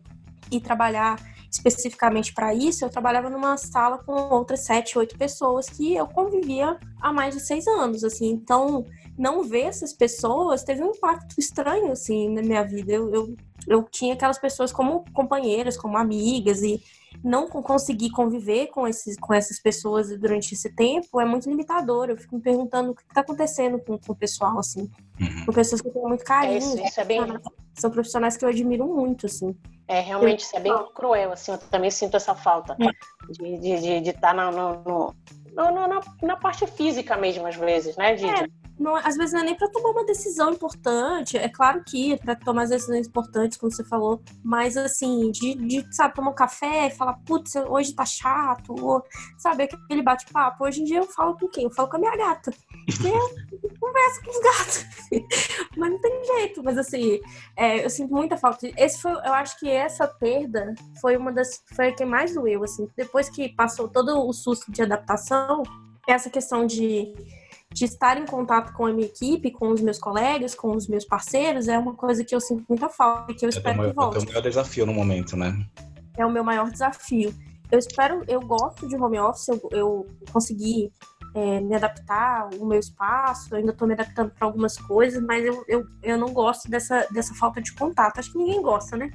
e 0.51 0.59
trabalhar 0.59 1.17
especificamente 1.57 2.33
para 2.33 2.53
isso, 2.53 2.85
eu 2.85 2.89
trabalhava 2.89 3.29
numa 3.29 3.57
sala 3.57 3.97
com 3.97 4.13
outras 4.13 4.61
sete, 4.61 4.97
oito 4.97 5.17
pessoas 5.17 5.69
que 5.69 5.95
eu 5.95 6.07
convivia 6.07 6.77
há 7.01 7.11
mais 7.11 7.35
de 7.35 7.41
seis 7.41 7.67
anos, 7.67 8.03
assim. 8.03 8.29
Então, 8.29 8.85
não 9.17 9.43
ver 9.43 9.63
essas 9.63 9.93
pessoas 9.93 10.63
teve 10.63 10.83
um 10.83 10.91
impacto 10.91 11.39
estranho, 11.39 11.91
assim, 11.91 12.29
na 12.29 12.41
minha 12.41 12.63
vida. 12.63 12.93
Eu, 12.93 13.13
eu, 13.13 13.35
eu 13.67 13.83
tinha 13.83 14.13
aquelas 14.13 14.37
pessoas 14.37 14.71
como 14.71 15.03
companheiras, 15.11 15.75
como 15.75 15.97
amigas, 15.97 16.61
e 16.61 16.81
não 17.23 17.47
conseguir 17.47 18.11
conviver 18.11 18.67
com, 18.67 18.87
esses, 18.87 19.17
com 19.17 19.33
essas 19.33 19.59
pessoas 19.59 20.15
durante 20.19 20.53
esse 20.53 20.69
tempo 20.75 21.19
é 21.19 21.25
muito 21.25 21.49
limitador. 21.49 22.09
Eu 22.09 22.17
fico 22.17 22.35
me 22.35 22.41
perguntando 22.41 22.91
o 22.91 22.95
que 22.95 23.01
está 23.01 23.21
acontecendo 23.21 23.79
com, 23.79 23.97
com 23.97 24.13
o 24.13 24.15
pessoal, 24.15 24.59
assim. 24.59 24.89
Uhum. 25.19 25.45
Com 25.45 25.53
pessoas 25.53 25.81
que 25.81 25.87
eu 25.87 25.93
tenho 25.93 26.07
muito 26.07 26.23
carinho. 26.23 26.53
É 26.53 26.57
isso, 26.59 26.79
isso 26.79 27.01
é 27.01 27.05
bem... 27.05 27.21
São 27.73 27.91
profissionais 27.91 28.37
que 28.37 28.45
eu 28.45 28.49
admiro 28.49 28.87
muito, 28.87 29.25
assim. 29.25 29.55
É, 29.87 29.99
realmente, 29.99 30.41
isso 30.41 30.55
é 30.55 30.59
bem 30.59 30.73
cruel, 30.93 31.31
assim, 31.31 31.51
eu 31.51 31.57
também 31.57 31.89
sinto 31.89 32.17
essa 32.17 32.35
falta 32.35 32.75
é. 32.79 33.31
de 33.31 33.55
estar 33.55 33.77
de, 33.77 33.81
de, 33.81 34.01
de 34.01 34.13
tá 34.13 34.33
no, 34.33 34.51
no, 34.51 34.83
no, 34.83 35.71
no, 35.71 35.87
na, 35.87 36.01
na 36.21 36.35
parte 36.35 36.67
física 36.67 37.15
mesmo, 37.15 37.47
às 37.47 37.55
vezes, 37.55 37.95
né, 37.95 38.15
de, 38.15 38.25
é 38.25 38.47
não, 38.79 38.95
às 38.95 39.15
vezes 39.15 39.33
não 39.33 39.41
é 39.41 39.43
nem 39.43 39.55
para 39.55 39.69
tomar 39.69 39.89
uma 39.89 40.05
decisão 40.05 40.51
importante. 40.51 41.37
É 41.37 41.49
claro 41.49 41.83
que 41.83 42.13
é 42.13 42.17
para 42.17 42.35
tomar 42.35 42.63
as 42.63 42.69
decisões 42.69 43.07
importantes, 43.07 43.57
como 43.57 43.71
você 43.71 43.83
falou, 43.83 44.21
mas 44.43 44.77
assim, 44.77 45.31
de, 45.31 45.55
de 45.55 45.95
sabe, 45.95 46.13
tomar 46.13 46.31
um 46.31 46.35
café 46.35 46.87
e 46.87 46.91
falar, 46.91 47.13
putz, 47.25 47.55
hoje 47.55 47.93
tá 47.93 48.05
chato, 48.05 48.75
ou, 48.79 49.03
sabe, 49.37 49.63
aquele 49.63 50.01
bate-papo. 50.01 50.63
Hoje 50.63 50.81
em 50.81 50.83
dia 50.83 50.97
eu 50.99 51.05
falo 51.05 51.37
com 51.37 51.47
quem? 51.47 51.63
Eu 51.63 51.71
falo 51.71 51.89
com 51.89 51.97
a 51.97 51.99
minha 51.99 52.15
gata. 52.15 52.51
Porque 52.85 53.07
eu 53.07 53.69
converso 53.79 54.21
com 54.23 54.31
os 54.31 54.39
gatos. 54.39 54.85
mas 55.77 55.91
não 55.91 55.99
tem 55.99 56.23
jeito. 56.23 56.63
Mas 56.63 56.77
assim, 56.77 57.19
é, 57.55 57.83
eu 57.83 57.89
sinto 57.89 58.13
muita 58.13 58.37
falta. 58.37 58.67
Esse 58.77 59.01
foi, 59.01 59.11
eu 59.11 59.33
acho 59.33 59.59
que 59.59 59.69
essa 59.69 60.07
perda 60.07 60.75
foi 61.01 61.17
uma 61.17 61.31
das. 61.31 61.63
Foi 61.75 61.89
a 61.89 61.95
que 61.95 62.05
mais 62.05 62.33
doeu, 62.33 62.63
assim. 62.63 62.87
Depois 62.95 63.29
que 63.29 63.49
passou 63.49 63.87
todo 63.87 64.27
o 64.27 64.33
susto 64.33 64.71
de 64.71 64.81
adaptação, 64.81 65.63
essa 66.07 66.29
questão 66.29 66.65
de 66.65 67.13
de 67.77 67.85
estar 67.85 68.17
em 68.17 68.25
contato 68.25 68.73
com 68.73 68.87
a 68.87 68.91
minha 68.91 69.05
equipe, 69.05 69.51
com 69.51 69.69
os 69.69 69.81
meus 69.81 69.99
colegas, 69.99 70.55
com 70.55 70.75
os 70.75 70.87
meus 70.87 71.05
parceiros, 71.05 71.67
é 71.67 71.77
uma 71.77 71.93
coisa 71.93 72.23
que 72.23 72.33
eu 72.33 72.41
sinto 72.41 72.65
muita 72.67 72.89
falta 72.89 73.31
e 73.31 73.35
que 73.35 73.45
eu 73.45 73.49
é 73.49 73.51
espero 73.51 73.83
é 73.83 73.89
que 73.89 73.93
volte. 73.93 74.17
É 74.17 74.19
o 74.19 74.25
maior 74.25 74.41
desafio 74.41 74.85
no 74.87 74.93
momento, 74.93 75.37
né? 75.37 75.55
É 76.17 76.25
o 76.25 76.31
meu 76.31 76.43
maior 76.43 76.71
desafio. 76.71 77.31
Eu 77.71 77.77
espero, 77.77 78.23
eu 78.27 78.41
gosto 78.41 78.87
de 78.87 78.95
home 78.95 79.19
office, 79.19 79.49
eu, 79.49 79.61
eu 79.71 80.07
consegui 80.33 80.91
é, 81.35 81.61
me 81.61 81.75
adaptar, 81.75 82.49
o 82.55 82.65
meu 82.65 82.79
espaço, 82.79 83.49
eu 83.51 83.59
ainda 83.59 83.71
estou 83.71 83.87
me 83.87 83.93
adaptando 83.93 84.31
para 84.31 84.47
algumas 84.47 84.75
coisas, 84.75 85.21
mas 85.21 85.45
eu, 85.45 85.63
eu, 85.67 85.85
eu 86.01 86.17
não 86.17 86.33
gosto 86.33 86.71
dessa, 86.71 87.07
dessa 87.11 87.35
falta 87.35 87.61
de 87.61 87.73
contato. 87.73 88.17
Acho 88.17 88.31
que 88.31 88.39
ninguém 88.39 88.59
gosta, 88.59 88.97
né? 88.97 89.11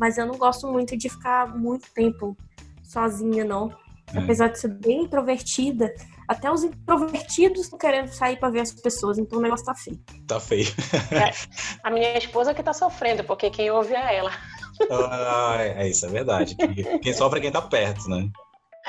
Mas 0.00 0.16
eu 0.16 0.24
não 0.24 0.38
gosto 0.38 0.66
muito 0.66 0.96
de 0.96 1.10
ficar 1.10 1.54
muito 1.54 1.92
tempo 1.92 2.34
sozinha, 2.82 3.44
não. 3.44 3.70
É. 4.14 4.18
Apesar 4.18 4.48
de 4.48 4.58
ser 4.58 4.68
bem 4.68 5.04
introvertida, 5.04 5.92
até 6.26 6.50
os 6.50 6.62
introvertidos 6.64 7.62
estão 7.62 7.78
querendo 7.78 8.08
sair 8.08 8.36
para 8.38 8.50
ver 8.50 8.60
as 8.60 8.72
pessoas, 8.72 9.18
então 9.18 9.38
o 9.38 9.42
negócio 9.42 9.66
tá 9.66 9.74
feio. 9.74 10.00
Tá 10.26 10.40
feio. 10.40 10.68
é, 11.12 11.32
a 11.82 11.90
minha 11.90 12.16
esposa 12.18 12.54
que 12.54 12.62
tá 12.62 12.72
sofrendo, 12.72 13.24
porque 13.24 13.50
quem 13.50 13.70
ouve 13.70 13.94
é 13.94 14.16
ela. 14.16 14.32
Ah, 14.90 15.56
é, 15.58 15.88
isso, 15.88 16.06
é 16.06 16.08
verdade. 16.08 16.56
Quem 17.02 17.12
sofre 17.12 17.40
é 17.40 17.42
quem 17.42 17.50
tá 17.50 17.60
perto, 17.60 18.08
né? 18.08 18.30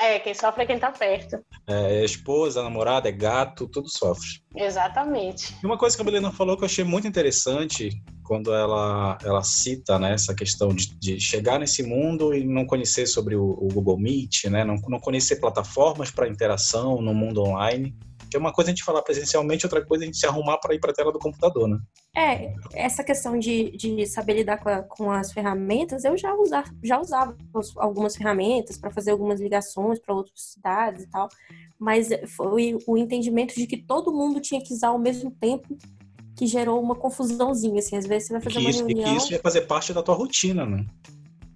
É, 0.00 0.18
quem 0.18 0.32
sofre 0.32 0.62
é 0.62 0.66
quem 0.66 0.78
tá 0.78 0.90
perto. 0.90 1.44
É, 1.66 2.00
é 2.00 2.04
esposa, 2.04 2.62
namorada, 2.62 3.08
é 3.08 3.12
gato, 3.12 3.68
tudo 3.68 3.88
sofre. 3.88 4.40
Exatamente. 4.56 5.54
E 5.62 5.66
uma 5.66 5.76
coisa 5.76 5.94
que 5.94 6.00
a 6.00 6.04
Belena 6.04 6.32
falou 6.32 6.56
que 6.56 6.62
eu 6.62 6.66
achei 6.66 6.84
muito 6.84 7.06
interessante 7.06 7.90
quando 8.24 8.54
ela, 8.54 9.18
ela 9.22 9.42
cita 9.42 9.98
né, 9.98 10.14
essa 10.14 10.34
questão 10.34 10.68
de, 10.68 10.96
de 10.98 11.20
chegar 11.20 11.58
nesse 11.58 11.82
mundo 11.82 12.32
e 12.32 12.46
não 12.46 12.64
conhecer 12.64 13.06
sobre 13.06 13.36
o, 13.36 13.42
o 13.42 13.68
Google 13.68 13.98
Meet, 13.98 14.44
né, 14.44 14.64
não, 14.64 14.76
não 14.88 14.98
conhecer 14.98 15.36
plataformas 15.36 16.10
para 16.10 16.28
interação 16.28 17.02
no 17.02 17.12
mundo 17.12 17.42
online. 17.42 17.94
Que 18.30 18.36
é 18.36 18.40
uma 18.40 18.52
coisa 18.52 18.70
a 18.70 18.72
gente 18.72 18.84
falar 18.84 19.02
presencialmente, 19.02 19.66
outra 19.66 19.84
coisa 19.84 20.04
a 20.04 20.06
gente 20.06 20.18
se 20.18 20.26
arrumar 20.26 20.58
para 20.58 20.74
ir 20.74 20.80
para 20.80 20.90
a 20.90 20.94
tela 20.94 21.12
do 21.12 21.18
computador, 21.18 21.68
né? 21.68 21.78
É, 22.16 22.52
essa 22.74 23.02
questão 23.02 23.38
de, 23.38 23.76
de 23.76 24.06
saber 24.06 24.34
lidar 24.34 24.58
com, 24.58 24.68
a, 24.68 24.82
com 24.82 25.10
as 25.10 25.32
ferramentas, 25.32 26.04
eu 26.04 26.16
já, 26.16 26.34
usa, 26.34 26.62
já 26.82 27.00
usava 27.00 27.36
algumas 27.76 28.16
ferramentas 28.16 28.76
para 28.78 28.90
fazer 28.90 29.10
algumas 29.10 29.40
ligações 29.40 29.98
para 29.98 30.14
outras 30.14 30.40
cidades 30.52 31.04
e 31.04 31.10
tal, 31.10 31.28
mas 31.78 32.08
foi 32.36 32.78
o 32.86 32.96
entendimento 32.96 33.54
de 33.54 33.66
que 33.66 33.76
todo 33.76 34.12
mundo 34.12 34.40
tinha 34.40 34.62
que 34.62 34.72
usar 34.72 34.88
ao 34.88 34.98
mesmo 34.98 35.30
tempo 35.30 35.76
que 36.36 36.46
gerou 36.46 36.80
uma 36.80 36.94
confusãozinha, 36.94 37.80
assim, 37.80 37.96
às 37.96 38.06
vezes 38.06 38.28
você 38.28 38.32
vai 38.34 38.42
fazer 38.42 38.56
que 38.56 38.64
uma 38.64 38.70
isso, 38.70 38.86
reunião... 38.86 39.08
E 39.08 39.10
que 39.10 39.16
isso 39.18 39.32
ia 39.32 39.40
fazer 39.40 39.62
parte 39.62 39.92
da 39.92 40.02
tua 40.02 40.14
rotina, 40.14 40.64
né? 40.64 40.86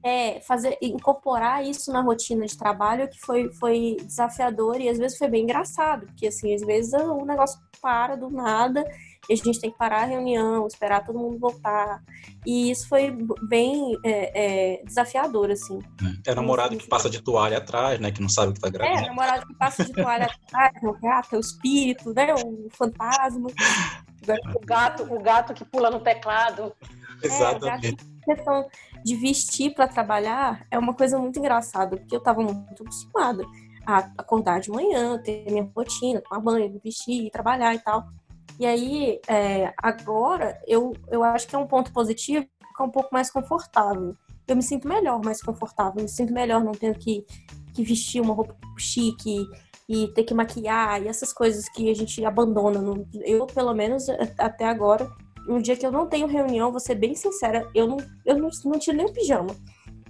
É, 0.05 0.39
fazer, 0.41 0.77
incorporar 0.83 1.65
isso 1.65 1.91
na 1.91 2.03
rotina 2.03 2.45
de 2.45 2.59
trabalho 2.59 3.09
que 3.09 3.19
foi, 3.21 3.51
foi 3.55 3.97
desafiador 4.05 4.79
e 4.79 4.89
às 4.89 4.99
vezes 4.99 5.17
foi 5.17 5.29
bem 5.29 5.45
engraçado, 5.45 6.05
porque 6.07 6.27
assim, 6.27 6.55
às 6.55 6.61
vezes 6.61 6.93
o 6.93 7.25
negócio 7.25 7.59
para 7.81 8.15
do 8.15 8.29
nada 8.29 8.85
e 9.29 9.33
a 9.33 9.37
gente 9.37 9.61
tem 9.61 9.71
que 9.71 9.79
parar 9.79 10.03
a 10.03 10.07
reunião, 10.07 10.67
esperar 10.67 11.05
todo 11.05 11.19
mundo 11.19 11.39
voltar. 11.39 12.03
E 12.45 12.71
isso 12.71 12.89
foi 12.89 13.17
bem 13.49 13.99
é, 14.05 14.79
é, 14.79 14.85
desafiador, 14.85 15.51
assim. 15.51 15.79
É, 16.27 16.33
é 16.33 16.35
namorado 16.35 16.77
que 16.77 16.87
passa 16.87 17.09
de 17.09 17.23
toalha 17.23 17.59
atrás, 17.59 17.99
né? 17.99 18.11
Que 18.11 18.21
não 18.21 18.29
sabe 18.29 18.51
o 18.51 18.55
que 18.55 18.61
tá 18.61 18.69
gravando. 18.69 18.99
É, 18.99 19.09
namorado 19.09 19.47
que 19.47 19.55
passa 19.55 19.85
de 19.85 19.93
toalha 19.93 20.27
atrás, 20.27 20.75
o 20.83 20.93
gato, 20.93 21.35
é 21.35 21.39
o 21.39 21.41
espírito, 21.41 22.13
né? 22.13 22.35
O 22.35 22.69
fantasma. 22.71 23.49
O 24.55 24.67
gato, 24.67 25.03
o 25.05 25.23
gato 25.23 25.55
que 25.55 25.65
pula 25.65 25.91
no 25.91 26.01
teclado. 26.01 26.75
É, 27.23 27.27
Exatamente. 27.27 28.05
questão 28.25 28.67
de 29.05 29.15
vestir 29.15 29.75
para 29.75 29.87
trabalhar 29.87 30.67
é 30.71 30.79
uma 30.79 30.95
coisa 30.95 31.19
muito 31.19 31.39
engraçada, 31.39 31.97
porque 31.97 32.15
eu 32.15 32.19
estava 32.19 32.43
muito 32.43 32.83
acostumada 32.83 33.45
a 33.87 33.99
acordar 34.17 34.61
de 34.61 34.71
manhã, 34.71 35.19
ter 35.19 35.45
minha 35.51 35.71
rotina, 35.77 36.23
tomar 36.23 36.41
banho, 36.41 36.73
me 36.73 36.81
vestir, 36.83 37.31
trabalhar 37.31 37.75
e 37.75 37.79
tal. 37.79 38.07
E 38.59 38.65
aí, 38.65 39.21
é, 39.29 39.75
agora, 39.77 40.59
eu, 40.67 40.95
eu 41.11 41.23
acho 41.23 41.47
que 41.47 41.55
é 41.55 41.59
um 41.59 41.67
ponto 41.67 41.93
positivo 41.93 42.47
ficar 42.67 42.85
um 42.85 42.91
pouco 42.91 43.11
mais 43.13 43.31
confortável. 43.31 44.17
Eu 44.49 44.57
me 44.57 44.63
sinto 44.63 44.89
melhor, 44.89 45.23
mais 45.23 45.43
confortável. 45.43 46.03
Me 46.03 46.09
sinto 46.09 46.33
melhor 46.33 46.65
não 46.65 46.73
tendo 46.73 46.99
que, 46.99 47.27
que 47.75 47.85
vestir 47.85 48.23
uma 48.23 48.33
roupa 48.33 48.57
chique 48.79 49.47
e 49.89 50.09
ter 50.09 50.25
que 50.25 50.33
maquiar 50.33 51.03
e 51.03 51.09
essas 51.09 51.33
coisas 51.33 51.69
que 51.69 51.91
a 51.91 51.95
gente 51.95 52.25
abandona. 52.25 52.81
Eu, 53.23 53.47
pelo 53.47 53.75
menos, 53.75 54.09
até 54.39 54.67
agora, 54.67 55.11
um 55.49 55.61
dia 55.61 55.77
que 55.77 55.87
eu 55.87 55.93
não 55.93 56.07
tenho 56.07 56.27
reunião, 56.27 56.71
vou 56.71 56.81
ser 56.81 56.95
bem 56.95 57.15
sincera, 57.15 57.69
eu 57.75 57.87
não, 57.87 57.99
eu 58.25 58.39
não, 58.39 58.49
não 58.65 58.79
tiro 58.79 58.97
nem 58.97 59.07
o 59.07 59.13
pijama. 59.13 59.55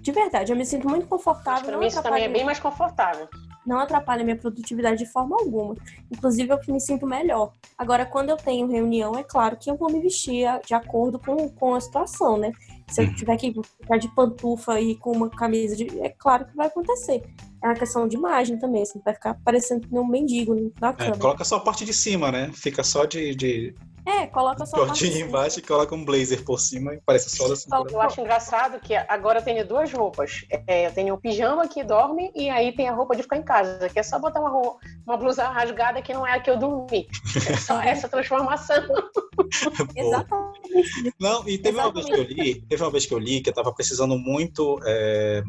De 0.04 0.12
verdade, 0.12 0.52
eu 0.52 0.56
me 0.56 0.66
sinto 0.66 0.86
muito 0.86 1.06
confortável. 1.06 1.64
Para 1.64 1.78
mim 1.78 1.86
isso 1.86 2.02
também 2.02 2.24
é 2.24 2.28
bem 2.28 2.44
mais 2.44 2.60
confortável. 2.60 3.26
Não 3.66 3.78
atrapalha 3.78 4.22
minha 4.22 4.36
produtividade 4.36 4.98
de 4.98 5.06
forma 5.06 5.34
alguma. 5.34 5.74
Inclusive, 6.12 6.52
eu 6.52 6.58
que 6.58 6.70
me 6.70 6.78
sinto 6.78 7.06
melhor. 7.06 7.52
Agora, 7.78 8.04
quando 8.04 8.28
eu 8.28 8.36
tenho 8.36 8.66
reunião, 8.66 9.16
é 9.16 9.22
claro 9.22 9.56
que 9.56 9.70
eu 9.70 9.76
vou 9.78 9.90
me 9.90 10.00
vestir 10.00 10.46
de 10.66 10.74
acordo 10.74 11.18
com, 11.18 11.48
com 11.48 11.74
a 11.74 11.80
situação, 11.80 12.36
né? 12.36 12.52
Se 12.90 13.00
eu 13.00 13.06
uhum. 13.06 13.14
tiver 13.14 13.36
que 13.38 13.54
ficar 13.80 13.96
de 13.96 14.14
pantufa 14.14 14.78
e 14.78 14.94
com 14.96 15.10
uma 15.12 15.30
camisa 15.30 15.74
de. 15.74 15.86
É 16.00 16.10
claro 16.10 16.44
que 16.44 16.54
vai 16.54 16.66
acontecer. 16.66 17.22
é 17.62 17.66
uma 17.66 17.74
questão 17.74 18.06
de 18.06 18.14
imagem 18.14 18.58
também, 18.58 18.82
assim, 18.82 19.00
vai 19.02 19.14
ficar 19.14 19.40
parecendo 19.42 19.88
um 19.90 20.06
mendigo 20.06 20.54
na 20.78 20.90
é, 20.90 20.92
câmera. 20.92 21.18
Coloca 21.18 21.44
só 21.44 21.56
a 21.56 21.60
parte 21.60 21.86
de 21.86 21.94
cima, 21.94 22.30
né? 22.30 22.50
Fica 22.52 22.84
só 22.84 23.06
de, 23.06 23.34
de 23.34 23.74
é, 24.06 24.26
coloca 24.26 24.66
só 24.66 24.76
Cortinho 24.76 25.26
embaixo 25.26 25.58
e 25.58 25.62
coloca 25.62 25.94
um 25.94 26.04
blazer 26.04 26.44
por 26.44 26.60
cima 26.60 26.94
e 26.94 27.00
parece 27.04 27.34
só 27.34 27.48
da 27.48 27.56
cintura. 27.56 27.90
Eu 27.90 28.00
acho 28.02 28.20
engraçado 28.20 28.78
que 28.78 28.94
agora 28.94 29.38
eu 29.38 29.42
tenho 29.42 29.66
duas 29.66 29.90
roupas. 29.90 30.44
É, 30.66 30.86
eu 30.86 30.92
tenho 30.92 31.14
o 31.14 31.18
pijama 31.18 31.66
que 31.66 31.82
dorme 31.82 32.30
e 32.34 32.50
aí 32.50 32.72
tem 32.72 32.86
a 32.86 32.92
roupa 32.92 33.16
de 33.16 33.22
ficar 33.22 33.38
em 33.38 33.42
casa, 33.42 33.88
que 33.88 33.98
é 33.98 34.02
só 34.02 34.18
botar 34.18 34.40
uma, 34.40 34.50
roupa, 34.50 34.78
uma 35.06 35.16
blusa 35.16 35.48
rasgada 35.48 36.02
que 36.02 36.12
não 36.12 36.26
é 36.26 36.34
a 36.34 36.40
que 36.40 36.50
eu 36.50 36.58
dormi. 36.58 37.08
É 37.48 37.56
só 37.56 37.80
essa 37.82 38.06
transformação. 38.06 38.84
Exatamente. 39.96 41.14
Não, 41.18 41.48
e 41.48 41.56
teve 41.56 41.78
Exatamente. 41.78 41.80
uma 41.80 41.92
vez 41.92 42.06
que 42.06 42.12
eu 42.12 42.24
li, 42.24 42.60
teve 42.66 42.82
uma 42.82 42.90
vez 42.90 43.06
que 43.06 43.14
eu 43.14 43.18
li 43.18 43.40
que 43.40 43.48
eu 43.48 43.54
tava 43.54 43.72
precisando 43.72 44.18
muito 44.18 44.78
é, 44.86 45.42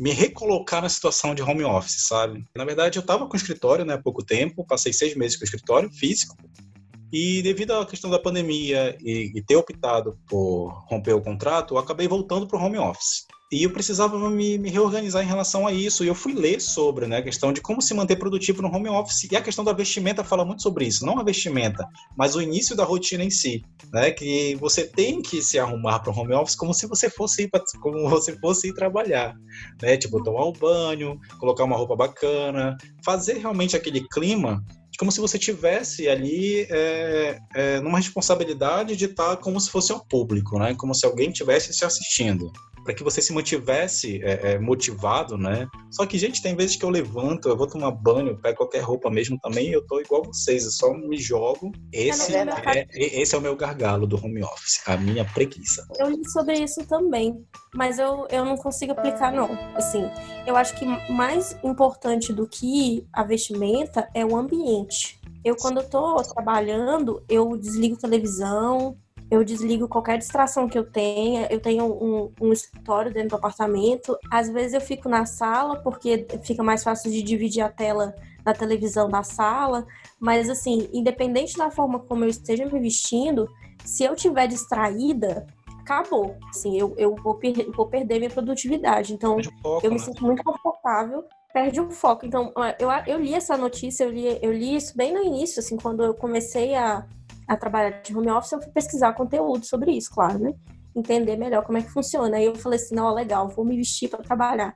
me 0.00 0.10
recolocar 0.10 0.82
na 0.82 0.88
situação 0.88 1.32
de 1.32 1.42
home 1.42 1.62
office, 1.62 2.08
sabe? 2.08 2.44
Na 2.56 2.64
verdade, 2.64 2.98
eu 2.98 3.02
estava 3.02 3.26
com 3.26 3.34
o 3.34 3.36
escritório 3.36 3.84
né, 3.84 3.94
há 3.94 4.02
pouco 4.02 4.24
tempo, 4.24 4.66
passei 4.66 4.92
seis 4.92 5.14
meses 5.14 5.36
com 5.36 5.42
o 5.42 5.44
escritório 5.44 5.90
físico, 5.90 6.36
e 7.12 7.42
devido 7.42 7.72
à 7.72 7.86
questão 7.86 8.10
da 8.10 8.18
pandemia 8.18 8.96
e, 9.00 9.32
e 9.34 9.42
ter 9.42 9.56
optado 9.56 10.18
por 10.28 10.84
romper 10.88 11.12
o 11.12 11.20
contrato, 11.20 11.74
eu 11.74 11.78
acabei 11.78 12.06
voltando 12.06 12.46
para 12.46 12.58
o 12.58 12.62
home 12.62 12.78
office. 12.78 13.26
E 13.52 13.64
eu 13.64 13.70
precisava 13.72 14.16
me, 14.30 14.56
me, 14.58 14.70
reorganizar 14.70 15.24
em 15.24 15.26
relação 15.26 15.66
a 15.66 15.72
isso. 15.72 16.04
E 16.04 16.06
eu 16.06 16.14
fui 16.14 16.32
ler 16.32 16.60
sobre 16.60 17.08
né, 17.08 17.16
a 17.16 17.22
questão 17.22 17.52
de 17.52 17.60
como 17.60 17.82
se 17.82 17.92
manter 17.92 18.14
produtivo 18.14 18.62
no 18.62 18.68
home 18.68 18.88
office. 18.88 19.24
E 19.28 19.34
a 19.34 19.40
questão 19.40 19.64
da 19.64 19.72
vestimenta 19.72 20.22
fala 20.22 20.44
muito 20.44 20.62
sobre 20.62 20.86
isso. 20.86 21.04
Não 21.04 21.18
a 21.18 21.24
vestimenta, 21.24 21.84
mas 22.16 22.36
o 22.36 22.40
início 22.40 22.76
da 22.76 22.84
rotina 22.84 23.24
em 23.24 23.30
si. 23.30 23.64
Né, 23.92 24.12
que 24.12 24.54
você 24.60 24.86
tem 24.86 25.20
que 25.20 25.42
se 25.42 25.58
arrumar 25.58 25.98
para 25.98 26.12
o 26.12 26.16
home 26.16 26.32
office 26.32 26.54
como 26.54 26.72
se 26.72 26.86
você 26.86 27.10
fosse 27.10 27.42
ir, 27.42 27.50
como 27.80 28.08
você 28.08 28.38
fosse 28.38 28.68
ir 28.68 28.74
trabalhar. 28.74 29.34
Né? 29.82 29.96
Tipo, 29.96 30.22
tomar 30.22 30.46
um 30.46 30.52
banho, 30.52 31.18
colocar 31.40 31.64
uma 31.64 31.76
roupa 31.76 31.96
bacana, 31.96 32.78
fazer 33.04 33.38
realmente 33.38 33.74
aquele 33.74 34.06
clima 34.06 34.64
como 35.00 35.10
se 35.10 35.18
você 35.18 35.38
tivesse 35.38 36.10
ali 36.10 36.66
é, 36.68 37.40
é, 37.54 37.80
numa 37.80 37.96
responsabilidade 37.96 38.94
de 38.94 39.06
estar 39.06 39.38
como 39.38 39.58
se 39.58 39.70
fosse 39.70 39.90
ao 39.90 40.04
público, 40.04 40.58
né? 40.58 40.74
Como 40.74 40.94
se 40.94 41.06
alguém 41.06 41.32
tivesse 41.32 41.72
se 41.72 41.86
assistindo 41.86 42.52
para 42.84 42.94
que 42.94 43.04
você 43.04 43.20
se 43.20 43.32
mantivesse 43.32 44.22
é, 44.22 44.52
é, 44.52 44.58
motivado, 44.58 45.36
né? 45.36 45.68
Só 45.90 46.06
que, 46.06 46.18
gente, 46.18 46.42
tem 46.42 46.54
vezes 46.54 46.76
que 46.76 46.84
eu 46.84 46.90
levanto, 46.90 47.48
eu 47.48 47.56
vou 47.56 47.66
tomar 47.66 47.90
banho, 47.90 48.38
pego 48.38 48.58
qualquer 48.58 48.80
roupa 48.80 49.10
mesmo 49.10 49.38
também, 49.40 49.70
eu 49.70 49.86
tô 49.86 50.00
igual 50.00 50.24
vocês, 50.24 50.64
eu 50.64 50.70
só 50.70 50.92
me 50.94 51.18
jogo. 51.18 51.72
Esse 51.92 52.34
é, 52.34 52.46
é, 52.66 52.86
esse 52.94 53.34
é 53.34 53.38
o 53.38 53.40
meu 53.40 53.56
gargalo 53.56 54.06
do 54.06 54.16
home 54.16 54.42
office, 54.42 54.80
a 54.86 54.96
minha 54.96 55.24
preguiça. 55.24 55.86
Eu 55.98 56.08
li 56.08 56.28
sobre 56.30 56.54
isso 56.54 56.84
também, 56.86 57.44
mas 57.74 57.98
eu, 57.98 58.26
eu 58.30 58.44
não 58.44 58.56
consigo 58.56 58.92
aplicar, 58.92 59.32
não. 59.32 59.50
Assim, 59.74 60.02
eu 60.46 60.56
acho 60.56 60.74
que 60.76 60.84
mais 61.12 61.56
importante 61.62 62.32
do 62.32 62.46
que 62.46 63.06
a 63.12 63.22
vestimenta 63.22 64.08
é 64.14 64.24
o 64.24 64.36
ambiente. 64.36 65.20
Eu, 65.42 65.56
quando 65.56 65.78
eu 65.78 65.88
tô 65.88 66.22
trabalhando, 66.22 67.22
eu 67.28 67.56
desligo 67.56 67.96
televisão, 67.96 68.96
eu 69.30 69.44
desligo 69.44 69.86
qualquer 69.86 70.18
distração 70.18 70.68
que 70.68 70.76
eu 70.76 70.84
tenha. 70.84 71.46
Eu 71.50 71.60
tenho 71.60 71.84
um, 71.84 72.32
um, 72.40 72.52
escritório 72.52 73.12
dentro 73.12 73.30
do 73.30 73.36
apartamento. 73.36 74.18
Às 74.30 74.50
vezes 74.50 74.74
eu 74.74 74.80
fico 74.80 75.08
na 75.08 75.24
sala, 75.24 75.76
porque 75.76 76.26
fica 76.42 76.62
mais 76.62 76.82
fácil 76.82 77.10
de 77.10 77.22
dividir 77.22 77.62
a 77.62 77.68
tela 77.68 78.14
da 78.42 78.52
televisão 78.52 79.08
da 79.08 79.22
sala. 79.22 79.86
Mas, 80.18 80.50
assim, 80.50 80.88
independente 80.92 81.56
da 81.56 81.70
forma 81.70 82.00
como 82.00 82.24
eu 82.24 82.28
esteja 82.28 82.66
me 82.66 82.80
vestindo, 82.80 83.48
se 83.84 84.02
eu 84.02 84.16
tiver 84.16 84.48
distraída, 84.48 85.46
acabou. 85.78 86.36
Assim, 86.48 86.76
eu, 86.76 86.92
eu 86.96 87.14
vou, 87.14 87.34
per 87.34 87.70
vou 87.70 87.86
perder 87.86 88.18
minha 88.18 88.30
produtividade. 88.30 89.14
Então, 89.14 89.36
foco, 89.62 89.86
eu 89.86 89.92
me 89.92 89.98
né? 89.98 90.04
sinto 90.04 90.24
muito 90.24 90.42
confortável 90.42 91.24
perde 91.52 91.80
o 91.80 91.90
foco. 91.90 92.24
Então, 92.24 92.52
eu, 92.78 92.88
eu 93.06 93.20
li 93.20 93.34
essa 93.34 93.56
notícia, 93.56 94.04
eu 94.04 94.10
li, 94.10 94.38
eu 94.40 94.52
li 94.52 94.76
isso 94.76 94.96
bem 94.96 95.12
no 95.12 95.20
início, 95.20 95.58
assim, 95.58 95.76
quando 95.76 96.04
eu 96.04 96.14
comecei 96.14 96.76
a, 96.76 97.04
a 97.50 97.56
trabalhar 97.56 98.00
de 98.00 98.16
home 98.16 98.30
office, 98.30 98.52
eu 98.52 98.62
fui 98.62 98.70
pesquisar 98.70 99.12
conteúdo 99.12 99.66
sobre 99.66 99.90
isso, 99.90 100.08
claro, 100.14 100.38
né? 100.38 100.54
Entender 100.94 101.36
melhor 101.36 101.64
como 101.64 101.78
é 101.78 101.82
que 101.82 101.90
funciona. 101.90 102.36
Aí 102.36 102.44
eu 102.44 102.54
falei 102.54 102.78
assim, 102.78 102.94
não, 102.94 103.12
legal, 103.12 103.48
vou 103.48 103.64
me 103.64 103.76
vestir 103.76 104.08
para 104.08 104.22
trabalhar. 104.22 104.72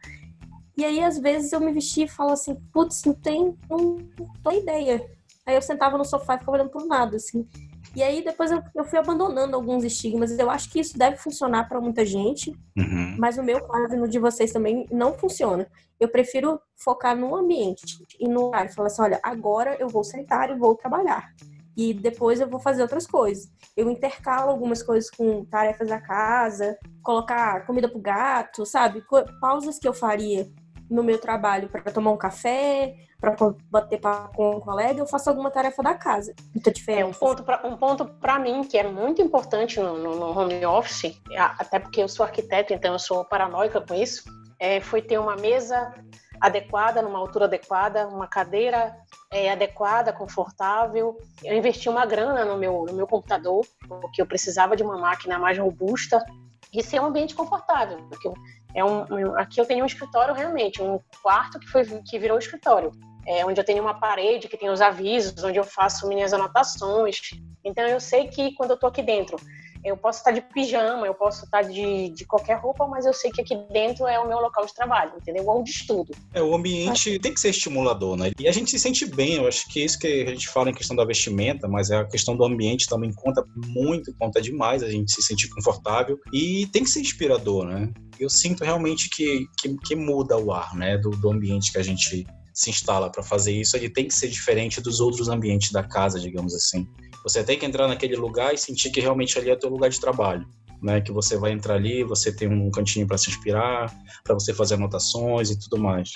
E 0.77 0.85
aí, 0.85 1.01
às 1.01 1.17
vezes, 1.17 1.53
eu 1.53 1.61
me 1.61 1.73
vesti 1.73 2.03
e 2.03 2.09
falo 2.09 2.33
assim, 2.33 2.57
putz, 2.73 3.05
não 3.05 3.15
tem, 3.15 3.57
não, 3.71 3.99
não 4.45 4.53
ideia. 4.53 5.09
Aí 5.47 5.55
eu 5.55 5.63
sentava 5.63 5.97
no 5.97 6.05
sofá 6.05 6.35
e 6.35 6.39
ficava 6.41 6.57
olhando 6.57 6.71
por 6.71 6.85
nada, 6.85 7.15
assim. 7.15 7.47
E 7.95 8.03
aí, 8.03 8.25
depois 8.25 8.51
eu, 8.51 8.61
eu 8.75 8.85
fui 8.85 8.99
abandonando 8.99 9.55
alguns 9.55 9.85
estigmas. 9.85 10.37
Eu 10.37 10.51
acho 10.51 10.69
que 10.69 10.81
isso 10.81 10.99
deve 10.99 11.17
funcionar 11.17 11.69
para 11.69 11.81
muita 11.81 12.05
gente, 12.05 12.51
uhum. 12.77 13.15
mas 13.17 13.39
o 13.39 13.43
meu 13.45 13.65
caso 13.69 13.97
no 13.97 14.09
de 14.09 14.19
vocês 14.19 14.51
também 14.53 14.85
não 14.91 15.15
funciona. 15.15 15.69
Eu 16.01 16.09
prefiro 16.09 16.61
focar 16.77 17.17
no 17.17 17.37
ambiente 17.37 18.05
e 18.19 18.27
no 18.27 18.49
horário. 18.49 18.75
Falar 18.75 18.89
assim, 18.89 19.03
olha, 19.03 19.21
agora 19.23 19.77
eu 19.79 19.89
vou 19.89 20.03
sentar 20.03 20.51
e 20.51 20.59
vou 20.59 20.75
trabalhar 20.75 21.33
e 21.77 21.93
depois 21.93 22.41
eu 22.41 22.49
vou 22.49 22.61
fazer 22.61 22.83
outras 22.83 23.07
coisas. 23.07 23.51
Eu 23.77 23.91
intercalo 23.91 24.51
algumas 24.51 24.83
coisas 24.83 25.11
com 25.11 25.45
tarefas 25.45 25.89
da 25.89 26.01
casa, 26.01 26.79
colocar 27.03 27.67
comida 27.67 27.89
pro 27.89 28.01
gato, 28.01 28.65
sabe? 28.65 29.03
Pausas 29.41 29.79
que 29.79 29.89
eu 29.89 29.95
faria 29.95 30.49
no 30.91 31.03
meu 31.03 31.19
trabalho 31.19 31.69
para 31.69 31.83
tomar 31.91 32.11
um 32.11 32.17
café, 32.17 32.95
para 33.21 33.35
bater 33.71 33.99
papo 34.01 34.37
com 34.37 34.57
um 34.57 34.61
colega, 34.61 35.01
eu 35.01 35.07
faço 35.07 35.31
alguma 35.31 35.51
tarefa 35.51 35.83
da 35.83 35.95
casa. 35.95 36.35
Muita 36.55 36.71
diferença. 36.71 37.03
É 37.03 37.07
um 37.07 37.13
ponto 37.13 37.43
para 37.43 37.67
um 37.67 37.77
ponto 37.77 38.05
para 38.05 38.39
mim 38.39 38.63
que 38.65 38.77
é 38.77 38.87
muito 38.87 39.23
importante 39.23 39.81
no, 39.81 39.97
no, 39.99 40.15
no, 40.15 40.39
home 40.39 40.65
office, 40.67 41.21
até 41.37 41.79
porque 41.79 42.03
eu 42.03 42.09
sou 42.09 42.25
arquiteto, 42.25 42.75
então 42.75 42.93
eu 42.93 42.99
sou 42.99 43.25
paranoica 43.25 43.81
com 43.81 43.95
isso. 43.95 44.25
É, 44.61 44.81
foi 44.81 45.03
ter 45.03 45.19
uma 45.19 45.37
mesa 45.37 45.93
adequada, 46.41 47.03
numa 47.03 47.19
altura 47.19 47.47
adequada, 47.47 48.07
uma 48.09 48.27
cadeira 48.27 48.97
é, 49.31 49.51
adequada, 49.51 50.13
confortável. 50.13 51.17
Eu 51.43 51.57
investi 51.57 51.89
uma 51.89 52.05
grana 52.05 52.45
no 52.45 52.57
meu, 52.57 52.85
no 52.87 52.93
meu 52.93 53.07
computador, 53.07 53.67
porque 54.01 54.21
eu 54.21 54.27
precisava 54.27 54.77
de 54.77 54.83
uma 54.83 54.99
máquina 54.99 55.39
mais 55.39 55.59
robusta 55.59 56.25
e 56.73 56.83
ser 56.83 57.01
um 57.01 57.07
ambiente 57.07 57.35
confortável. 57.35 57.99
Porque 58.09 58.31
é 58.75 58.85
um, 58.85 59.37
aqui 59.37 59.61
eu 59.61 59.67
tenho 59.67 59.85
um 59.85 59.87
escritório 59.87 60.35
realmente, 60.35 60.83
um 60.83 60.99
quarto 61.23 61.59
que, 61.59 61.69
foi, 61.69 61.85
que 62.03 62.19
virou 62.19 62.39
escritório. 62.39 62.91
É, 63.27 63.45
onde 63.47 63.59
eu 63.59 63.65
tenho 63.65 63.83
uma 63.83 63.95
parede 63.95 64.49
que 64.49 64.57
tem 64.57 64.69
os 64.69 64.83
avisos, 64.83 65.43
onde 65.43 65.59
eu 65.59 65.65
faço 65.65 66.07
minhas 66.07 66.35
anotações. 66.35 67.21
Então 67.65 67.87
eu 67.87 67.99
sei 67.99 68.29
que 68.29 68.55
quando 68.55 68.71
eu 68.71 68.75
estou 68.75 68.91
aqui 68.91 69.03
dentro 69.03 69.39
eu 69.85 69.97
posso 69.97 70.19
estar 70.19 70.31
de 70.31 70.41
pijama, 70.41 71.07
eu 71.07 71.15
posso 71.15 71.45
estar 71.45 71.63
de, 71.63 72.09
de 72.11 72.25
qualquer 72.25 72.59
roupa, 72.59 72.87
mas 72.87 73.05
eu 73.05 73.13
sei 73.13 73.31
que 73.31 73.43
aqui 73.43 73.55
dentro 73.71 74.07
é 74.07 74.19
o 74.19 74.27
meu 74.27 74.41
local 74.41 74.65
de 74.65 74.75
trabalho, 74.75 75.13
entendeu? 75.21 75.47
Ou 75.47 75.63
de 75.63 75.71
estudo. 75.71 76.15
É, 76.33 76.43
o 76.43 76.55
ambiente 76.55 77.19
tem 77.19 77.35
que 77.35 77.41
ser 77.41 77.51
estimulador, 77.51 78.17
né? 78.17 78.33
E 78.39 78.49
a 78.49 78.53
gente 78.53 78.71
se 78.71 78.79
sente 78.79 79.05
bem, 79.05 79.35
eu 79.35 79.47
acho 79.47 79.69
que 79.69 79.83
é 79.83 79.85
isso 79.85 79.99
que 79.99 80.07
a 80.07 80.31
gente 80.31 80.49
fala 80.49 80.71
em 80.71 80.75
questão 80.75 80.97
da 80.97 81.05
vestimenta, 81.05 81.69
mas 81.69 81.91
é 81.91 81.97
a 81.97 82.05
questão 82.05 82.35
do 82.37 82.45
ambiente 82.45 82.89
também 82.89 83.13
conta 83.13 83.45
muito, 83.55 84.15
conta 84.19 84.41
demais 84.41 84.83
a 84.83 84.89
gente 84.89 85.13
se 85.13 85.23
sentir 85.23 85.49
confortável 85.51 86.19
e 86.33 86.67
tem 86.73 86.83
que 86.83 86.91
ser 86.91 87.01
inspirador, 87.01 87.67
né? 87.67 87.93
Eu 88.19 88.31
sinto 88.31 88.65
realmente 88.65 89.11
que, 89.11 89.47
que, 89.59 89.77
que 89.77 89.95
muda 89.95 90.39
o 90.39 90.53
ar, 90.53 90.75
né? 90.75 90.97
Do, 90.97 91.11
do 91.11 91.31
ambiente 91.31 91.71
que 91.71 91.79
a 91.79 91.83
gente 91.83 92.27
se 92.55 92.71
instala 92.71 93.11
para 93.11 93.23
fazer 93.23 93.53
isso, 93.53 93.77
ele 93.77 93.91
tem 93.91 94.07
que 94.07 94.15
ser 94.15 94.29
diferente 94.29 94.81
dos 94.81 95.01
outros 95.01 95.29
ambientes 95.29 95.73
da 95.73 95.83
casa, 95.83 96.21
digamos 96.21 96.55
assim. 96.55 96.89
Você 97.25 97.43
tem 97.43 97.59
que 97.59 97.67
entrar 97.67 97.89
naquele 97.89 98.15
lugar 98.15 98.55
e 98.55 98.59
sentir 98.59 98.91
que 98.91 99.01
realmente 99.01 99.37
ali 99.37 99.51
é 99.51 99.57
teu 99.57 99.69
lugar 99.69 99.91
de 99.91 100.01
trabalho. 100.01 100.47
Né, 100.83 101.01
que 101.01 101.11
você 101.11 101.39
vai 101.39 101.51
entrar 101.51 101.77
ali, 101.77 102.05
você 102.05 102.31
tem 102.31 102.47
um 102.47 102.71
cantinho 102.71 103.07
para 103.07 103.17
se 103.17 103.31
inspirar, 103.31 103.91
para 104.23 104.35
você 104.35 104.53
fazer 104.53 104.75
anotações 104.75 105.51
e 105.51 105.59
tudo 105.59 105.79
mais. 105.79 106.11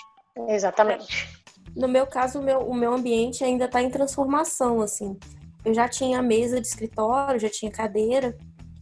Exatamente. 0.46 1.26
No 1.74 1.88
meu 1.88 2.06
caso, 2.06 2.38
o 2.38 2.42
meu, 2.42 2.58
o 2.60 2.74
meu 2.74 2.92
ambiente 2.92 3.42
ainda 3.42 3.64
está 3.64 3.80
em 3.80 3.88
transformação, 3.88 4.82
assim. 4.82 5.16
Eu 5.64 5.72
já 5.72 5.88
tinha 5.88 6.20
mesa 6.20 6.60
de 6.60 6.66
escritório, 6.66 7.40
já 7.40 7.48
tinha 7.48 7.70
cadeira, 7.70 8.36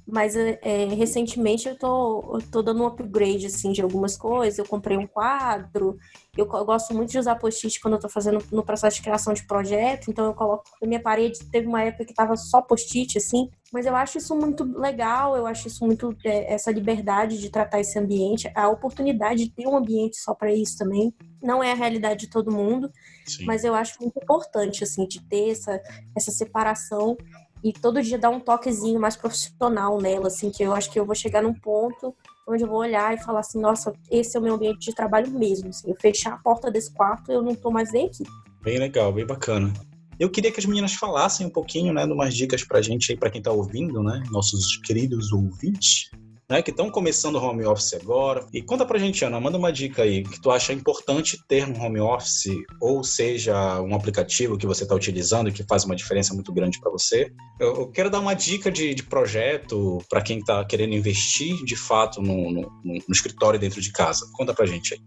mas 0.06 0.36
é, 0.36 0.84
recentemente 0.94 1.68
eu 1.68 1.76
tô, 1.76 2.38
eu 2.38 2.50
tô 2.50 2.62
dando 2.62 2.80
um 2.80 2.86
upgrade 2.86 3.46
assim, 3.46 3.72
de 3.72 3.82
algumas 3.82 4.16
coisas. 4.16 4.56
Eu 4.56 4.64
comprei 4.64 4.96
um 4.96 5.06
quadro. 5.06 5.98
Eu, 6.36 6.46
eu 6.46 6.64
gosto 6.64 6.94
muito 6.94 7.10
de 7.10 7.18
usar 7.18 7.34
post-it 7.34 7.80
quando 7.80 7.94
eu 7.94 8.00
tô 8.00 8.08
fazendo 8.08 8.40
no 8.52 8.64
processo 8.64 8.96
de 8.96 9.02
criação 9.02 9.32
de 9.32 9.44
projeto. 9.44 10.08
Então 10.08 10.26
eu 10.26 10.34
coloco 10.34 10.62
na 10.80 10.86
minha 10.86 11.02
parede. 11.02 11.40
Teve 11.50 11.66
uma 11.66 11.82
época 11.82 12.04
que 12.04 12.14
tava 12.14 12.36
só 12.36 12.62
post-it, 12.62 13.18
assim. 13.18 13.50
Mas 13.72 13.84
eu 13.84 13.96
acho 13.96 14.18
isso 14.18 14.36
muito 14.36 14.62
legal. 14.78 15.36
Eu 15.36 15.44
acho 15.44 15.66
isso 15.66 15.84
muito. 15.84 16.16
É, 16.24 16.54
essa 16.54 16.70
liberdade 16.70 17.38
de 17.38 17.50
tratar 17.50 17.80
esse 17.80 17.98
ambiente. 17.98 18.48
A 18.54 18.68
oportunidade 18.68 19.46
de 19.46 19.50
ter 19.50 19.66
um 19.66 19.76
ambiente 19.76 20.18
só 20.18 20.34
para 20.34 20.54
isso 20.54 20.78
também. 20.78 21.12
Não 21.42 21.64
é 21.64 21.72
a 21.72 21.76
realidade 21.76 22.26
de 22.26 22.30
todo 22.30 22.52
mundo. 22.52 22.92
Sim. 23.26 23.44
Mas 23.44 23.64
eu 23.64 23.74
acho 23.74 24.00
muito 24.00 24.16
importante, 24.22 24.84
assim, 24.84 25.04
de 25.08 25.20
ter 25.20 25.50
essa, 25.50 25.82
essa 26.16 26.30
separação 26.30 27.16
e 27.62 27.72
todo 27.72 28.02
dia 28.02 28.18
dar 28.18 28.30
um 28.30 28.40
toquezinho 28.40 29.00
mais 29.00 29.16
profissional 29.16 30.00
nela, 30.00 30.28
assim, 30.28 30.50
que 30.50 30.62
eu 30.62 30.72
acho 30.72 30.90
que 30.90 30.98
eu 30.98 31.06
vou 31.06 31.14
chegar 31.14 31.42
num 31.42 31.54
ponto 31.54 32.14
onde 32.48 32.62
eu 32.62 32.68
vou 32.68 32.78
olhar 32.78 33.12
e 33.12 33.22
falar 33.22 33.40
assim, 33.40 33.60
nossa, 33.60 33.92
esse 34.10 34.36
é 34.36 34.40
o 34.40 34.42
meu 34.42 34.54
ambiente 34.54 34.78
de 34.78 34.94
trabalho 34.94 35.30
mesmo, 35.30 35.68
assim, 35.68 35.90
eu 35.90 35.96
fechar 36.00 36.34
a 36.34 36.38
porta 36.38 36.70
desse 36.70 36.92
quarto, 36.94 37.32
eu 37.32 37.42
não 37.42 37.54
tô 37.54 37.70
mais 37.70 37.92
nem 37.92 38.06
aqui. 38.06 38.24
Bem 38.62 38.78
legal, 38.78 39.12
bem 39.12 39.26
bacana. 39.26 39.72
Eu 40.18 40.30
queria 40.30 40.50
que 40.50 40.60
as 40.60 40.64
meninas 40.64 40.94
falassem 40.94 41.46
um 41.46 41.50
pouquinho, 41.50 41.92
né, 41.92 42.06
de 42.06 42.12
umas 42.12 42.34
dicas 42.34 42.64
pra 42.64 42.80
gente 42.80 43.12
aí, 43.12 43.18
pra 43.18 43.30
quem 43.30 43.42
tá 43.42 43.50
ouvindo, 43.50 44.02
né, 44.02 44.22
nossos 44.30 44.76
queridos 44.78 45.32
ouvintes, 45.32 46.10
né, 46.48 46.62
que 46.62 46.70
estão 46.70 46.90
começando 46.90 47.36
o 47.36 47.42
home 47.42 47.64
office 47.64 47.94
agora. 47.94 48.46
E 48.52 48.62
conta 48.62 48.86
pra 48.86 48.98
gente, 48.98 49.24
Ana, 49.24 49.40
manda 49.40 49.58
uma 49.58 49.72
dica 49.72 50.02
aí 50.02 50.22
que 50.22 50.40
tu 50.40 50.50
acha 50.50 50.72
importante 50.72 51.38
ter 51.48 51.66
no 51.66 51.80
home 51.82 52.00
office, 52.00 52.54
ou 52.80 53.02
seja, 53.02 53.80
um 53.80 53.94
aplicativo 53.94 54.56
que 54.56 54.66
você 54.66 54.84
está 54.84 54.94
utilizando 54.94 55.52
que 55.52 55.64
faz 55.64 55.84
uma 55.84 55.96
diferença 55.96 56.32
muito 56.34 56.52
grande 56.52 56.80
para 56.80 56.90
você. 56.90 57.32
Eu, 57.58 57.74
eu, 57.74 57.90
quero 57.90 58.10
dar 58.10 58.20
uma 58.20 58.34
dica 58.34 58.70
de, 58.70 58.94
de 58.94 59.02
projeto 59.02 59.98
para 60.08 60.22
quem 60.22 60.38
está 60.38 60.64
querendo 60.64 60.94
investir 60.94 61.64
de 61.64 61.76
fato 61.76 62.22
no, 62.22 62.50
no, 62.50 62.60
no, 62.84 63.02
escritório 63.10 63.58
dentro 63.58 63.80
de 63.80 63.92
casa. 63.92 64.28
Conta 64.34 64.54
pra 64.54 64.66
gente 64.66 64.94
aí. 64.94 65.00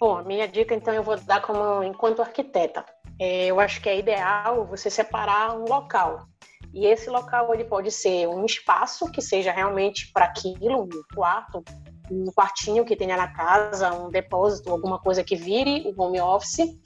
Bom, 0.00 0.16
a 0.16 0.22
minha 0.22 0.46
dica 0.46 0.74
então 0.74 0.94
eu 0.94 1.02
vou 1.02 1.18
dar 1.18 1.42
como 1.42 1.82
enquanto 1.82 2.22
arquiteta. 2.22 2.84
É, 3.20 3.46
eu 3.46 3.58
acho 3.58 3.80
que 3.82 3.88
é 3.88 3.98
ideal 3.98 4.64
você 4.64 4.88
separar 4.88 5.56
um 5.56 5.64
local 5.64 6.28
e 6.72 6.86
esse 6.86 7.08
local 7.08 7.52
ele 7.54 7.64
pode 7.64 7.90
ser 7.90 8.28
um 8.28 8.44
espaço 8.44 9.10
que 9.10 9.20
seja 9.20 9.52
realmente 9.52 10.10
para 10.12 10.26
aquilo, 10.26 10.82
um 10.82 10.88
quarto, 11.14 11.64
um 12.10 12.26
quartinho 12.26 12.84
que 12.84 12.96
tenha 12.96 13.16
na 13.16 13.28
casa, 13.28 13.92
um 13.92 14.10
depósito, 14.10 14.70
alguma 14.70 14.98
coisa 14.98 15.24
que 15.24 15.36
vire 15.36 15.84
o 15.86 16.02
home 16.02 16.20
office, 16.20 16.78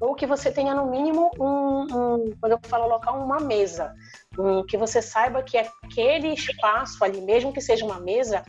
ou 0.00 0.14
que 0.14 0.26
você 0.26 0.50
tenha 0.50 0.74
no 0.74 0.90
mínimo 0.90 1.30
um, 1.38 1.82
um 1.82 2.34
quando 2.40 2.52
eu 2.52 2.60
falo 2.62 2.88
local, 2.88 3.22
uma 3.22 3.40
mesa, 3.40 3.94
um, 4.38 4.64
que 4.64 4.76
você 4.76 5.02
saiba 5.02 5.42
que 5.42 5.58
aquele 5.58 6.32
espaço 6.32 7.02
ali, 7.04 7.20
mesmo 7.20 7.52
que 7.52 7.60
seja 7.60 7.84
uma 7.84 8.00
mesa, 8.00 8.42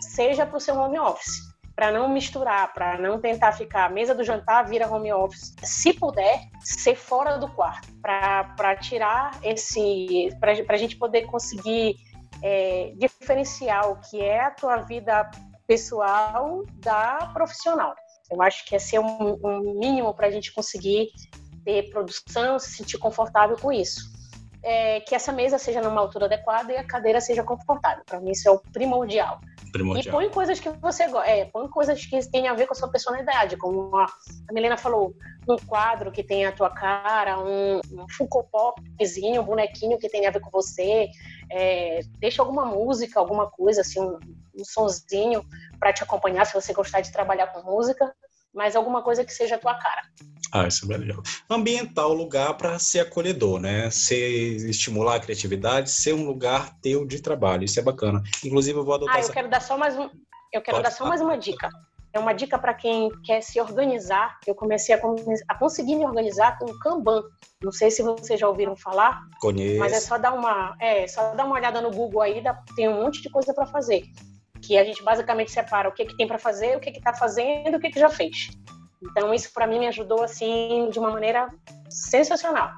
seja 0.00 0.46
para 0.46 0.56
o 0.56 0.60
seu 0.60 0.76
home 0.76 0.98
office 0.98 1.53
para 1.74 1.90
não 1.90 2.08
misturar, 2.08 2.72
para 2.72 2.98
não 2.98 3.20
tentar 3.20 3.52
ficar 3.52 3.86
a 3.86 3.88
mesa 3.88 4.14
do 4.14 4.22
jantar 4.22 4.62
vira 4.64 4.88
home 4.88 5.12
office. 5.12 5.54
Se 5.62 5.92
puder, 5.92 6.48
ser 6.62 6.94
fora 6.94 7.36
do 7.36 7.48
quarto, 7.48 7.88
para 8.00 8.76
tirar 8.76 9.38
esse, 9.42 10.28
para 10.38 10.52
a 10.68 10.76
gente 10.76 10.96
poder 10.96 11.22
conseguir 11.22 11.96
é, 12.42 12.92
diferenciar 12.96 13.90
o 13.90 13.96
que 13.96 14.20
é 14.20 14.40
a 14.40 14.50
tua 14.50 14.76
vida 14.76 15.28
pessoal 15.66 16.64
da 16.76 17.30
profissional. 17.32 17.94
Eu 18.30 18.40
acho 18.40 18.64
que 18.66 18.76
esse 18.76 18.96
é 18.96 19.00
um, 19.00 19.38
um 19.42 19.78
mínimo 19.78 20.14
para 20.14 20.28
a 20.28 20.30
gente 20.30 20.52
conseguir 20.52 21.10
ter 21.64 21.90
produção, 21.90 22.58
se 22.58 22.70
sentir 22.70 22.98
confortável 22.98 23.56
com 23.56 23.72
isso. 23.72 24.12
É, 24.62 25.00
que 25.00 25.14
essa 25.14 25.30
mesa 25.30 25.58
seja 25.58 25.82
numa 25.82 26.00
altura 26.00 26.24
adequada 26.24 26.72
e 26.72 26.76
a 26.76 26.84
cadeira 26.84 27.20
seja 27.20 27.42
confortável. 27.42 28.02
Para 28.06 28.20
mim, 28.20 28.30
isso 28.30 28.48
é 28.48 28.50
o 28.50 28.58
primordial 28.58 29.38
primordial. 29.74 30.06
E 30.06 30.10
põe 30.10 30.30
coisas 30.30 30.60
que 30.60 30.70
você 30.70 31.08
gosta, 31.08 31.28
é, 31.28 31.44
põe 31.46 31.68
coisas 31.68 32.06
que 32.06 32.30
têm 32.30 32.48
a 32.48 32.54
ver 32.54 32.66
com 32.66 32.72
a 32.72 32.76
sua 32.76 32.90
personalidade, 32.90 33.56
como 33.56 33.94
a, 33.96 34.06
a 34.48 34.52
Milena 34.52 34.76
falou, 34.76 35.14
um 35.48 35.56
quadro 35.66 36.12
que 36.12 36.22
tem 36.22 36.46
a 36.46 36.52
tua 36.52 36.70
cara, 36.70 37.38
um, 37.40 37.80
um 37.92 38.06
Popzinho, 38.50 39.42
um 39.42 39.44
bonequinho 39.44 39.98
que 39.98 40.08
tem 40.08 40.26
a 40.26 40.30
ver 40.30 40.40
com 40.40 40.50
você, 40.50 41.08
é, 41.50 42.00
deixa 42.18 42.40
alguma 42.40 42.64
música, 42.64 43.18
alguma 43.18 43.50
coisa, 43.50 43.80
assim, 43.80 44.00
um, 44.00 44.18
um 44.56 44.64
sonzinho 44.64 45.44
para 45.78 45.92
te 45.92 46.02
acompanhar, 46.02 46.46
se 46.46 46.54
você 46.54 46.72
gostar 46.72 47.00
de 47.00 47.12
trabalhar 47.12 47.48
com 47.48 47.62
música 47.62 48.14
mas 48.54 48.76
alguma 48.76 49.02
coisa 49.02 49.24
que 49.24 49.34
seja 49.34 49.56
a 49.56 49.58
tua 49.58 49.74
cara. 49.74 50.02
Ah, 50.54 50.68
isso 50.68 50.84
é 50.84 50.88
bem 50.88 50.98
legal. 50.98 51.20
Ambientar 51.50 52.06
o 52.06 52.12
lugar 52.12 52.56
para 52.56 52.78
ser 52.78 53.00
acolhedor, 53.00 53.58
né? 53.58 53.90
Ser, 53.90 54.70
estimular 54.70 55.16
a 55.16 55.20
criatividade, 55.20 55.90
ser 55.90 56.14
um 56.14 56.24
lugar 56.24 56.78
teu 56.80 57.04
de 57.04 57.20
trabalho. 57.20 57.64
Isso 57.64 57.80
é 57.80 57.82
bacana. 57.82 58.22
Inclusive, 58.44 58.78
eu 58.78 58.84
vou 58.84 58.94
adotar. 58.94 59.16
Ah, 59.16 59.18
eu 59.18 59.24
essa... 59.24 59.32
quero 59.32 59.48
dar 59.48 59.60
só 59.60 59.76
mais 59.76 59.98
um. 59.98 60.08
Eu 60.52 60.62
quero 60.62 60.76
Pode 60.76 60.84
dar 60.84 60.92
só 60.92 61.06
mais 61.06 61.20
uma 61.20 61.36
dica. 61.36 61.68
É 62.12 62.20
uma 62.20 62.32
dica 62.32 62.56
para 62.56 62.72
quem 62.72 63.10
quer 63.24 63.40
se 63.40 63.60
organizar. 63.60 64.38
Eu 64.46 64.54
comecei 64.54 64.94
a, 64.94 65.00
a, 65.48 65.58
conseguir 65.58 65.96
me 65.96 66.06
organizar 66.06 66.56
com 66.56 66.66
o 66.66 66.78
Kanban. 66.78 67.24
Não 67.60 67.72
sei 67.72 67.90
se 67.90 68.04
vocês 68.04 68.38
já 68.38 68.48
ouviram 68.48 68.76
falar. 68.76 69.22
Conheço. 69.40 69.80
Mas 69.80 69.92
é 69.92 69.98
só 69.98 70.16
dar 70.18 70.32
uma, 70.32 70.76
é, 70.80 71.08
só 71.08 71.34
dar 71.34 71.46
uma 71.46 71.56
olhada 71.56 71.80
no 71.80 71.90
Google 71.90 72.20
aí, 72.20 72.40
dá, 72.40 72.54
tem 72.76 72.88
um 72.88 73.02
monte 73.02 73.20
de 73.20 73.28
coisa 73.28 73.52
para 73.52 73.66
fazer. 73.66 74.04
Que 74.62 74.78
a 74.78 74.84
gente 74.84 75.02
basicamente 75.02 75.50
separa 75.50 75.88
o 75.88 75.92
que, 75.92 76.04
que 76.04 76.16
tem 76.16 76.28
para 76.28 76.38
fazer, 76.38 76.76
o 76.76 76.80
que 76.80 76.90
está 76.90 77.12
fazendo, 77.12 77.76
o 77.76 77.80
que, 77.80 77.90
que 77.90 77.98
já 77.98 78.08
fez. 78.08 78.50
Então 79.04 79.32
isso 79.34 79.52
para 79.52 79.66
mim 79.66 79.78
me 79.78 79.86
ajudou 79.86 80.22
assim 80.22 80.88
de 80.90 80.98
uma 80.98 81.10
maneira 81.10 81.48
sensacional. 81.88 82.70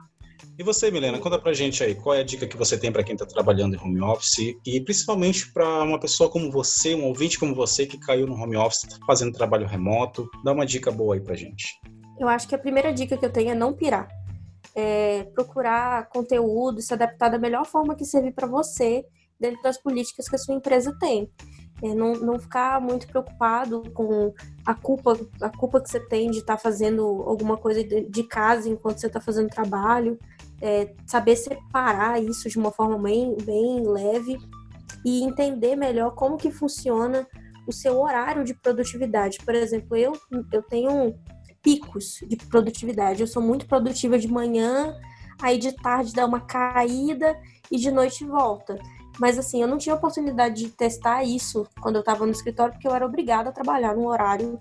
E 0.59 0.63
você, 0.63 0.91
Milena, 0.91 1.19
conta 1.19 1.39
pra 1.39 1.53
gente 1.53 1.85
aí, 1.85 1.95
qual 1.95 2.15
é 2.15 2.21
a 2.21 2.25
dica 2.25 2.47
que 2.47 2.57
você 2.57 2.79
tem 2.79 2.91
para 2.91 3.05
quem 3.05 3.13
está 3.13 3.27
trabalhando 3.27 3.75
em 3.75 3.79
home 3.79 4.01
office 4.01 4.57
e 4.65 4.81
principalmente 4.81 5.53
para 5.53 5.83
uma 5.83 6.01
pessoa 6.01 6.31
como 6.31 6.51
você, 6.51 6.95
um 6.95 7.05
ouvinte 7.05 7.39
como 7.39 7.55
você 7.55 7.85
que 7.85 7.99
caiu 7.99 8.27
no 8.27 8.35
home 8.35 8.57
office, 8.57 8.83
tá 8.83 8.97
fazendo 9.07 9.37
trabalho 9.37 9.67
remoto, 9.67 10.27
dá 10.43 10.53
uma 10.53 10.65
dica 10.65 10.91
boa 10.91 11.15
aí 11.15 11.21
pra 11.21 11.35
gente. 11.35 11.67
Eu 12.19 12.27
acho 12.27 12.49
que 12.49 12.55
a 12.55 12.59
primeira 12.59 12.91
dica 12.91 13.19
que 13.19 13.27
eu 13.27 13.33
tenho 13.33 13.51
é 13.51 13.55
não 13.55 13.75
pirar. 13.75 14.09
É 14.75 15.25
procurar 15.35 16.09
conteúdo, 16.09 16.81
se 16.81 16.95
adaptar 16.95 17.29
da 17.29 17.39
melhor 17.39 17.67
forma 17.67 17.95
que 17.95 18.05
servir 18.07 18.33
para 18.33 18.47
você 18.47 19.05
dentro 19.39 19.61
das 19.63 19.77
políticas 19.77 20.27
que 20.27 20.37
a 20.37 20.39
sua 20.39 20.55
empresa 20.55 20.97
tem. 20.99 21.31
É, 21.83 21.95
não, 21.95 22.15
não 22.15 22.39
ficar 22.39 22.81
muito 22.81 23.07
preocupado 23.07 23.83
com 23.93 24.33
a 24.65 24.75
culpa, 24.75 25.19
a 25.43 25.51
culpa 25.51 25.81
que 25.81 25.91
você 25.91 26.01
tem 26.01 26.31
de 26.31 26.39
estar 26.39 26.57
tá 26.57 26.59
fazendo 26.59 27.03
alguma 27.03 27.59
coisa 27.59 27.85
de, 27.85 28.23
casa 28.25 28.69
enquanto 28.69 28.99
você 28.99 29.09
está 29.09 29.21
fazendo 29.21 29.49
trabalho. 29.49 30.19
É, 30.61 30.95
saber 31.07 31.37
separar 31.37 32.23
isso 32.23 32.49
de 32.49 32.59
uma 32.59 32.73
forma 32.73 32.99
bem, 32.99 33.37
bem 33.45 33.87
leve 33.87 34.39
e 35.05 35.23
entender 35.23 35.77
melhor 35.77 36.15
como 36.15 36.39
que 36.39 36.51
funciona 36.51 37.27
o 37.67 37.73
seu 37.73 38.01
horário 38.01 38.43
de 38.43 38.55
produtividade. 38.55 39.39
Por 39.45 39.55
exemplo, 39.55 39.97
eu, 39.97 40.13
eu 40.51 40.63
tenho 40.63 41.15
picos 41.63 42.21
de 42.27 42.37
produtividade. 42.37 43.21
Eu 43.21 43.27
sou 43.27 43.43
muito 43.43 43.67
produtiva 43.67 44.19
de 44.19 44.29
manhã, 44.29 44.97
aí 45.43 45.59
de 45.59 45.73
tarde 45.73 46.13
dá 46.13 46.25
uma 46.25 46.41
caída 46.41 47.37
e 47.71 47.77
de 47.77 47.91
noite 47.91 48.25
volta. 48.25 48.79
Mas 49.19 49.39
assim, 49.39 49.63
eu 49.63 49.69
não 49.69 49.79
tinha 49.79 49.95
oportunidade 49.95 50.65
de 50.65 50.71
testar 50.71 51.25
isso 51.25 51.67
quando 51.81 51.97
eu 51.97 52.01
estava 52.01 52.27
no 52.27 52.33
escritório, 52.33 52.73
porque 52.73 52.87
eu 52.87 52.95
era 52.95 53.07
obrigada 53.07 53.49
a 53.49 53.53
trabalhar 53.53 53.95
num 53.95 54.07
horário 54.07 54.61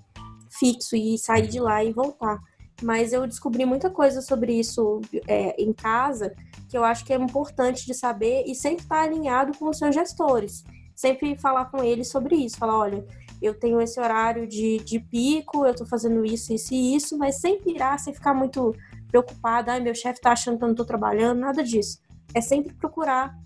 fixo 0.49 0.95
e 0.95 1.17
sair 1.17 1.47
de 1.47 1.59
lá 1.59 1.83
e 1.83 1.91
voltar. 1.91 2.39
Mas 2.81 3.13
eu 3.13 3.25
descobri 3.25 3.65
muita 3.65 3.89
coisa 3.89 4.21
sobre 4.21 4.53
isso 4.53 5.01
é, 5.27 5.61
em 5.61 5.73
casa 5.73 6.33
que 6.69 6.77
eu 6.77 6.83
acho 6.83 7.05
que 7.05 7.13
é 7.13 7.15
importante 7.17 7.85
de 7.85 7.93
saber 7.93 8.43
e 8.45 8.55
sempre 8.55 8.83
estar 8.83 8.95
tá 8.95 9.01
alinhado 9.03 9.57
com 9.57 9.69
os 9.69 9.77
seus 9.77 9.93
gestores. 9.93 10.63
Sempre 10.95 11.37
falar 11.37 11.65
com 11.65 11.83
eles 11.83 12.09
sobre 12.09 12.35
isso. 12.35 12.57
Falar, 12.57 12.77
olha, 12.77 13.05
eu 13.41 13.53
tenho 13.53 13.79
esse 13.81 13.99
horário 13.99 14.47
de, 14.47 14.77
de 14.79 14.99
pico, 14.99 15.65
eu 15.65 15.71
estou 15.71 15.87
fazendo 15.87 16.25
isso, 16.25 16.53
isso 16.53 16.73
e 16.73 16.95
isso, 16.95 17.17
mas 17.17 17.39
sem 17.39 17.61
pirar, 17.61 17.99
sem 17.99 18.13
ficar 18.13 18.33
muito 18.33 18.75
preocupada, 19.07 19.73
ai, 19.73 19.79
meu 19.79 19.93
chefe 19.93 20.19
está 20.19 20.31
achando 20.31 20.57
que 20.57 20.63
eu 20.63 20.67
não 20.67 20.73
estou 20.73 20.85
trabalhando, 20.85 21.39
nada 21.39 21.63
disso. 21.63 21.99
É 22.33 22.41
sempre 22.41 22.73
procurar 22.73 23.37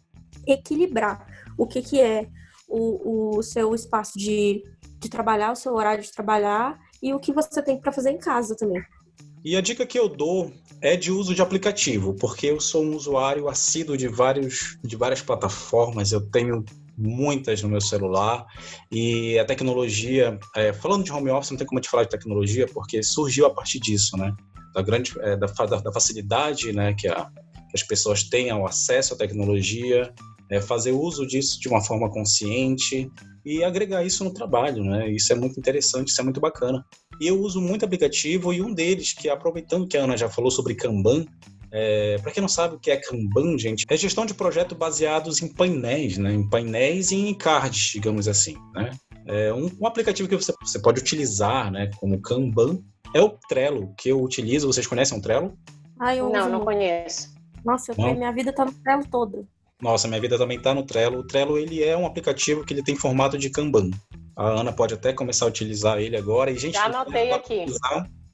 equilibrar 0.47 1.25
o 1.57 1.65
que, 1.67 1.81
que 1.81 1.99
é 1.99 2.27
o, 2.67 3.37
o 3.37 3.43
seu 3.43 3.73
espaço 3.73 4.17
de, 4.17 4.63
de 4.99 5.09
trabalhar, 5.09 5.51
o 5.51 5.55
seu 5.55 5.73
horário 5.73 6.03
de 6.03 6.11
trabalhar 6.11 6.79
e 7.01 7.13
o 7.13 7.19
que 7.19 7.33
você 7.33 7.61
tem 7.61 7.79
para 7.79 7.91
fazer 7.91 8.11
em 8.11 8.17
casa 8.17 8.55
também. 8.55 8.81
E 9.43 9.55
a 9.55 9.61
dica 9.61 9.85
que 9.85 9.97
eu 9.97 10.09
dou 10.09 10.51
é 10.81 10.95
de 10.95 11.11
uso 11.11 11.33
de 11.33 11.41
aplicativo, 11.41 12.13
porque 12.13 12.47
eu 12.47 12.59
sou 12.59 12.83
um 12.83 12.95
usuário 12.95 13.47
assíduo 13.47 13.97
de, 13.97 14.07
vários, 14.07 14.77
de 14.83 14.95
várias 14.95 15.21
plataformas, 15.21 16.11
eu 16.11 16.21
tenho 16.29 16.63
muitas 16.97 17.61
no 17.63 17.69
meu 17.69 17.79
celular 17.79 18.45
e 18.91 19.39
a 19.39 19.45
tecnologia, 19.45 20.37
é, 20.55 20.73
falando 20.73 21.03
de 21.03 21.11
home 21.11 21.29
office, 21.29 21.51
não 21.51 21.57
tem 21.57 21.67
como 21.67 21.79
te 21.79 21.89
falar 21.89 22.03
de 22.03 22.09
tecnologia, 22.09 22.67
porque 22.67 23.01
surgiu 23.01 23.45
a 23.45 23.49
partir 23.49 23.79
disso, 23.79 24.17
né? 24.17 24.33
Da 24.73 24.81
grande, 24.81 25.13
é, 25.21 25.37
da, 25.37 25.47
da, 25.47 25.91
facilidade, 25.91 26.71
né, 26.73 26.93
que, 26.93 27.07
a, 27.07 27.29
que 27.69 27.75
as 27.75 27.83
pessoas 27.83 28.23
tenham 28.23 28.65
acesso 28.65 29.13
à 29.13 29.17
tecnologia 29.17 30.11
é, 30.49 30.59
fazer 30.59 30.91
uso 30.91 31.25
disso 31.25 31.59
de 31.59 31.67
uma 31.67 31.81
forma 31.81 32.09
consciente 32.09 33.09
e 33.45 33.63
agregar 33.63 34.03
isso 34.03 34.23
no 34.23 34.33
trabalho, 34.33 34.83
né? 34.83 35.09
Isso 35.09 35.31
é 35.31 35.35
muito 35.35 35.59
interessante, 35.59 36.09
isso 36.09 36.19
é 36.19 36.23
muito 36.23 36.41
bacana. 36.41 36.83
E 37.21 37.27
eu 37.27 37.39
uso 37.39 37.61
muito 37.61 37.85
aplicativo 37.85 38.53
e 38.53 38.61
um 38.61 38.73
deles, 38.73 39.13
que 39.13 39.29
aproveitando 39.29 39.87
que 39.87 39.97
a 39.97 40.03
Ana 40.03 40.17
já 40.17 40.29
falou 40.29 40.49
sobre 40.49 40.75
Kanban, 40.75 41.25
é, 41.71 42.17
para 42.17 42.31
quem 42.31 42.41
não 42.41 42.49
sabe 42.49 42.75
o 42.75 42.79
que 42.79 42.89
é 42.89 42.97
Kanban, 42.97 43.57
gente, 43.57 43.85
é 43.87 43.95
gestão 43.95 44.25
de 44.25 44.33
projeto 44.33 44.73
baseados 44.73 45.41
em 45.41 45.47
painéis, 45.47 46.17
né? 46.17 46.33
Em 46.33 46.49
painéis 46.49 47.11
e 47.11 47.15
em 47.15 47.33
cards, 47.33 47.91
digamos 47.93 48.27
assim, 48.27 48.55
né? 48.73 48.91
É 49.27 49.53
um, 49.53 49.69
um, 49.79 49.85
aplicativo 49.85 50.27
que 50.27 50.35
você, 50.35 50.51
você 50.61 50.79
pode 50.79 50.99
utilizar, 50.99 51.71
né? 51.71 51.91
Como 51.97 52.19
Kanban 52.19 52.79
é 53.13 53.21
o 53.21 53.29
Trello, 53.47 53.93
que 53.95 54.09
eu 54.09 54.21
utilizo. 54.23 54.65
Vocês 54.65 54.87
conhecem 54.87 55.17
o 55.17 55.21
Trello? 55.21 55.55
Ah, 55.99 56.15
eu 56.15 56.29
não, 56.31 56.49
não 56.49 56.61
conheço. 56.61 57.38
Nossa, 57.63 57.91
eu, 57.91 58.15
minha 58.15 58.31
vida 58.31 58.53
tá 58.53 58.65
no 58.65 58.71
Trello 58.71 59.03
toda. 59.09 59.45
Nossa, 59.81 60.07
minha 60.07 60.19
vida 60.19 60.37
também 60.37 60.57
está 60.57 60.73
no 60.73 60.83
Trello. 60.83 61.19
O 61.19 61.23
Trello 61.23 61.57
ele 61.57 61.83
é 61.83 61.95
um 61.95 62.05
aplicativo 62.05 62.65
que 62.65 62.73
ele 62.73 62.83
tem 62.83 62.95
formato 62.95 63.37
de 63.37 63.49
Kanban. 63.49 63.91
A 64.35 64.59
Ana 64.59 64.73
pode 64.73 64.93
até 64.93 65.13
começar 65.13 65.45
a 65.45 65.47
utilizar 65.47 65.99
ele 65.99 66.17
agora. 66.17 66.51
E, 66.51 66.57
gente, 66.57 66.73
Já 66.73 66.85
anotei 66.85 67.31
aqui. 67.31 67.65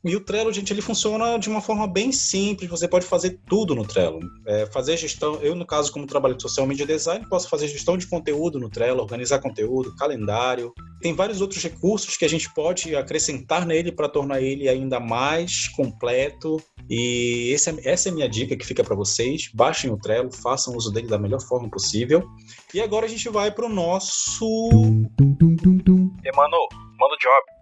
E 0.04 0.16
o 0.16 0.20
Trello, 0.20 0.54
gente, 0.54 0.72
ele 0.72 0.84
funciona 0.84 1.38
de 1.40 1.50
uma 1.50 1.62
forma 1.62 1.88
bem 1.88 2.12
simples. 2.12 2.70
Você 2.70 2.88
pode 2.88 3.08
fazer 3.08 3.40
tudo 3.48 3.74
no 3.74 3.84
Trello. 3.84 4.20
É, 4.46 4.68
fazer 4.68 4.98
gestão. 4.98 5.40
Eu, 5.42 5.56
no 5.56 5.66
caso, 5.66 5.92
como 5.92 6.06
trabalho 6.06 6.36
de 6.36 6.44
social 6.44 6.68
media 6.68 6.86
design, 6.86 7.28
posso 7.28 7.50
fazer 7.50 7.68
gestão 7.68 7.98
de 7.98 8.06
conteúdo 8.06 8.60
no 8.60 8.70
Trello, 8.70 9.02
organizar 9.02 9.40
conteúdo, 9.40 9.96
calendário. 9.96 10.72
Tem 11.02 11.14
vários 11.14 11.42
outros 11.42 11.62
recursos 11.64 12.18
que 12.18 12.26
a 12.26 12.30
gente 12.30 12.54
pode 12.54 12.96
acrescentar 12.96 13.66
nele 13.66 13.92
para 13.92 14.08
tornar 14.08 14.42
ele 14.42 14.70
ainda 14.70 15.00
mais 15.00 15.68
completo 15.70 16.62
E 16.90 17.52
esse, 17.52 17.70
é, 17.70 17.92
essa 17.92 18.10
é 18.10 18.12
a 18.12 18.16
minha 18.16 18.30
dica 18.30 18.56
que 18.56 18.66
fica 18.66 18.84
para 18.84 18.96
vocês. 18.96 19.50
Baixem 19.54 19.92
o 19.92 19.98
Trello, 19.98 20.32
façam 20.32 20.76
uso 20.76 20.92
dele 20.92 21.08
da 21.08 21.18
melhor 21.18 21.42
forma 21.42 21.70
possível. 21.70 22.28
E 22.74 22.82
agora 22.82 23.06
a 23.06 23.10
gente 23.10 23.28
vai 23.30 23.52
para 23.52 23.66
o 23.66 23.70
nosso. 23.70 24.46
Emano, 26.24 26.68
manda 27.00 27.14
o 27.14 27.18
job. 27.20 27.56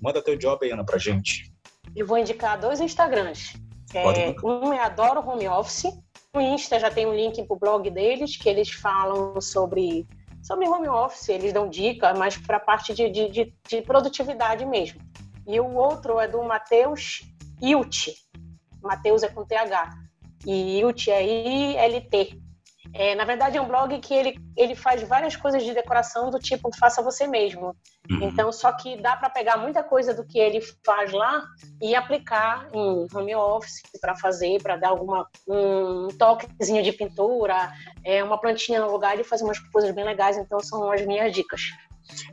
Manda 0.00 0.22
teu 0.22 0.36
job 0.36 0.64
aí, 0.64 0.72
Ana, 0.72 0.84
pra 0.84 0.98
gente. 0.98 1.52
Eu 1.94 2.06
vou 2.06 2.18
indicar 2.18 2.58
dois 2.60 2.80
Instagrams. 2.80 3.54
É, 3.94 4.34
um 4.42 4.72
é 4.72 4.80
Adoro 4.80 5.20
Home 5.20 5.46
Office. 5.48 5.84
O 6.34 6.40
Insta 6.40 6.80
já 6.80 6.90
tem 6.90 7.06
um 7.06 7.14
link 7.14 7.42
pro 7.44 7.56
blog 7.56 7.90
deles, 7.90 8.38
que 8.38 8.48
eles 8.48 8.70
falam 8.70 9.38
sobre, 9.38 10.06
sobre 10.42 10.66
home 10.66 10.88
office, 10.88 11.28
eles 11.28 11.52
dão 11.52 11.68
dica, 11.68 12.14
mas 12.14 12.38
para 12.38 12.56
a 12.56 12.60
parte 12.60 12.94
de, 12.94 13.10
de, 13.10 13.52
de, 13.68 13.82
produtividade 13.82 14.64
mesmo. 14.64 14.98
E 15.52 15.60
o 15.60 15.74
outro 15.74 16.18
é 16.18 16.26
do 16.26 16.42
Matheus 16.42 17.20
Ilt. 17.60 18.08
Matheus 18.82 19.22
é 19.22 19.28
com 19.28 19.44
TH. 19.44 19.90
E 20.46 20.80
Ilt 20.80 21.08
é 21.08 21.22
I-L-T. 21.22 22.40
É, 22.94 23.14
na 23.14 23.24
verdade, 23.26 23.58
é 23.58 23.60
um 23.60 23.68
blog 23.68 23.98
que 24.00 24.14
ele, 24.14 24.38
ele 24.56 24.74
faz 24.74 25.02
várias 25.02 25.36
coisas 25.36 25.62
de 25.62 25.74
decoração 25.74 26.30
do 26.30 26.38
tipo 26.38 26.74
faça 26.78 27.02
você 27.02 27.26
mesmo. 27.26 27.76
Uhum. 28.10 28.22
Então, 28.22 28.50
só 28.50 28.72
que 28.72 28.96
dá 28.96 29.14
para 29.14 29.28
pegar 29.28 29.58
muita 29.58 29.82
coisa 29.82 30.14
do 30.14 30.26
que 30.26 30.38
ele 30.38 30.60
faz 30.84 31.12
lá 31.12 31.44
e 31.82 31.94
aplicar 31.94 32.68
em 32.72 33.06
home 33.14 33.34
office 33.34 33.82
para 34.00 34.16
fazer, 34.16 34.62
para 34.62 34.76
dar 34.76 34.88
alguma 34.88 35.28
um 35.46 36.08
toquezinho 36.18 36.82
de 36.82 36.92
pintura, 36.92 37.70
é, 38.02 38.24
uma 38.24 38.38
plantinha 38.38 38.80
no 38.80 38.90
lugar 38.90 39.20
e 39.20 39.24
fazer 39.24 39.44
umas 39.44 39.58
coisas 39.58 39.94
bem 39.94 40.04
legais. 40.04 40.38
Então, 40.38 40.60
são 40.60 40.90
as 40.90 41.04
minhas 41.06 41.30
dicas. 41.30 41.60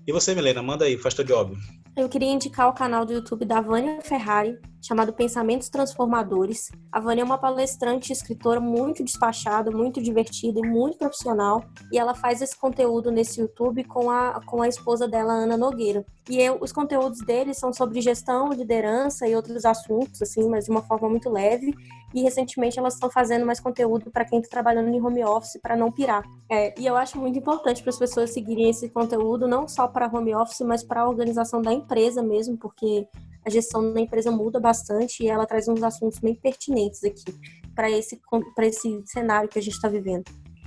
E 0.07 0.11
você, 0.13 0.33
Milena, 0.33 0.63
manda 0.63 0.85
aí, 0.85 0.97
faz 0.97 1.13
teu 1.13 1.25
job. 1.25 1.55
Eu 1.99 2.07
queria 2.07 2.31
indicar 2.31 2.69
o 2.69 2.73
canal 2.73 3.05
do 3.05 3.11
YouTube 3.11 3.43
da 3.43 3.59
Vânia 3.59 4.01
Ferrari, 4.01 4.57
chamado 4.81 5.13
Pensamentos 5.13 5.69
Transformadores. 5.69 6.71
A 6.91 6.99
Vânia 6.99 7.21
é 7.21 7.25
uma 7.25 7.37
palestrante 7.37 8.11
e 8.11 8.13
escritora 8.13 8.59
muito 8.59 9.03
despachada, 9.03 9.71
muito 9.71 10.01
divertida 10.01 10.59
e 10.59 10.67
muito 10.67 10.97
profissional. 10.97 11.63
E 11.91 11.97
ela 11.97 12.15
faz 12.15 12.41
esse 12.41 12.57
conteúdo 12.57 13.11
nesse 13.11 13.41
YouTube 13.41 13.83
com 13.83 14.09
a, 14.09 14.41
com 14.45 14.61
a 14.61 14.67
esposa 14.67 15.07
dela, 15.07 15.33
Ana 15.33 15.57
Nogueira. 15.57 16.05
E 16.29 16.39
eu, 16.39 16.57
os 16.61 16.71
conteúdos 16.71 17.19
deles 17.19 17.57
são 17.57 17.73
sobre 17.73 18.01
gestão, 18.01 18.53
liderança 18.53 19.27
e 19.27 19.35
outros 19.35 19.65
assuntos, 19.65 20.21
assim, 20.21 20.47
mas 20.47 20.65
de 20.65 20.71
uma 20.71 20.81
forma 20.81 21.09
muito 21.09 21.29
leve. 21.29 21.73
E 22.13 22.21
recentemente 22.21 22.79
elas 22.79 22.95
estão 22.95 23.09
fazendo 23.09 23.45
mais 23.45 23.59
conteúdo 23.59 24.09
para 24.09 24.25
quem 24.25 24.39
está 24.39 24.49
trabalhando 24.49 24.89
em 24.89 25.01
home 25.01 25.23
office 25.23 25.59
para 25.61 25.75
não 25.75 25.91
pirar. 25.91 26.23
É, 26.49 26.79
e 26.79 26.85
eu 26.85 26.95
acho 26.95 27.19
muito 27.19 27.37
importante 27.37 27.81
para 27.83 27.91
as 27.91 27.99
pessoas 27.99 28.31
seguirem 28.31 28.69
esse 28.69 28.89
conteúdo, 28.89 29.47
não 29.47 29.67
só 29.67 29.87
para 29.87 30.07
home 30.07 30.33
office, 30.33 30.61
mas 30.61 30.83
para 30.83 31.01
a 31.01 31.07
organização 31.07 31.61
da 31.61 31.71
empresa 31.71 32.23
mesmo, 32.23 32.57
porque 32.57 33.07
a 33.45 33.49
gestão 33.49 33.93
da 33.93 34.01
empresa 34.01 34.31
muda 34.31 34.59
bastante 34.59 35.23
e 35.23 35.27
ela 35.27 35.45
traz 35.45 35.67
uns 35.67 35.81
assuntos 35.83 36.19
bem 36.19 36.35
pertinentes 36.35 37.03
aqui 37.03 37.33
para 37.75 37.89
esse, 37.89 38.19
esse 38.61 39.01
cenário 39.05 39.49
que 39.49 39.59
a 39.59 39.61
gente 39.61 39.73
está 39.73 39.87
vivendo. 39.87 40.25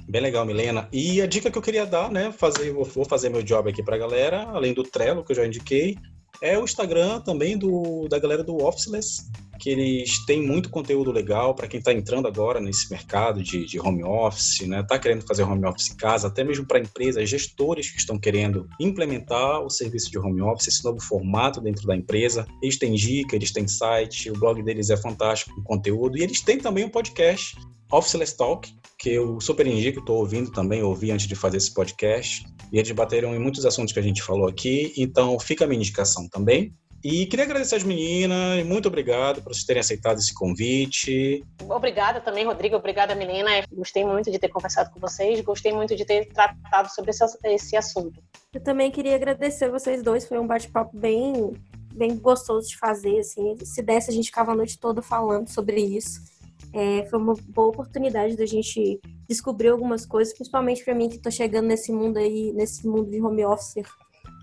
Bem 0.08 0.20
legal, 0.20 0.44
Milena. 0.44 0.88
E 0.92 1.22
a 1.22 1.26
dica 1.26 1.50
que 1.50 1.56
eu 1.56 1.62
queria 1.62 1.86
dar, 1.86 2.10
né, 2.10 2.32
fazer, 2.32 2.72
vou 2.72 3.04
fazer 3.04 3.28
meu 3.28 3.42
job 3.42 3.70
aqui 3.70 3.82
para 3.82 3.96
a 3.96 3.98
galera, 3.98 4.42
além 4.48 4.74
do 4.74 4.82
Trello 4.82 5.24
que 5.24 5.32
eu 5.32 5.36
já 5.36 5.46
indiquei, 5.46 5.96
é 6.40 6.58
o 6.58 6.64
Instagram 6.64 7.20
também 7.20 7.56
do, 7.56 8.08
da 8.08 8.18
galera 8.18 8.42
do 8.42 8.56
Officeless, 8.56 9.30
que 9.62 9.70
eles 9.70 10.24
têm 10.26 10.42
muito 10.44 10.70
conteúdo 10.70 11.12
legal 11.12 11.54
para 11.54 11.68
quem 11.68 11.78
está 11.78 11.92
entrando 11.92 12.26
agora 12.26 12.60
nesse 12.60 12.90
mercado 12.90 13.40
de, 13.40 13.64
de 13.64 13.78
home 13.78 14.02
office, 14.02 14.66
né? 14.66 14.80
Está 14.80 14.98
querendo 14.98 15.24
fazer 15.24 15.44
home 15.44 15.64
office 15.64 15.92
em 15.92 15.96
casa, 15.96 16.26
até 16.26 16.42
mesmo 16.42 16.66
para 16.66 16.80
empresas, 16.80 17.30
gestores 17.30 17.88
que 17.88 17.98
estão 17.98 18.18
querendo 18.18 18.68
implementar 18.80 19.60
o 19.60 19.70
serviço 19.70 20.10
de 20.10 20.18
home 20.18 20.42
office, 20.42 20.66
esse 20.66 20.84
novo 20.84 21.00
formato 21.00 21.60
dentro 21.60 21.86
da 21.86 21.94
empresa. 21.94 22.44
Eles 22.60 22.76
têm 22.76 22.94
dica, 22.94 23.36
eles 23.36 23.52
têm 23.52 23.68
site, 23.68 24.30
o 24.30 24.38
blog 24.38 24.60
deles 24.64 24.90
é 24.90 24.96
fantástico 24.96 25.54
com 25.54 25.62
conteúdo 25.62 26.18
e 26.18 26.22
eles 26.22 26.40
têm 26.40 26.58
também 26.58 26.84
um 26.84 26.90
podcast 26.90 27.56
Officeless 27.92 28.36
Talk, 28.36 28.72
que 28.98 29.10
eu 29.10 29.40
super 29.40 29.66
indico, 29.66 30.00
estou 30.00 30.18
ouvindo 30.18 30.50
também, 30.50 30.82
ouvi 30.82 31.10
antes 31.10 31.26
de 31.26 31.34
fazer 31.34 31.58
esse 31.58 31.72
podcast, 31.74 32.44
e 32.72 32.78
eles 32.78 32.90
bateram 32.92 33.34
em 33.34 33.38
muitos 33.38 33.66
assuntos 33.66 33.92
que 33.92 33.98
a 33.98 34.02
gente 34.02 34.22
falou 34.22 34.48
aqui, 34.48 34.92
então 34.96 35.38
fica 35.38 35.64
a 35.64 35.68
minha 35.68 35.80
indicação 35.80 36.28
também. 36.28 36.72
E 37.04 37.26
queria 37.26 37.44
agradecer 37.44 37.74
as 37.74 37.82
meninas, 37.82 38.64
muito 38.64 38.86
obrigado 38.86 39.42
por 39.42 39.52
vocês 39.52 39.64
terem 39.64 39.80
aceitado 39.80 40.18
esse 40.18 40.32
convite. 40.32 41.44
Obrigada 41.68 42.20
também, 42.20 42.46
Rodrigo, 42.46 42.76
obrigada, 42.76 43.12
Milena. 43.12 43.50
Gostei 43.72 44.04
muito 44.04 44.30
de 44.30 44.38
ter 44.38 44.48
conversado 44.48 44.88
com 44.92 45.00
vocês, 45.00 45.40
gostei 45.40 45.72
muito 45.72 45.96
de 45.96 46.04
ter 46.04 46.26
tratado 46.26 46.88
sobre 46.94 47.10
esse, 47.10 47.24
esse 47.44 47.76
assunto. 47.76 48.22
Eu 48.54 48.62
também 48.62 48.88
queria 48.92 49.16
agradecer 49.16 49.68
vocês 49.68 50.00
dois, 50.00 50.28
foi 50.28 50.38
um 50.38 50.46
bate-papo 50.46 50.96
bem, 50.96 51.52
bem 51.92 52.16
gostoso 52.16 52.68
de 52.68 52.78
fazer, 52.78 53.18
assim. 53.18 53.56
Se 53.64 53.82
desse, 53.82 54.08
a 54.08 54.14
gente 54.14 54.26
ficava 54.26 54.52
a 54.52 54.56
noite 54.56 54.78
toda 54.78 55.02
falando 55.02 55.48
sobre 55.48 55.80
isso. 55.80 56.31
É, 56.72 57.04
foi 57.06 57.18
uma 57.18 57.34
boa 57.48 57.68
oportunidade 57.68 58.36
da 58.36 58.46
gente 58.46 59.00
descobrir 59.28 59.68
algumas 59.68 60.06
coisas, 60.06 60.34
principalmente 60.34 60.84
para 60.84 60.94
mim 60.94 61.08
que 61.08 61.16
estou 61.16 61.30
chegando 61.30 61.66
nesse 61.66 61.92
mundo 61.92 62.18
aí, 62.18 62.52
nesse 62.52 62.86
mundo 62.86 63.10
de 63.10 63.20
home 63.20 63.44
office 63.44 63.82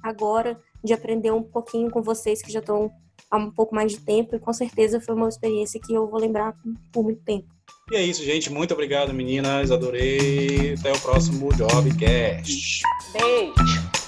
agora 0.04 0.60
de 0.84 0.94
aprender 0.94 1.32
um 1.32 1.44
pouquinho 1.44 1.90
com 1.90 2.02
vocês 2.02 2.42
que 2.42 2.52
já 2.52 2.60
estão 2.60 2.92
há 3.30 3.38
um 3.38 3.52
pouco 3.52 3.76
mais 3.76 3.92
de 3.92 4.00
tempo 4.00 4.36
e 4.36 4.40
com 4.40 4.54
certeza 4.54 5.00
foi 5.00 5.14
uma 5.14 5.30
experiência 5.30 5.80
que 5.80 5.94
eu 5.94 6.08
vou 6.08 6.20
lembrar 6.20 6.56
por 6.92 7.04
muito 7.04 7.22
tempo. 7.24 7.48
E 7.92 7.96
é 7.96 8.04
isso, 8.04 8.24
gente. 8.24 8.52
Muito 8.52 8.74
obrigado, 8.74 9.14
meninas. 9.14 9.72
Adorei. 9.72 10.76
Até 10.80 10.92
o 10.92 11.00
próximo 11.00 11.50
Jobcast. 11.54 12.82
Beijo. 13.14 13.99